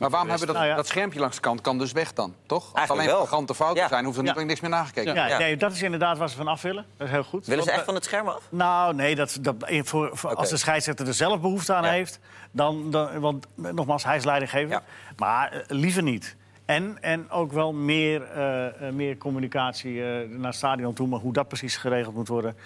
Maar 0.00 0.10
waarom 0.10 0.28
hebben 0.28 0.46
we 0.46 0.52
dat, 0.52 0.62
Nou 0.62 0.68
ja. 0.72 0.76
dat 0.78 0.86
schermpje 0.86 1.20
langs 1.20 1.36
de 1.36 1.42
kant 1.42 1.60
kan 1.60 1.78
dus 1.78 1.92
weg 1.92 2.12
dan, 2.12 2.34
toch? 2.46 2.64
Als 2.64 2.72
Eigenlijk 2.74 3.08
alleen 3.08 3.20
flagrante 3.20 3.54
fouten 3.54 3.82
Ja. 3.82 3.88
zijn, 3.88 4.04
hoeft 4.04 4.18
er 4.18 4.24
Ja. 4.24 4.34
niet 4.36 4.46
niks 4.46 4.60
meer 4.60 4.70
nagekeken. 4.70 5.14
Ja. 5.14 5.26
Ja, 5.26 5.28
Ja. 5.32 5.38
Nee, 5.38 5.56
dat 5.56 5.72
is 5.72 5.82
inderdaad 5.82 6.18
waar 6.18 6.28
ze 6.30 6.36
van 6.36 6.48
af 6.48 6.62
willen. 6.62 6.84
Dat 6.96 7.06
is 7.06 7.12
heel 7.12 7.22
goed. 7.24 7.46
Willen 7.46 7.64
ze 7.64 7.70
echt 7.70 7.84
van 7.84 7.94
het 7.94 8.04
scherm 8.04 8.28
af? 8.28 8.36
eh, 8.36 8.42
Nou, 8.50 8.94
nee, 8.94 9.14
dat, 9.14 9.38
dat, 9.40 9.54
voor, 9.68 10.34
als 10.34 10.48
de 10.50 10.56
scheidsrechter 10.56 11.06
er 11.06 11.14
zelf 11.14 11.40
behoefte 11.40 11.74
aan 11.74 11.84
Ja. 11.84 11.90
heeft... 11.90 12.18
Dan, 12.50 12.90
dan, 12.90 13.20
want 13.20 13.46
eh, 13.64 13.70
nogmaals, 13.72 14.04
hij 14.04 14.16
is 14.16 14.24
leidinggever. 14.24 14.70
Ja. 14.70 14.82
Maar 15.16 15.52
eh, 15.52 15.60
liever 15.68 16.02
niet. 16.02 16.36
En, 16.64 16.98
en 17.00 17.30
ook 17.30 17.52
wel 17.52 17.72
meer, 17.72 18.22
eh, 18.22 18.66
eh, 18.66 18.94
meer 18.94 19.16
communicatie 19.16 20.02
eh, 20.02 20.28
naar 20.28 20.46
het 20.46 20.54
stadion 20.54 20.94
toe... 20.94 21.06
maar 21.08 21.18
hoe 21.20 21.32
dat 21.32 21.48
precies 21.48 21.76
geregeld 21.76 22.14
moet 22.14 22.28
worden. 22.28 22.56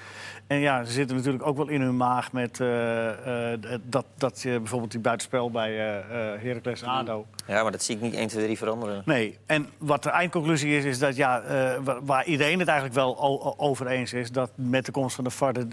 En 0.47 0.59
ja, 0.59 0.85
ze 0.85 0.93
zitten 0.93 1.17
natuurlijk 1.17 1.47
ook 1.47 1.57
wel 1.57 1.69
in 1.69 1.81
hun 1.81 1.97
maag 1.97 2.33
met... 2.33 2.61
eh, 2.61 3.53
eh, 3.53 3.61
dat, 3.83 4.05
dat 4.17 4.43
je 4.43 4.59
bijvoorbeeld 4.59 4.91
die 4.91 5.01
buitenspel 5.01 5.51
bij 5.51 5.71
eh 5.71 5.99
eh 6.35 6.41
Heracles 6.43 6.83
en 6.83 6.89
ADO... 6.89 7.27
Ja, 7.47 7.63
maar 7.63 7.73
dat 7.73 7.83
zie 7.83 7.95
ik 7.97 8.01
niet 8.03 8.15
1, 8.15 8.29
2, 8.29 8.45
3 8.45 8.59
veranderen. 8.59 9.03
Nee, 9.05 9.39
en 9.47 9.69
wat 9.79 10.03
de 10.03 10.11
eindconclusie 10.11 10.77
is, 10.77 10.85
is 10.85 10.99
dat 10.99 11.17
ja, 11.17 11.41
eh, 11.41 11.79
wa- 11.85 12.03
waar 12.03 12.25
iedereen 12.25 12.59
het 12.59 12.69
eigenlijk 12.69 12.99
wel 12.99 13.19
over 13.59 13.87
eens 13.87 14.13
is, 14.13 14.31
dat 14.33 14.51
met 14.55 14.87
de 14.87 14.93
komst 14.93 15.15
van 15.15 15.25
de 15.25 15.31
VAR 15.31 15.53
de, 15.53 15.69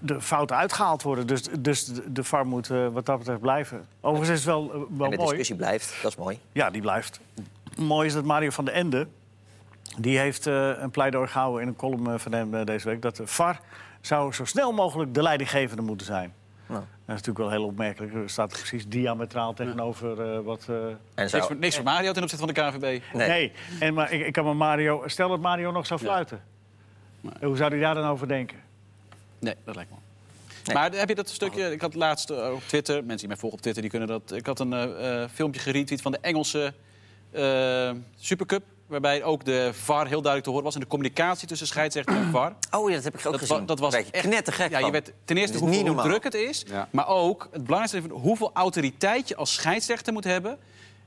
de 0.00 0.20
fouten 0.20 0.56
uitgehaald 0.56 1.02
worden. 1.02 1.26
Dus, 1.26 1.42
dus 1.60 1.84
de, 1.84 2.12
de 2.12 2.24
VAR 2.24 2.46
moet 2.46 2.70
eh, 2.70 2.86
wat 2.88 3.06
dat 3.06 3.18
betreft 3.18 3.40
blijven. 3.40 3.86
Overigens 4.00 4.30
is 4.38 4.44
het 4.44 4.54
wel, 4.54 4.68
wel 4.68 4.78
En 4.78 4.86
de 5.10 5.16
mooi. 5.16 5.16
discussie 5.18 5.54
blijft, 5.56 5.94
dat 6.02 6.10
is 6.10 6.16
mooi. 6.16 6.38
Ja, 6.52 6.70
die 6.70 6.80
blijft. 6.80 7.20
Mooi 7.78 8.06
is 8.06 8.12
dat 8.14 8.24
Mario 8.24 8.50
van 8.50 8.64
den 8.64 8.74
Ende, 8.74 9.06
die 9.98 10.18
heeft 10.18 10.46
eh, 10.46 10.70
een 10.78 10.90
pleidooi 10.90 11.28
gehouden 11.28 11.62
in 11.62 11.68
een 11.68 11.76
column 11.76 12.18
van 12.18 12.32
hem 12.32 12.64
deze 12.64 12.88
week, 12.88 13.02
dat 13.02 13.16
de 13.16 13.26
VAR 13.26 13.60
zou 14.00 14.32
zo 14.32 14.44
snel 14.44 14.72
mogelijk 14.72 15.14
de 15.14 15.22
leidinggevende 15.22 15.82
moeten 15.82 16.06
zijn. 16.06 16.32
Nou. 16.66 16.80
Dat 16.80 17.18
is 17.18 17.26
natuurlijk 17.26 17.38
wel 17.38 17.50
heel 17.50 17.64
opmerkelijk. 17.64 18.14
Er 18.14 18.30
staat 18.30 18.48
precies 18.48 18.88
diametraal 18.88 19.54
tegenover 19.54 20.32
eh, 20.34 20.40
wat... 20.40 20.66
eh, 20.68 20.76
En 20.76 20.98
Niks, 21.16 21.30
zou... 21.30 21.42
voor, 21.42 21.56
niks 21.56 21.74
voor 21.74 21.84
Mario 21.84 22.12
ten 22.12 22.22
opzichte 22.22 22.44
van 22.46 22.54
de 22.54 22.60
KVB. 22.78 23.02
Nee. 23.14 23.28
Nee, 23.28 23.52
en, 23.80 23.94
maar 23.94 24.12
ik, 24.12 24.26
ik 24.26 24.32
kan 24.32 24.44
me 24.44 24.54
Mario... 24.54 25.02
Stel 25.06 25.28
dat 25.28 25.40
Mario 25.40 25.70
nog 25.70 25.86
zou 25.86 26.00
fluiten. 26.00 26.42
Hoe 27.40 27.56
zou 27.56 27.70
hij 27.70 27.80
daar 27.80 27.94
dan 27.94 28.04
over 28.04 28.28
denken? 28.28 28.58
Nee, 29.38 29.54
dat 29.64 29.74
lijkt 29.74 29.90
me. 29.90 29.96
wel. 29.96 30.04
Nee. 30.64 30.76
Maar 30.76 30.98
heb 31.00 31.08
je 31.08 31.14
dat 31.14 31.28
stukje? 31.28 31.72
Ik 31.72 31.80
had 31.80 31.94
laatst 31.94 32.30
eh, 32.30 32.52
op 32.52 32.62
Twitter, 32.66 32.94
mensen 32.96 33.16
die 33.18 33.28
mij 33.28 33.36
volgen 33.36 33.58
op 33.58 33.62
Twitter, 33.62 33.82
die 33.82 33.90
kunnen 33.90 34.08
dat. 34.08 34.32
Ik 34.32 34.46
had 34.46 34.60
een 34.60 34.72
eh, 34.72 35.22
eh, 35.22 35.28
filmpje 35.30 35.60
geretweet 35.60 36.02
van 36.02 36.12
de 36.12 36.18
Engelse 36.20 36.72
eh, 37.30 37.90
Supercup. 38.16 38.62
Waarbij 38.90 39.22
ook 39.22 39.44
de 39.44 39.70
VAR 39.74 40.06
heel 40.06 40.10
duidelijk 40.10 40.42
te 40.42 40.48
horen 40.50 40.64
was. 40.64 40.74
En 40.74 40.80
de 40.80 40.86
communicatie 40.86 41.48
tussen 41.48 41.66
scheidsrechter 41.66 42.16
en 42.16 42.30
VAR. 42.30 42.52
Oh 42.80 42.88
ja, 42.88 42.94
dat 42.94 43.04
heb 43.04 43.18
ik 43.18 43.26
ook 43.26 43.32
Dat, 43.32 43.40
gezien. 43.40 43.58
wa- 43.58 43.64
dat 43.64 43.78
was 43.78 43.94
echt 43.94 44.10
knettergek 44.10 44.70
Ja, 44.70 44.78
je 44.78 44.90
werd 44.90 45.12
ten 45.24 45.36
eerste 45.36 45.58
hoe 45.58 45.82
normaal. 45.82 46.04
druk 46.04 46.24
het 46.24 46.34
is. 46.34 46.64
Ja. 46.68 46.88
Maar 46.90 47.08
ook, 47.08 47.48
het 47.52 47.64
belangrijkste, 47.64 47.98
is 48.14 48.20
hoeveel 48.22 48.50
autoriteit 48.54 49.28
je 49.28 49.36
als 49.36 49.52
scheidsrechter 49.54 50.12
moet 50.12 50.24
hebben. 50.24 50.58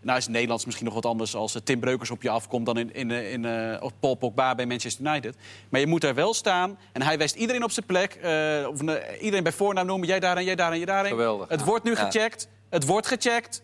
Nou 0.01 0.17
is 0.17 0.23
het 0.23 0.33
Nederlands 0.33 0.65
misschien 0.65 0.85
nog 0.85 0.93
wat 0.95 1.05
anders 1.05 1.35
als 1.35 1.55
eh, 1.55 1.61
Tim 1.61 1.79
Breukers 1.79 2.11
op 2.11 2.21
je 2.21 2.29
afkomt... 2.29 2.65
dan 2.65 2.77
in, 2.77 2.93
in, 2.93 3.11
eh, 3.11 3.31
in, 3.31 3.45
of 3.81 3.91
Paul 3.99 4.15
Pogba 4.15 4.55
bij 4.55 4.65
Manchester 4.65 5.05
United. 5.05 5.35
Maar 5.69 5.79
je 5.79 5.87
moet 5.87 6.01
daar 6.01 6.15
wel 6.15 6.33
staan 6.33 6.77
en 6.91 7.01
hij 7.01 7.17
wijst 7.17 7.35
iedereen 7.35 7.63
op 7.63 7.71
zijn 7.71 7.85
plek. 7.85 8.13
eh, 8.13 8.67
of, 8.69 8.79
iedereen 9.21 9.43
bij 9.43 9.51
voornaam 9.51 9.85
noemen, 9.85 10.07
jij 10.07 10.19
daarin, 10.19 10.43
jij 10.45 10.55
daarin, 10.55 10.77
jij 10.77 10.85
daarin. 10.85 11.11
Geweldig. 11.11 11.49
Het 11.49 11.63
wordt 11.63 11.83
nu 11.83 11.91
Ja. 11.91 11.97
gecheckt, 12.05 12.47
het 12.69 12.85
wordt 12.85 13.07
gecheckt. 13.07 13.61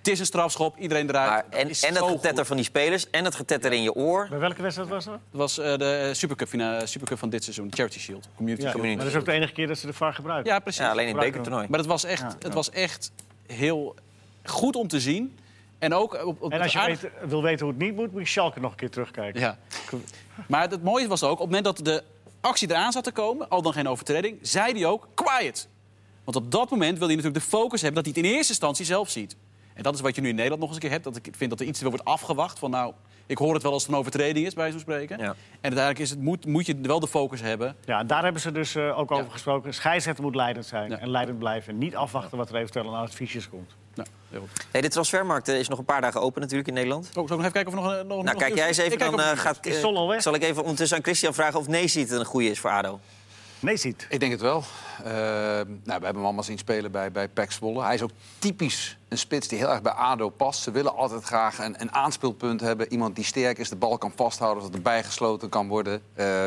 Het 0.00 0.08
is 0.08 0.18
een 0.18 0.26
strafschop, 0.26 0.76
iedereen 0.78 1.08
eruit. 1.08 1.30
Maar, 1.30 1.44
Dat 1.50 1.60
en, 1.60 1.88
en 1.88 1.94
het 1.94 1.98
goed. 1.98 2.10
getetter 2.10 2.44
van 2.46 2.56
die 2.56 2.64
spelers 2.64 3.10
en 3.10 3.24
het 3.24 3.34
getetter 3.34 3.72
in 3.72 3.82
je 3.82 3.94
oor. 3.94 4.26
Bij 4.30 4.38
welke 4.38 4.62
wedstrijd 4.62 4.88
was 4.90 5.04
dat? 5.04 5.14
Dat 5.30 5.40
was 5.40 5.58
eh, 5.58 5.76
de 5.76 6.10
Supercup, 6.14 6.48
fina- 6.48 6.86
Supercup 6.86 7.18
van 7.18 7.30
dit 7.30 7.42
seizoen, 7.42 7.68
Charity 7.74 7.98
Shield. 7.98 8.28
Community 8.36 8.64
Ja, 8.64 8.70
Shield. 8.70 8.86
maar 8.86 8.96
dat 8.96 9.06
is 9.06 9.14
ook 9.14 9.24
de 9.24 9.32
enige 9.32 9.52
keer 9.52 9.66
dat 9.66 9.78
ze 9.78 9.86
de 9.86 9.92
VAR 9.92 10.12
gebruiken. 10.14 10.52
Ja, 10.52 10.58
precies. 10.58 10.80
Ja, 10.80 10.90
alleen 10.90 11.08
in 11.08 11.14
het 11.16 11.24
bekertoernooi. 11.24 11.66
Maar 11.68 11.78
het 11.78 11.88
was 11.88 12.04
echt, 12.04 12.20
Ja, 12.20 12.36
het 12.38 12.54
was 12.54 12.70
echt 12.70 13.10
heel 13.46 13.94
goed 14.44 14.76
om 14.76 14.88
te 14.88 15.00
zien. 15.00 15.38
En 15.78 15.94
ook 15.94 16.24
op, 16.24 16.42
op 16.42 16.52
En 16.52 16.60
als 16.60 16.72
je 16.72 16.78
het 16.78 16.86
aardige- 16.88 17.10
weet- 17.20 17.30
wil 17.30 17.42
weten 17.42 17.66
hoe 17.66 17.74
het 17.74 17.82
niet 17.84 17.94
moet, 17.94 18.12
moet 18.12 18.20
je 18.20 18.26
Schalke 18.28 18.60
nog 18.60 18.70
een 18.70 18.76
keer 18.76 18.90
terugkijken. 18.90 19.40
Ja. 19.40 19.58
Maar 20.46 20.70
het 20.70 20.82
mooie 20.82 21.08
was 21.08 21.22
ook, 21.22 21.30
op 21.30 21.38
het 21.38 21.46
moment 21.46 21.64
dat 21.64 21.84
de 21.84 22.02
actie 22.40 22.70
eraan 22.70 22.92
zat 22.92 23.04
te 23.04 23.12
komen... 23.12 23.48
al 23.48 23.62
dan 23.62 23.72
geen 23.72 23.88
overtreding, 23.88 24.38
zei 24.42 24.72
hij 24.72 24.86
ook, 24.86 25.08
quiet. 25.14 25.68
Want 26.24 26.36
op 26.36 26.50
dat 26.50 26.70
moment 26.70 26.98
wil 26.98 27.06
hij 27.06 27.16
natuurlijk 27.16 27.44
de 27.44 27.50
focus 27.50 27.82
hebben... 27.82 28.04
dat 28.04 28.12
hij 28.14 28.22
het 28.22 28.30
in 28.32 28.36
eerste 28.36 28.52
instantie 28.52 28.84
zelf 28.84 29.10
ziet. 29.10 29.36
En 29.80 29.86
dat 29.86 29.94
is 29.94 30.00
wat 30.00 30.14
je 30.14 30.20
nu 30.20 30.28
in 30.28 30.34
Nederland 30.34 30.60
nog 30.60 30.70
eens 30.70 30.78
een 30.78 30.88
keer 30.88 30.98
hebt. 31.00 31.04
Dat 31.04 31.16
ik 31.26 31.34
vind 31.36 31.50
dat 31.50 31.60
er 31.60 31.66
iets 31.66 31.78
te 31.78 31.84
veel 31.84 31.92
wordt 31.92 32.08
afgewacht. 32.08 32.58
Van 32.58 32.70
nou, 32.70 32.92
ik 33.26 33.38
hoor 33.38 33.54
het 33.54 33.62
wel 33.62 33.72
als 33.72 33.82
het 33.82 33.92
een 33.92 33.98
overtreding 33.98 34.46
is, 34.46 34.54
bij 34.54 34.70
zo'n 34.70 34.80
spreken. 34.80 35.18
Ja. 35.18 35.24
En 35.24 35.34
uiteindelijk 35.60 35.98
is 35.98 36.10
het, 36.10 36.20
moet, 36.20 36.46
moet 36.46 36.66
je 36.66 36.76
wel 36.82 37.00
de 37.00 37.08
focus 37.08 37.40
hebben. 37.40 37.76
Ja, 37.84 37.98
en 37.98 38.06
daar 38.06 38.22
hebben 38.22 38.40
ze 38.42 38.52
dus 38.52 38.74
eh, 38.74 38.98
ook 38.98 39.10
Ja. 39.10 39.16
over 39.16 39.30
gesproken. 39.30 39.74
Scheidsrechter 39.74 40.24
moet 40.24 40.34
leidend 40.34 40.66
zijn 40.66 40.90
Ja. 40.90 40.98
en 40.98 41.10
leidend 41.10 41.38
blijven. 41.38 41.72
En 41.72 41.78
niet 41.78 41.96
afwachten 41.96 42.38
wat 42.38 42.48
er 42.48 42.56
eventueel 42.56 42.94
aan 42.96 43.02
adviesjes 43.02 43.48
komt. 43.48 43.70
Nou, 43.94 44.08
heel 44.30 44.40
goed. 44.40 44.66
Hey, 44.70 44.80
de 44.80 44.88
transfermarkt 44.88 45.48
is 45.48 45.68
nog 45.68 45.78
een 45.78 45.84
paar 45.84 46.00
dagen 46.00 46.20
open 46.20 46.40
natuurlijk 46.40 46.68
in 46.68 46.74
Nederland. 46.74 47.06
Oh, 47.06 47.12
zal 47.12 47.22
ik 47.22 47.28
nog 47.28 47.38
even 47.40 47.52
kijken 47.52 47.72
of 47.72 47.78
er 47.78 47.84
nog, 47.84 47.90
een- 47.92 48.06
nog 48.06 48.08
Nou, 48.08 48.22
nog 48.24 48.42
kijk 48.42 48.54
jij 48.56 48.66
eens 48.68 48.78
is? 48.78 48.84
even, 48.84 48.92
Ik 48.92 48.98
kijk 48.98 49.10
dan 49.16 49.20
of- 49.20 49.32
eh, 49.32 49.38
gaat, 49.38 49.66
Is 49.66 49.74
eh, 49.74 49.80
Sol 49.80 49.96
al 49.96 50.08
weg? 50.08 50.22
zal 50.22 50.34
ik 50.34 50.42
even 50.42 50.62
ondertussen 50.62 50.96
aan 50.96 51.02
Christian 51.02 51.34
vragen 51.34 51.58
of 51.58 51.68
Neesiet 51.68 52.10
een 52.10 52.24
goede 52.24 52.48
is 52.50 52.58
voor 52.58 52.70
ADO. 52.70 53.00
Nee, 53.60 53.76
ziet. 53.76 54.06
Ik 54.08 54.20
denk 54.20 54.32
het 54.32 54.40
wel. 54.40 54.64
Eh, 55.04 55.12
nou, 55.12 55.66
we 55.84 55.90
hebben 55.90 56.14
hem 56.14 56.24
allemaal 56.24 56.42
zien 56.42 56.58
spelen 56.58 56.92
bij, 56.92 57.12
bij 57.12 57.28
Zwolle. 57.48 57.82
Hij 57.82 57.94
is 57.94 58.02
ook 58.02 58.10
typisch 58.38 58.98
een 59.08 59.18
spits 59.18 59.48
die 59.48 59.58
heel 59.58 59.68
erg 59.68 59.82
bij 59.82 59.92
ADO 59.92 60.28
past. 60.28 60.62
Ze 60.62 60.70
willen 60.70 60.96
altijd 60.96 61.24
graag 61.24 61.58
een, 61.58 61.80
een 61.80 61.92
aanspeelpunt 61.92 62.60
hebben. 62.60 62.92
Iemand 62.92 63.16
die 63.16 63.24
sterk 63.24 63.58
is, 63.58 63.68
de 63.68 63.76
bal 63.76 63.98
kan 63.98 64.12
vasthouden... 64.16 64.62
zodat 64.62 64.76
er 64.76 64.82
bijgesloten 64.82 65.48
kan 65.48 65.68
worden. 65.68 66.02
Eh, 66.14 66.44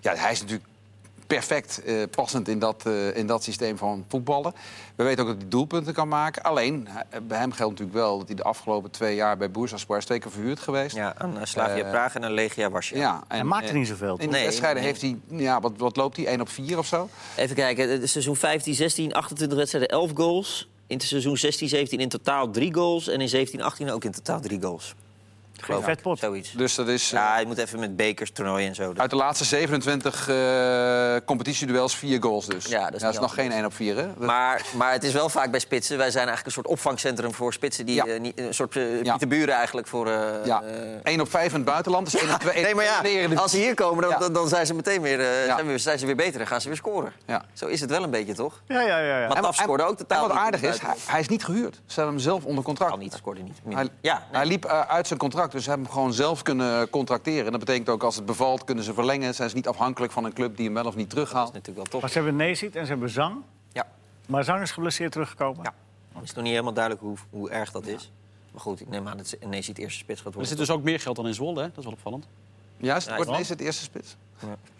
ja, 0.00 0.14
hij 0.14 0.32
is 0.32 0.40
natuurlijk 0.40 0.68
perfect 1.36 1.82
eh, 1.84 2.02
passend 2.10 2.48
in 2.48 2.58
dat, 2.58 2.86
eh, 2.86 3.16
in 3.16 3.26
dat 3.26 3.42
systeem 3.42 3.76
van 3.78 4.04
voetballen. 4.08 4.52
We 4.96 5.04
weten 5.04 5.22
ook 5.22 5.28
dat 5.30 5.36
hij 5.40 5.48
doelpunten 5.48 5.92
kan 5.94 6.08
maken. 6.08 6.42
Alleen, 6.42 6.86
hij- 6.90 7.22
bij 7.22 7.38
hem 7.38 7.52
geldt 7.52 7.72
natuurlijk 7.72 7.98
wel... 7.98 8.18
dat 8.18 8.26
hij 8.26 8.36
de 8.36 8.42
afgelopen 8.42 8.90
twee 8.90 9.14
jaar 9.14 9.36
bij 9.36 9.50
Bursaspor 9.50 9.96
is 9.96 10.04
twee 10.04 10.18
keer 10.18 10.30
verhuurd 10.30 10.60
geweest. 10.60 10.96
Ja, 10.96 11.14
aan 11.18 11.38
eh, 11.38 11.44
Slavia 11.44 11.84
Eh, 11.84 11.90
Praag 11.90 12.14
en 12.14 12.24
aan 12.24 12.32
Legia 12.32 12.70
Warschau. 12.70 13.00
Ja, 13.00 13.14
en, 13.14 13.36
Hij 13.36 13.44
maakt 13.44 13.62
er 13.64 13.70
eh, 13.70 13.76
niet 13.76 13.86
zoveel. 13.88 14.16
In 14.18 14.26
de 14.26 14.32
Nee, 14.32 14.44
wedstrijden 14.44 14.82
nee. 14.82 14.90
heeft 14.92 15.00
hij, 15.02 15.16
ja, 15.38 15.60
wat, 15.60 15.72
wat 15.76 15.96
loopt 15.96 16.16
hij? 16.16 16.26
1 16.26 16.40
op 16.40 16.48
4 16.48 16.78
of 16.78 16.86
zo? 16.86 17.08
Even 17.36 17.56
kijken, 17.56 17.88
het 18.00 18.10
seizoen 18.10 18.36
15, 18.36 18.74
16, 18.74 19.12
28 19.12 19.58
wedstrijden, 19.58 19.90
11 19.90 20.10
goals. 20.14 20.68
In 20.86 20.96
het 20.96 21.06
seizoen 21.06 21.36
16, 21.36 21.68
17 21.68 21.98
in 22.00 22.08
totaal 22.08 22.50
3 22.50 22.74
goals. 22.74 23.08
En 23.08 23.20
in 23.20 23.28
17, 23.28 23.62
18 23.62 23.90
ook 23.90 24.04
in 24.04 24.12
totaal 24.12 24.40
3 24.40 24.60
goals. 24.62 24.94
Geloof 25.62 25.84
vet 25.84 25.96
ik. 25.96 26.02
pot. 26.02 26.18
Zoiets. 26.18 26.52
Dus 26.52 26.74
dat 26.74 26.88
is... 26.88 27.10
Ja, 27.10 27.38
je 27.38 27.46
moet 27.46 27.58
even 27.58 27.78
met 27.80 27.96
bekers, 27.96 28.30
toernooien 28.32 28.68
en 28.68 28.74
zo. 28.74 28.92
Uit 28.96 29.10
de 29.10 29.16
laatste 29.16 29.44
27 29.44 30.28
eh 30.28 31.16
competitieduels 31.24 31.96
vier 31.96 32.22
goals 32.22 32.46
dus. 32.46 32.64
Ja, 32.66 32.90
dat 32.90 33.02
is 33.02 33.18
nog 33.18 33.34
geen 33.34 33.52
1 33.52 33.64
op 33.64 33.74
4, 33.74 33.96
hè? 33.96 34.08
Maar, 34.18 34.62
maar 34.76 34.92
het 34.92 35.04
is 35.04 35.12
wel 35.12 35.28
vaak 35.28 35.50
bij 35.50 35.60
spitsen. 35.60 35.96
Wij 35.98 36.10
zijn 36.10 36.26
eigenlijk 36.26 36.46
een 36.56 36.62
soort 36.62 36.66
opvangcentrum 36.74 37.34
voor 37.34 37.52
spitsen. 37.52 37.86
Die, 37.86 37.94
Ja. 37.94 38.04
eh, 38.06 38.20
niet, 38.20 38.38
een 38.38 38.54
soort 38.54 38.76
eh, 38.76 39.02
Ja. 39.02 39.10
Pieter 39.10 39.28
Buren 39.28 39.54
eigenlijk 39.54 39.86
voor... 39.86 40.06
eh, 40.08 40.44
ja, 40.44 40.62
eh, 40.62 40.72
1 41.12 41.20
op 41.20 41.30
5 41.30 41.48
in 41.48 41.54
het 41.54 41.64
buitenland. 41.64 42.10
Dus 42.10 42.20
1 42.22 42.34
op 42.34 42.40
2 42.40 42.62
Nee, 42.64 42.74
maar 42.74 42.84
ja, 42.84 43.34
als 43.34 43.50
ze 43.50 43.56
hier 43.56 43.74
komen, 43.74 44.02
dan, 44.02 44.10
Ja. 44.10 44.18
dan, 44.18 44.32
dan 44.32 44.48
zijn 44.48 44.66
ze 44.66 44.74
meteen 44.74 45.02
weer, 45.02 45.20
eh, 45.20 45.46
Ja. 45.46 45.54
zijn, 45.54 45.66
weer, 45.66 45.78
zijn 45.78 45.98
ze 45.98 46.06
weer 46.06 46.16
beter. 46.16 46.38
Dan 46.38 46.46
gaan 46.46 46.60
ze 46.60 46.68
weer 46.68 46.76
scoren. 46.76 47.12
Ja. 47.26 47.44
Zo 47.52 47.66
is 47.66 47.80
het 47.80 47.90
wel 47.90 48.02
een 48.02 48.10
beetje, 48.10 48.34
toch? 48.34 48.60
Ja, 48.66 48.80
ja, 48.80 48.98
ja. 48.98 49.20
ja. 49.20 49.28
Maar 49.28 49.42
Taf 49.42 49.56
scoorde 49.56 49.82
ook 49.84 49.96
totaal 49.96 50.22
En 50.22 50.28
wat 50.28 50.36
aardig 50.36 50.62
is, 50.62 50.78
hij, 51.06 51.20
is 51.20 51.28
niet 51.28 51.44
gehuurd. 51.44 51.74
Ze 51.86 51.94
hebben 51.94 52.14
hem 52.14 52.22
zelf 52.22 52.44
onder 52.44 52.64
contract. 52.64 52.92
Al 52.92 52.98
niet, 52.98 53.12
scoorde 53.12 53.40
niet. 53.42 53.58
Hij, 53.68 53.88
ja, 54.00 54.14
nee. 54.14 54.22
hij 54.40 54.46
liep 54.46 54.64
eh, 54.64 54.80
uit 54.80 55.06
zijn 55.06 55.18
contract, 55.18 55.49
dus 55.52 55.62
ze 55.62 55.68
hebben 55.68 55.86
hem 55.86 55.96
gewoon 55.96 56.12
zelf 56.12 56.42
kunnen 56.42 56.90
contracteren. 56.90 57.44
En 57.44 57.50
dat 57.50 57.60
betekent 57.60 57.88
ook 57.88 58.02
als 58.02 58.16
het 58.16 58.26
bevalt, 58.26 58.64
kunnen 58.64 58.84
ze 58.84 58.94
verlengen. 58.94 59.34
Zijn 59.34 59.48
ze 59.48 59.54
niet 59.56 59.68
afhankelijk 59.68 60.12
van 60.12 60.24
een 60.24 60.32
club 60.32 60.56
die 60.56 60.64
hem 60.64 60.74
wel 60.74 60.84
of 60.84 60.94
niet 60.96 61.10
dat 61.10 61.14
terughaalt. 61.18 61.48
is 61.48 61.54
natuurlijk 61.54 61.76
wel 61.90 62.00
Maar 62.00 62.00
tof. 62.00 62.10
ze 62.10 62.18
hebben 62.18 62.36
Nezit 62.46 62.76
en 62.76 62.84
ze 62.84 62.90
hebben 62.90 63.10
Zang. 63.10 63.36
Ja. 63.72 63.86
Maar 64.26 64.44
Zang 64.44 64.62
is 64.62 64.70
geblesseerd 64.70 65.12
teruggekomen. 65.12 65.62
Ja. 65.62 65.74
Het 66.14 66.22
is 66.28 66.32
nog 66.34 66.42
niet 66.42 66.52
helemaal 66.52 66.72
duidelijk 66.72 67.04
hoe, 67.04 67.16
hoe 67.30 67.50
erg 67.50 67.70
dat 67.70 67.86
is. 67.86 68.10
Maar 68.52 68.60
goed, 68.60 68.80
ik 68.80 68.88
neem 68.88 69.08
aan 69.08 69.16
dat 69.16 69.30
het 69.30 69.78
eerste 69.78 69.98
spits 69.98 70.18
gaat 70.20 70.26
Er 70.26 70.32
worden. 70.32 70.48
zit 70.48 70.58
dus 70.58 70.70
ook 70.70 70.82
meer 70.82 71.00
geld 71.00 71.16
dan 71.16 71.26
in 71.26 71.34
Zwolle, 71.34 71.60
hè? 71.60 71.68
dat 71.68 71.78
is 71.78 71.84
wel 71.84 71.92
opvallend. 71.92 72.26
Ja, 72.76 72.96
is 72.96 73.04
het, 73.06 73.18
Ja, 73.18 73.24
wordt 73.24 73.48
het 73.48 73.60
eerste 73.60 73.82
spits? 73.82 74.16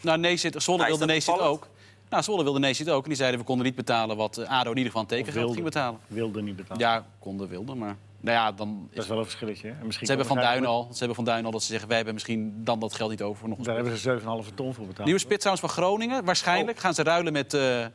Nou, 0.00 0.18
nee, 0.18 0.37
zit, 0.37 0.62
Zwolle 0.62 0.78
Ja, 0.78 0.85
is 0.85 0.90
wilde 0.90 1.06
dat 1.06 1.14
nee 1.14 1.20
zit 1.20 1.35
opvallend? 1.35 1.56
ook. 1.62 1.68
Nou, 2.11 2.22
Zwolle 2.22 2.42
wilde 2.42 2.59
nee 2.59 2.72
zit 2.74 2.88
ook. 2.90 3.02
En 3.02 3.09
die 3.09 3.16
zeiden 3.18 3.40
we 3.40 3.46
konden 3.46 3.66
niet 3.66 3.74
betalen 3.74 4.16
wat 4.16 4.37
eh, 4.38 4.48
ADO 4.50 4.70
in 4.70 4.76
ieder 4.76 4.85
geval 4.87 5.00
een 5.00 5.06
tekengeld 5.09 5.35
wilde. 5.37 5.52
ging 5.52 5.64
betalen. 5.64 6.00
Wilde 6.06 6.42
niet 6.42 6.56
betalen. 6.56 6.78
Ja, 6.83 7.06
konden, 7.18 7.48
wilden, 7.48 7.78
maar... 7.78 7.96
Nou 8.20 8.37
ja, 8.37 8.52
dan 8.52 8.88
Dat 8.92 9.02
is 9.02 9.09
wel 9.09 9.18
een 9.18 9.24
verschilletje. 9.24 9.68
En 9.68 9.87
misschien 9.87 10.06
Ze 10.06 10.12
hebben 10.12 10.30
van 10.35 10.42
Duin 10.42 10.66
al. 10.66 10.88
Ze 10.92 10.98
hebben 10.98 11.14
van 11.16 11.24
Duin 11.24 11.44
al 11.44 11.50
dat 11.50 11.61
ze 11.62 11.66
zeggen, 11.68 11.87
wij 11.87 11.96
hebben 11.96 12.14
misschien 12.14 12.64
dan 12.64 12.78
dat 12.80 12.94
geld 12.94 13.11
niet 13.11 13.22
over 13.22 13.38
voor 13.40 13.48
nog 13.48 13.59
een 13.59 13.64
Daar 13.64 13.74
hebben 13.74 13.96
ze 13.98 14.20
7,5 14.48 14.54
ton 14.54 14.74
voor 14.74 14.87
betaald. 14.87 15.04
Nieuwe 15.04 15.20
spits 15.20 15.38
trouwens 15.44 15.66
van 15.66 15.74
Groningen. 15.85 16.24
Waarschijnlijk 16.24 16.76
Oh. 16.76 16.83
gaan 16.83 16.94
ze 16.94 17.02
ruilen 17.02 17.33
met 17.33 17.54
eh 17.54 17.87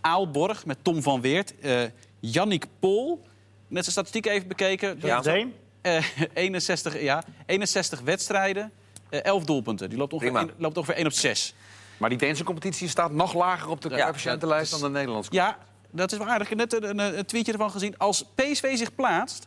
Aalborg, 0.00 0.66
met 0.66 0.78
Tom 0.82 1.02
van 1.02 1.20
Weert. 1.20 1.58
eh 1.60 1.80
Jannik 2.20 2.66
Pol. 2.78 3.22
Net 3.68 3.82
zijn 3.84 3.92
statistiek 3.92 4.26
even 4.26 4.48
bekeken. 4.48 4.98
Ja. 5.02 5.20
Deen? 5.20 5.54
Eh, 5.80 6.04
61, 6.34 7.00
ja, 7.00 7.22
61 7.46 8.00
wedstrijden, 8.00 8.72
eh 9.08 9.24
11 9.24 9.44
doelpunten. 9.44 9.88
Die 9.88 9.98
loopt 9.98 10.12
ongeveer, 10.12 10.54
loopt 10.56 10.76
ongeveer 10.76 10.96
1 10.96 11.06
op 11.06 11.12
6. 11.12 11.54
Maar 11.96 12.08
die 12.08 12.18
Deense 12.18 12.44
competitie 12.44 12.88
staat 12.88 13.12
nog 13.12 13.34
lager 13.34 13.68
op 13.68 13.80
de 13.80 13.88
Ja, 13.88 14.04
coëfficiëntenlijst 14.04 14.72
is- 14.74 14.80
dan 14.80 14.92
de 14.92 14.98
Nederlandse. 14.98 15.30
Ja, 15.34 15.58
dat 15.90 16.12
is 16.12 16.18
wel 16.18 16.26
aardig. 16.28 16.50
Ik 16.50 16.58
heb 16.58 16.70
net 16.70 16.82
een, 16.84 16.98
een, 16.98 17.18
een 17.18 17.26
tweetje 17.26 17.52
ervan 17.52 17.70
gezien. 17.70 17.98
Als 17.98 18.24
PSV 18.34 18.76
zich 18.76 18.94
plaatst, 18.94 19.46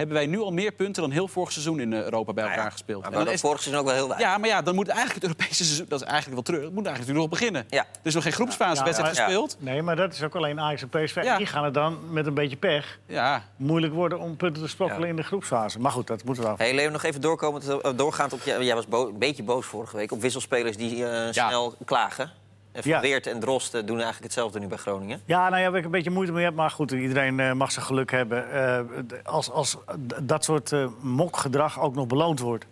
hebben 0.00 0.16
wij 0.16 0.26
nu 0.26 0.40
al 0.40 0.50
meer 0.52 0.72
punten 0.72 1.02
dan 1.02 1.10
heel 1.10 1.28
vorig 1.28 1.52
seizoen 1.52 1.80
in 1.80 1.92
eh, 1.92 2.02
Europa 2.02 2.32
bij 2.32 2.42
elkaar 2.42 2.56
Nou 2.58 2.68
ja, 2.68 2.74
gespeeld. 2.74 3.02
Maar 3.02 3.24
dat 3.24 3.32
is- 3.32 3.40
vorig 3.40 3.62
seizoen 3.62 3.82
ook 3.82 3.88
wel 3.88 3.96
heel 3.98 4.08
weinig. 4.08 4.28
ja, 4.28 4.38
maar 4.38 4.48
ja, 4.48 4.62
dan 4.62 4.74
moet 4.74 4.88
eigenlijk 4.88 5.14
het 5.22 5.30
Europese 5.30 5.64
seizoen, 5.64 5.86
dat 5.88 6.00
is 6.00 6.06
eigenlijk 6.06 6.34
wel 6.34 6.42
terug, 6.42 6.62
het 6.64 6.74
moet 6.74 6.86
eigenlijk 6.86 7.18
nog 7.18 7.28
beginnen. 7.28 7.64
Ja. 7.68 7.80
Er 7.80 7.86
is 8.02 8.14
nog 8.14 8.22
geen 8.22 8.32
groepsfase 8.32 8.78
Ja, 8.78 8.84
wedstrijd 8.84 9.16
ja. 9.16 9.22
gespeeld. 9.24 9.56
Nee, 9.58 9.82
maar 9.82 9.96
dat 9.96 10.12
is 10.12 10.22
ook 10.22 10.34
alleen 10.34 10.60
Ajax 10.60 10.82
en 10.82 10.88
PSV. 10.88 11.20
Ja. 11.22 11.36
Die 11.36 11.46
gaan 11.46 11.64
het 11.64 11.74
dan 11.74 11.98
met 12.12 12.26
een 12.26 12.34
beetje 12.34 12.56
pech 12.56 12.98
Ja, 13.06 13.44
moeilijk 13.56 13.92
worden 13.94 14.18
om 14.18 14.36
punten 14.36 14.62
te 14.62 14.68
sprokkelen 14.68 15.02
Ja. 15.02 15.08
in 15.08 15.16
de 15.16 15.22
groepsfase. 15.22 15.78
Maar 15.80 15.92
goed, 15.92 16.06
dat 16.06 16.24
moeten 16.24 16.44
we 16.44 16.50
af. 16.50 16.58
Hey 16.58 16.74
Leo, 16.74 16.90
nog 16.90 17.02
even 17.02 17.20
doorkomend, 17.20 17.68
eh, 17.68 17.90
doorgaand 17.96 18.32
op... 18.32 18.40
Jij 18.42 18.64
jij 18.64 18.74
was 18.74 18.86
bo- 18.86 19.08
een 19.08 19.18
beetje 19.18 19.42
boos 19.42 19.66
vorige 19.66 19.96
week 19.96 20.12
op 20.12 20.20
wisselspelers 20.20 20.76
die 20.76 21.06
eh, 21.06 21.32
snel 21.32 21.74
klagen. 21.84 22.30
En 22.72 22.82
Van. 22.82 23.00
Weert 23.00 23.26
en 23.26 23.40
Drost 23.40 23.74
eh, 23.74 23.80
doen 23.80 23.94
eigenlijk 23.94 24.24
hetzelfde 24.24 24.58
nu 24.58 24.66
bij 24.66 24.78
Groningen. 24.78 25.20
Ja, 25.24 25.48
nou 25.48 25.62
ja, 25.62 25.70
waar 25.70 25.78
ik 25.78 25.84
een 25.84 25.90
beetje 25.90 26.10
moeite 26.10 26.32
mee 26.32 26.44
heb. 26.44 26.54
Maar 26.54 26.70
goed, 26.70 26.90
iedereen 26.90 27.40
eh, 27.40 27.52
mag 27.52 27.72
zijn 27.72 27.84
geluk 27.84 28.10
hebben. 28.10 28.52
Eh, 28.52 28.80
als 29.24 29.50
als 29.50 29.76
dat 30.22 30.44
soort 30.44 30.72
eh, 30.72 30.86
mokgedrag 31.00 31.80
ook 31.80 31.94
nog 31.94 32.06
beloond 32.06 32.40
wordt. 32.40 32.66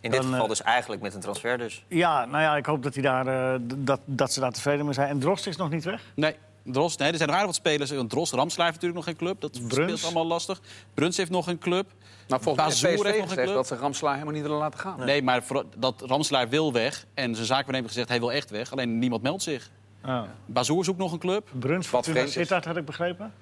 In 0.00 0.10
dit 0.10 0.20
Dan, 0.22 0.30
geval 0.30 0.46
dus 0.48 0.62
eigenlijk 0.62 1.02
met 1.02 1.14
een 1.14 1.20
transfer 1.20 1.58
dus. 1.58 1.84
Ja, 1.88 2.24
nou 2.24 2.42
ja, 2.42 2.56
ik 2.56 2.66
hoop 2.66 2.82
dat, 2.82 2.94
hij 2.94 3.02
daar, 3.02 3.26
eh, 3.54 3.60
dat, 3.62 4.00
dat 4.04 4.32
ze 4.32 4.40
daar 4.40 4.52
tevreden 4.52 4.84
mee 4.84 4.94
zijn. 4.94 5.08
En 5.08 5.18
Drost 5.18 5.46
is 5.46 5.56
nog 5.56 5.70
niet 5.70 5.84
weg. 5.84 6.02
nee. 6.14 6.36
Drost, 6.72 6.98
nee, 6.98 7.10
er 7.10 7.16
zijn 7.16 7.28
nog 7.28 7.38
aardig 7.38 7.52
wat 7.56 7.60
spelers. 7.66 7.90
Want 7.90 8.10
Drost, 8.10 8.32
Ramslaar 8.32 8.66
heeft 8.66 8.80
natuurlijk 8.82 9.06
nog 9.06 9.16
geen 9.16 9.26
club. 9.26 9.40
Dat 9.40 9.68
Bruns. 9.68 9.72
speelt 10.00 10.04
allemaal 10.04 10.26
lastig. 10.26 10.60
Bruns 10.94 11.16
heeft 11.16 11.30
nog 11.30 11.46
een 11.46 11.58
club. 11.58 11.92
Nou, 12.28 12.42
volgens 12.42 12.64
Bazoer 12.64 12.82
mij 12.88 12.96
heeft 12.96 13.04
nog 13.06 13.14
een 13.16 13.28
gezegd 13.28 13.42
club. 13.42 13.54
dat 13.54 13.66
ze 13.66 13.76
Ramslaar 13.76 14.12
helemaal 14.12 14.34
niet 14.34 14.42
willen 14.42 14.56
laten 14.58 14.78
gaan. 14.80 14.98
Nee, 15.04 15.22
maar 15.22 15.42
voor- 15.42 15.64
dat 15.76 16.02
Ramslaar 16.06 16.48
wil 16.48 16.72
weg. 16.72 17.06
En 17.14 17.34
zijn 17.34 17.46
zaakwaarnemer 17.46 17.80
heeft 17.80 17.92
gezegd, 17.92 18.08
hij 18.08 18.18
wil 18.20 18.32
echt 18.32 18.50
weg. 18.50 18.72
Alleen 18.72 18.98
niemand 18.98 19.22
meldt 19.22 19.42
zich. 19.42 19.70
Ah. 20.00 20.22
Bazoer 20.46 20.84
zoekt 20.84 20.98
nog 20.98 21.12
een 21.12 21.18
club. 21.18 21.48
Bruns, 21.58 21.76
Wat 21.90 22.04
Fortuna 22.04 22.14
vreemd 22.14 22.28
is. 22.28 22.34
Sittard, 22.34 22.64
had 22.64 22.76
ik 22.76 22.84
begrepen. 22.84 23.32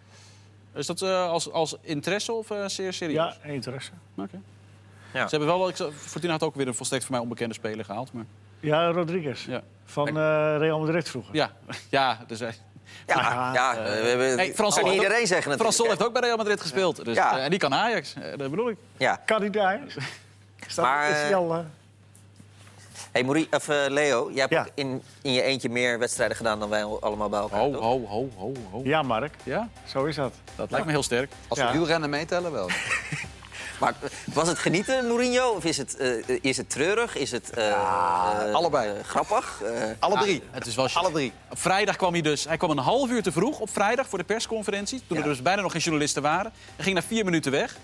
Is 0.74 0.86
dat 0.86 1.02
eh, 1.02 1.28
als, 1.30 1.50
als 1.52 1.76
interesse 1.80 2.32
of 2.32 2.50
eh, 2.50 2.66
zeer 2.68 2.92
serieus? 2.92 3.36
Ja, 3.42 3.48
interesse. 3.50 3.90
Oké. 4.16 4.40
Ja. 5.12 5.28
Ze 5.28 5.36
hebben 5.36 5.58
wel, 5.58 5.68
ik 5.68 5.76
Fortuna 5.94 6.32
had 6.32 6.42
ook 6.42 6.54
weer 6.54 6.66
een 6.66 6.74
volstrekt 6.74 7.04
voor 7.04 7.12
mij 7.12 7.22
onbekende 7.22 7.54
speler 7.54 7.84
gehaald. 7.84 8.12
Maar, 8.12 8.24
Ja, 8.60 8.90
Rodriguez. 8.90 9.46
ja. 9.46 9.62
Van 9.84 10.08
eh, 10.08 10.14
Real 10.58 10.78
Madrid 10.80 11.08
vroeger. 11.08 11.34
Ja, 11.34 11.52
ja, 11.90 12.24
dus, 12.26 12.40
Ja, 13.06 13.50
ja, 13.54 13.76
eh, 13.76 14.36
Hey, 14.36 14.52
Frans 14.54 14.78
kan 14.78 14.90
iedereen 14.90 15.20
ook- 15.20 15.26
zeggen 15.26 15.52
Frans 15.58 15.76
Sol 15.76 15.86
natuurlijk. 15.86 15.88
heeft 15.88 16.02
ook 16.04 16.12
bij 16.12 16.22
Real 16.22 16.36
Madrid 16.36 16.60
gespeeld. 16.60 17.04
Dus, 17.04 17.16
Ja. 17.16 17.36
eh, 17.38 17.44
en 17.44 17.50
die 17.50 17.58
kan 17.58 17.74
Ajax. 17.74 18.14
Eh, 18.14 18.22
dat 18.36 18.50
bedoel 18.50 18.68
ik. 18.68 18.76
Ja. 18.96 19.20
Kan 19.26 19.40
hij 19.40 19.50
daar? 19.50 19.80
Staat, 20.66 20.84
Maar, 20.84 21.10
is 21.10 21.16
hij 21.16 21.34
al, 21.34 21.64
Hey, 23.12 23.24
Marie, 23.24 23.48
of, 23.50 23.66
Leo, 23.66 24.30
jij 24.30 24.40
hebt 24.40 24.52
Ja. 24.52 24.60
ook 24.60 24.68
in, 24.74 25.02
in 25.22 25.32
je 25.32 25.42
eentje 25.42 25.68
meer 25.68 25.98
wedstrijden 25.98 26.36
gedaan 26.36 26.58
dan 26.60 26.68
wij 26.68 26.84
al- 26.84 27.00
allemaal 27.00 27.28
bij 27.28 27.40
elkaar. 27.40 27.58
Ho, 27.60 27.70
toch? 27.72 27.80
ho, 27.82 28.06
ho, 28.06 28.28
ho, 28.36 28.52
ho. 28.70 28.80
Ja, 28.84 29.02
Mark. 29.02 29.34
Ja, 29.42 29.68
Zo 29.86 30.04
is 30.04 30.16
dat. 30.16 30.34
dat 30.56 30.70
lijkt 30.70 30.86
me 30.86 30.92
heel 30.92 31.02
sterk. 31.02 31.32
Als 31.48 31.58
we 31.58 31.64
Ja. 31.64 31.72
wielrennen 31.72 32.10
meetellen, 32.10 32.52
wel. 32.52 32.68
Maar 33.78 33.94
was 34.32 34.48
het 34.48 34.58
genieten, 34.58 35.06
Mourinho? 35.06 35.48
Of 35.48 35.64
is 35.64 35.76
het, 35.76 35.96
eh, 35.96 36.38
is 36.40 36.56
het 36.56 36.70
treurig? 36.70 37.16
Is 37.16 37.30
het 37.30 37.50
eh, 37.50 37.70
eh, 37.70 38.54
allebei. 38.54 39.02
grappig? 39.02 39.62
Alle 39.98 40.18
drie. 40.18 40.42
Het 40.50 40.66
is 40.66 40.74
wel 40.74 40.88
Alle 40.92 41.12
drie. 41.12 41.32
Op 41.50 41.58
vrijdag 41.60 41.96
kwam 41.96 42.12
hij 42.12 42.22
dus. 42.22 42.44
Hij 42.44 42.56
kwam 42.56 42.70
een 42.70 42.78
half 42.78 43.10
uur 43.10 43.22
te 43.22 43.32
vroeg 43.32 43.60
op 43.60 43.70
vrijdag 43.70 44.08
voor 44.08 44.18
de 44.18 44.24
persconferentie. 44.24 45.02
Toen 45.06 45.16
Ja. 45.16 45.22
er 45.22 45.28
dus 45.28 45.42
bijna 45.42 45.62
nog 45.62 45.72
geen 45.72 45.80
journalisten 45.80 46.22
waren. 46.22 46.52
Hij 46.76 46.84
ging 46.84 46.96
na 46.96 47.02
vier 47.02 47.24
minuten 47.24 47.52
weg. 47.52 47.76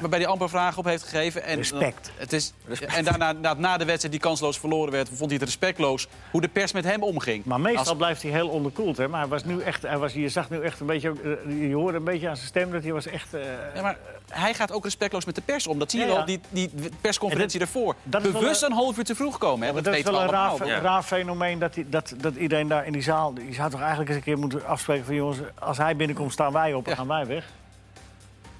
Waarbij 0.00 0.18
hij 0.18 0.28
amper 0.28 0.48
vragen 0.48 0.78
op 0.78 0.84
heeft 0.84 1.02
gegeven. 1.02 1.42
En, 1.44 1.56
Respect. 1.56 2.10
Het 2.16 2.32
is, 2.32 2.52
en 2.86 3.04
daarna, 3.04 3.32
na, 3.32 3.54
na 3.54 3.76
de 3.76 3.84
wedstrijd 3.84 4.12
die 4.12 4.22
kansloos 4.22 4.58
verloren 4.58 4.92
werd, 4.92 5.08
vond 5.08 5.20
hij 5.30 5.34
het 5.34 5.42
respectloos 5.42 6.06
hoe 6.30 6.40
de 6.40 6.48
pers 6.48 6.72
met 6.72 6.84
hem 6.84 7.02
omging. 7.02 7.44
Maar 7.44 7.60
meestal 7.60 7.84
Als- 7.86 7.96
blijft 7.96 8.22
hij 8.22 8.30
heel 8.30 8.48
onderkoeld. 8.48 8.96
Hè? 8.96 9.08
Maar 9.08 9.20
hij 9.20 9.28
was 9.28 9.44
nu 9.44 9.60
echt, 9.60 9.82
hij 9.82 9.98
was, 9.98 10.12
je 10.12 10.28
zag 10.28 10.50
nu 10.50 10.60
echt 10.60 10.80
een 10.80 10.86
beetje, 10.86 11.12
eh, 11.48 11.68
je 11.68 11.74
hoorde 11.74 11.98
een 11.98 12.04
beetje 12.04 12.28
aan 12.28 12.36
zijn 12.36 12.48
stem 12.48 12.70
dat 12.70 12.82
hij 12.82 12.92
was 12.92 13.06
echt... 13.06 13.34
eh, 13.34 13.40
Ja, 13.74 13.82
maar 13.82 13.96
hij 14.28 14.54
gaat 14.54 14.72
ook 14.72 14.84
respectloos 14.84 15.24
met 15.24 15.34
de 15.34 15.40
pers 15.44 15.66
om. 15.66 15.78
Dat 15.78 15.90
zie 15.90 16.00
je 16.00 16.06
Ja, 16.06 16.10
ja. 16.12 16.16
wel, 16.16 16.26
die, 16.26 16.40
die 16.50 16.70
persconferentie 17.00 17.60
En 17.60 17.66
ervoor. 17.66 17.94
dat 18.02 18.22
Bewust 18.22 18.62
een- 18.62 18.70
een 18.70 18.76
half 18.76 18.98
uur 18.98 19.04
te 19.04 19.14
vroeg 19.14 19.38
komen. 19.38 19.66
Hè? 19.68 19.72
Dat 19.74 19.84
dat 19.84 19.94
is 19.94 20.02
wel 20.02 20.12
we 20.12 20.20
een 20.20 20.28
raar, 20.30 20.82
raar 20.82 21.02
fenomeen 21.02 21.58
dat, 21.58 21.74
hij, 21.74 21.86
dat, 21.88 22.14
dat 22.16 22.34
iedereen 22.34 22.68
daar 22.68 22.86
in 22.86 22.92
die 22.92 23.02
zaal... 23.02 23.32
Je 23.48 23.54
zou 23.54 23.70
toch 23.70 23.80
eigenlijk 23.80 24.08
eens 24.08 24.18
een 24.18 24.24
keer 24.24 24.38
moeten 24.38 24.66
afspreken 24.66 25.04
van... 25.04 25.14
jongens, 25.14 25.38
als 25.58 25.76
hij 25.78 25.96
binnenkomt 25.96 26.32
staan 26.32 26.52
wij 26.52 26.74
op 26.74 26.84
en 26.84 26.90
Ja. 26.90 26.96
gaan 26.96 27.06
wij 27.08 27.26
weg. 27.26 27.44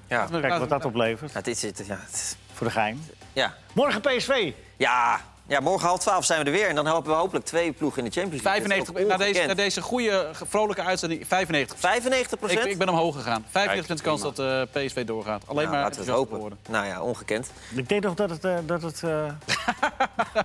Ja. 0.09 0.25
Kijk 0.31 0.57
wat 0.57 0.69
dat 0.69 0.85
oplevert. 0.85 1.33
Ja, 1.33 1.41
dit 1.41 1.57
zit, 1.57 1.83
ja, 1.87 1.97
het- 2.05 2.37
Voor 2.53 2.67
de 2.67 2.73
gein. 2.73 3.05
ja. 3.33 3.53
Morgen 3.73 4.01
PSV. 4.01 4.51
Ja. 4.77 5.21
Ja, 5.49 5.59
morgen 5.59 5.87
half 5.87 5.99
twaalf 5.99 6.25
zijn 6.25 6.39
we 6.39 6.45
er 6.45 6.51
weer. 6.51 6.67
En 6.67 6.75
dan 6.75 6.85
helpen 6.85 7.11
we 7.11 7.17
hopelijk 7.17 7.45
twee 7.45 7.71
ploegen 7.71 8.03
in 8.03 8.09
de 8.09 8.19
Champions 8.19 8.43
League. 8.43 8.61
95, 8.67 8.93
Dat 8.93 9.03
is 9.03 9.07
na, 9.09 9.33
deze, 9.33 9.45
na 9.47 9.53
deze 9.53 9.81
goede, 9.81 10.29
vrolijke 10.49 10.81
uitzending, 10.83 11.27
95. 11.27 11.79
95 11.79 12.51
Ik, 12.51 12.63
ik 12.65 12.77
ben 12.77 12.89
omhoog 12.89 13.15
gegaan. 13.15 13.45
95% 13.47 13.93
kans 14.03 14.21
dat 14.21 14.39
eh, 14.39 14.61
PSV 14.71 15.05
doorgaat. 15.05 15.43
Alleen 15.47 15.63
Nou, 15.63 15.75
maar 15.75 15.83
laten 15.83 15.99
we 16.01 16.05
het 16.07 16.15
hopen. 16.15 16.37
worden. 16.39 16.59
Nou 16.69 16.85
ja, 16.85 17.01
ongekend. 17.01 17.51
Ik 17.75 17.89
denk 17.89 18.03
nog 18.03 18.13
dat 18.13 18.29
het... 18.29 18.43
eh, 18.45 18.57
dat 18.65 18.81
het 18.81 19.03
eh, 19.03 19.25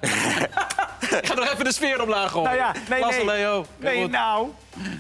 Ik 1.21 1.27
ga 1.27 1.35
nog 1.35 1.53
even 1.53 1.65
de 1.65 1.73
sfeer 1.73 2.03
omlaag 2.03 2.31
gooien. 2.31 2.45
Nou 2.49 2.57
ja, 2.57 2.73
nee, 2.89 3.01
Lasse 3.01 3.17
nee. 3.17 3.27
Leo. 3.27 3.67
Nee, 3.77 4.03
Goed. 4.03 4.11
nou. 4.11 4.49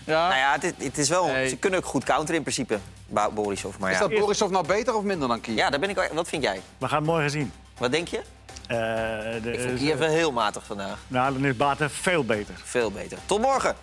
Ja. 0.06 0.28
Nou 0.28 0.38
ja, 0.40 0.52
het, 0.60 0.74
het 0.78 0.98
is 0.98 1.08
wel, 1.08 1.26
Nee. 1.26 1.48
ze 1.48 1.56
kunnen 1.56 1.78
ook 1.78 1.84
goed 1.86 2.04
counteren 2.04 2.34
in 2.36 2.42
principe. 2.42 2.78
Borisov, 3.34 3.76
maar 3.78 3.90
Is 3.90 3.98
ja. 3.98 4.06
dat 4.08 4.18
Borisov 4.18 4.50
nou 4.50 4.66
beter 4.66 4.94
of 4.94 5.02
minder 5.02 5.28
dan 5.28 5.40
Kiev? 5.40 5.56
Ja, 5.56 5.70
daar 5.70 5.80
ben 5.80 5.88
ik. 5.90 6.10
Wat 6.12 6.28
vind 6.28 6.42
jij? 6.42 6.60
We 6.78 6.88
gaan 6.88 6.98
het 6.98 7.06
morgen 7.06 7.30
zien. 7.30 7.52
Wat 7.78 7.90
denk 7.92 8.08
je? 8.08 8.20
Eh, 8.66 8.76
de, 9.42 9.52
Ik 9.52 9.60
vond 9.60 9.78
Kiev 9.78 9.98
heel 9.98 10.32
matig 10.32 10.64
vandaag. 10.64 10.98
nou, 11.08 11.32
dan 11.32 11.44
is 11.44 11.56
Baten 11.56 11.90
veel 11.90 12.24
beter. 12.24 12.54
Veel 12.64 12.90
beter. 12.90 13.18
Tot 13.26 13.40
morgen. 13.40 13.74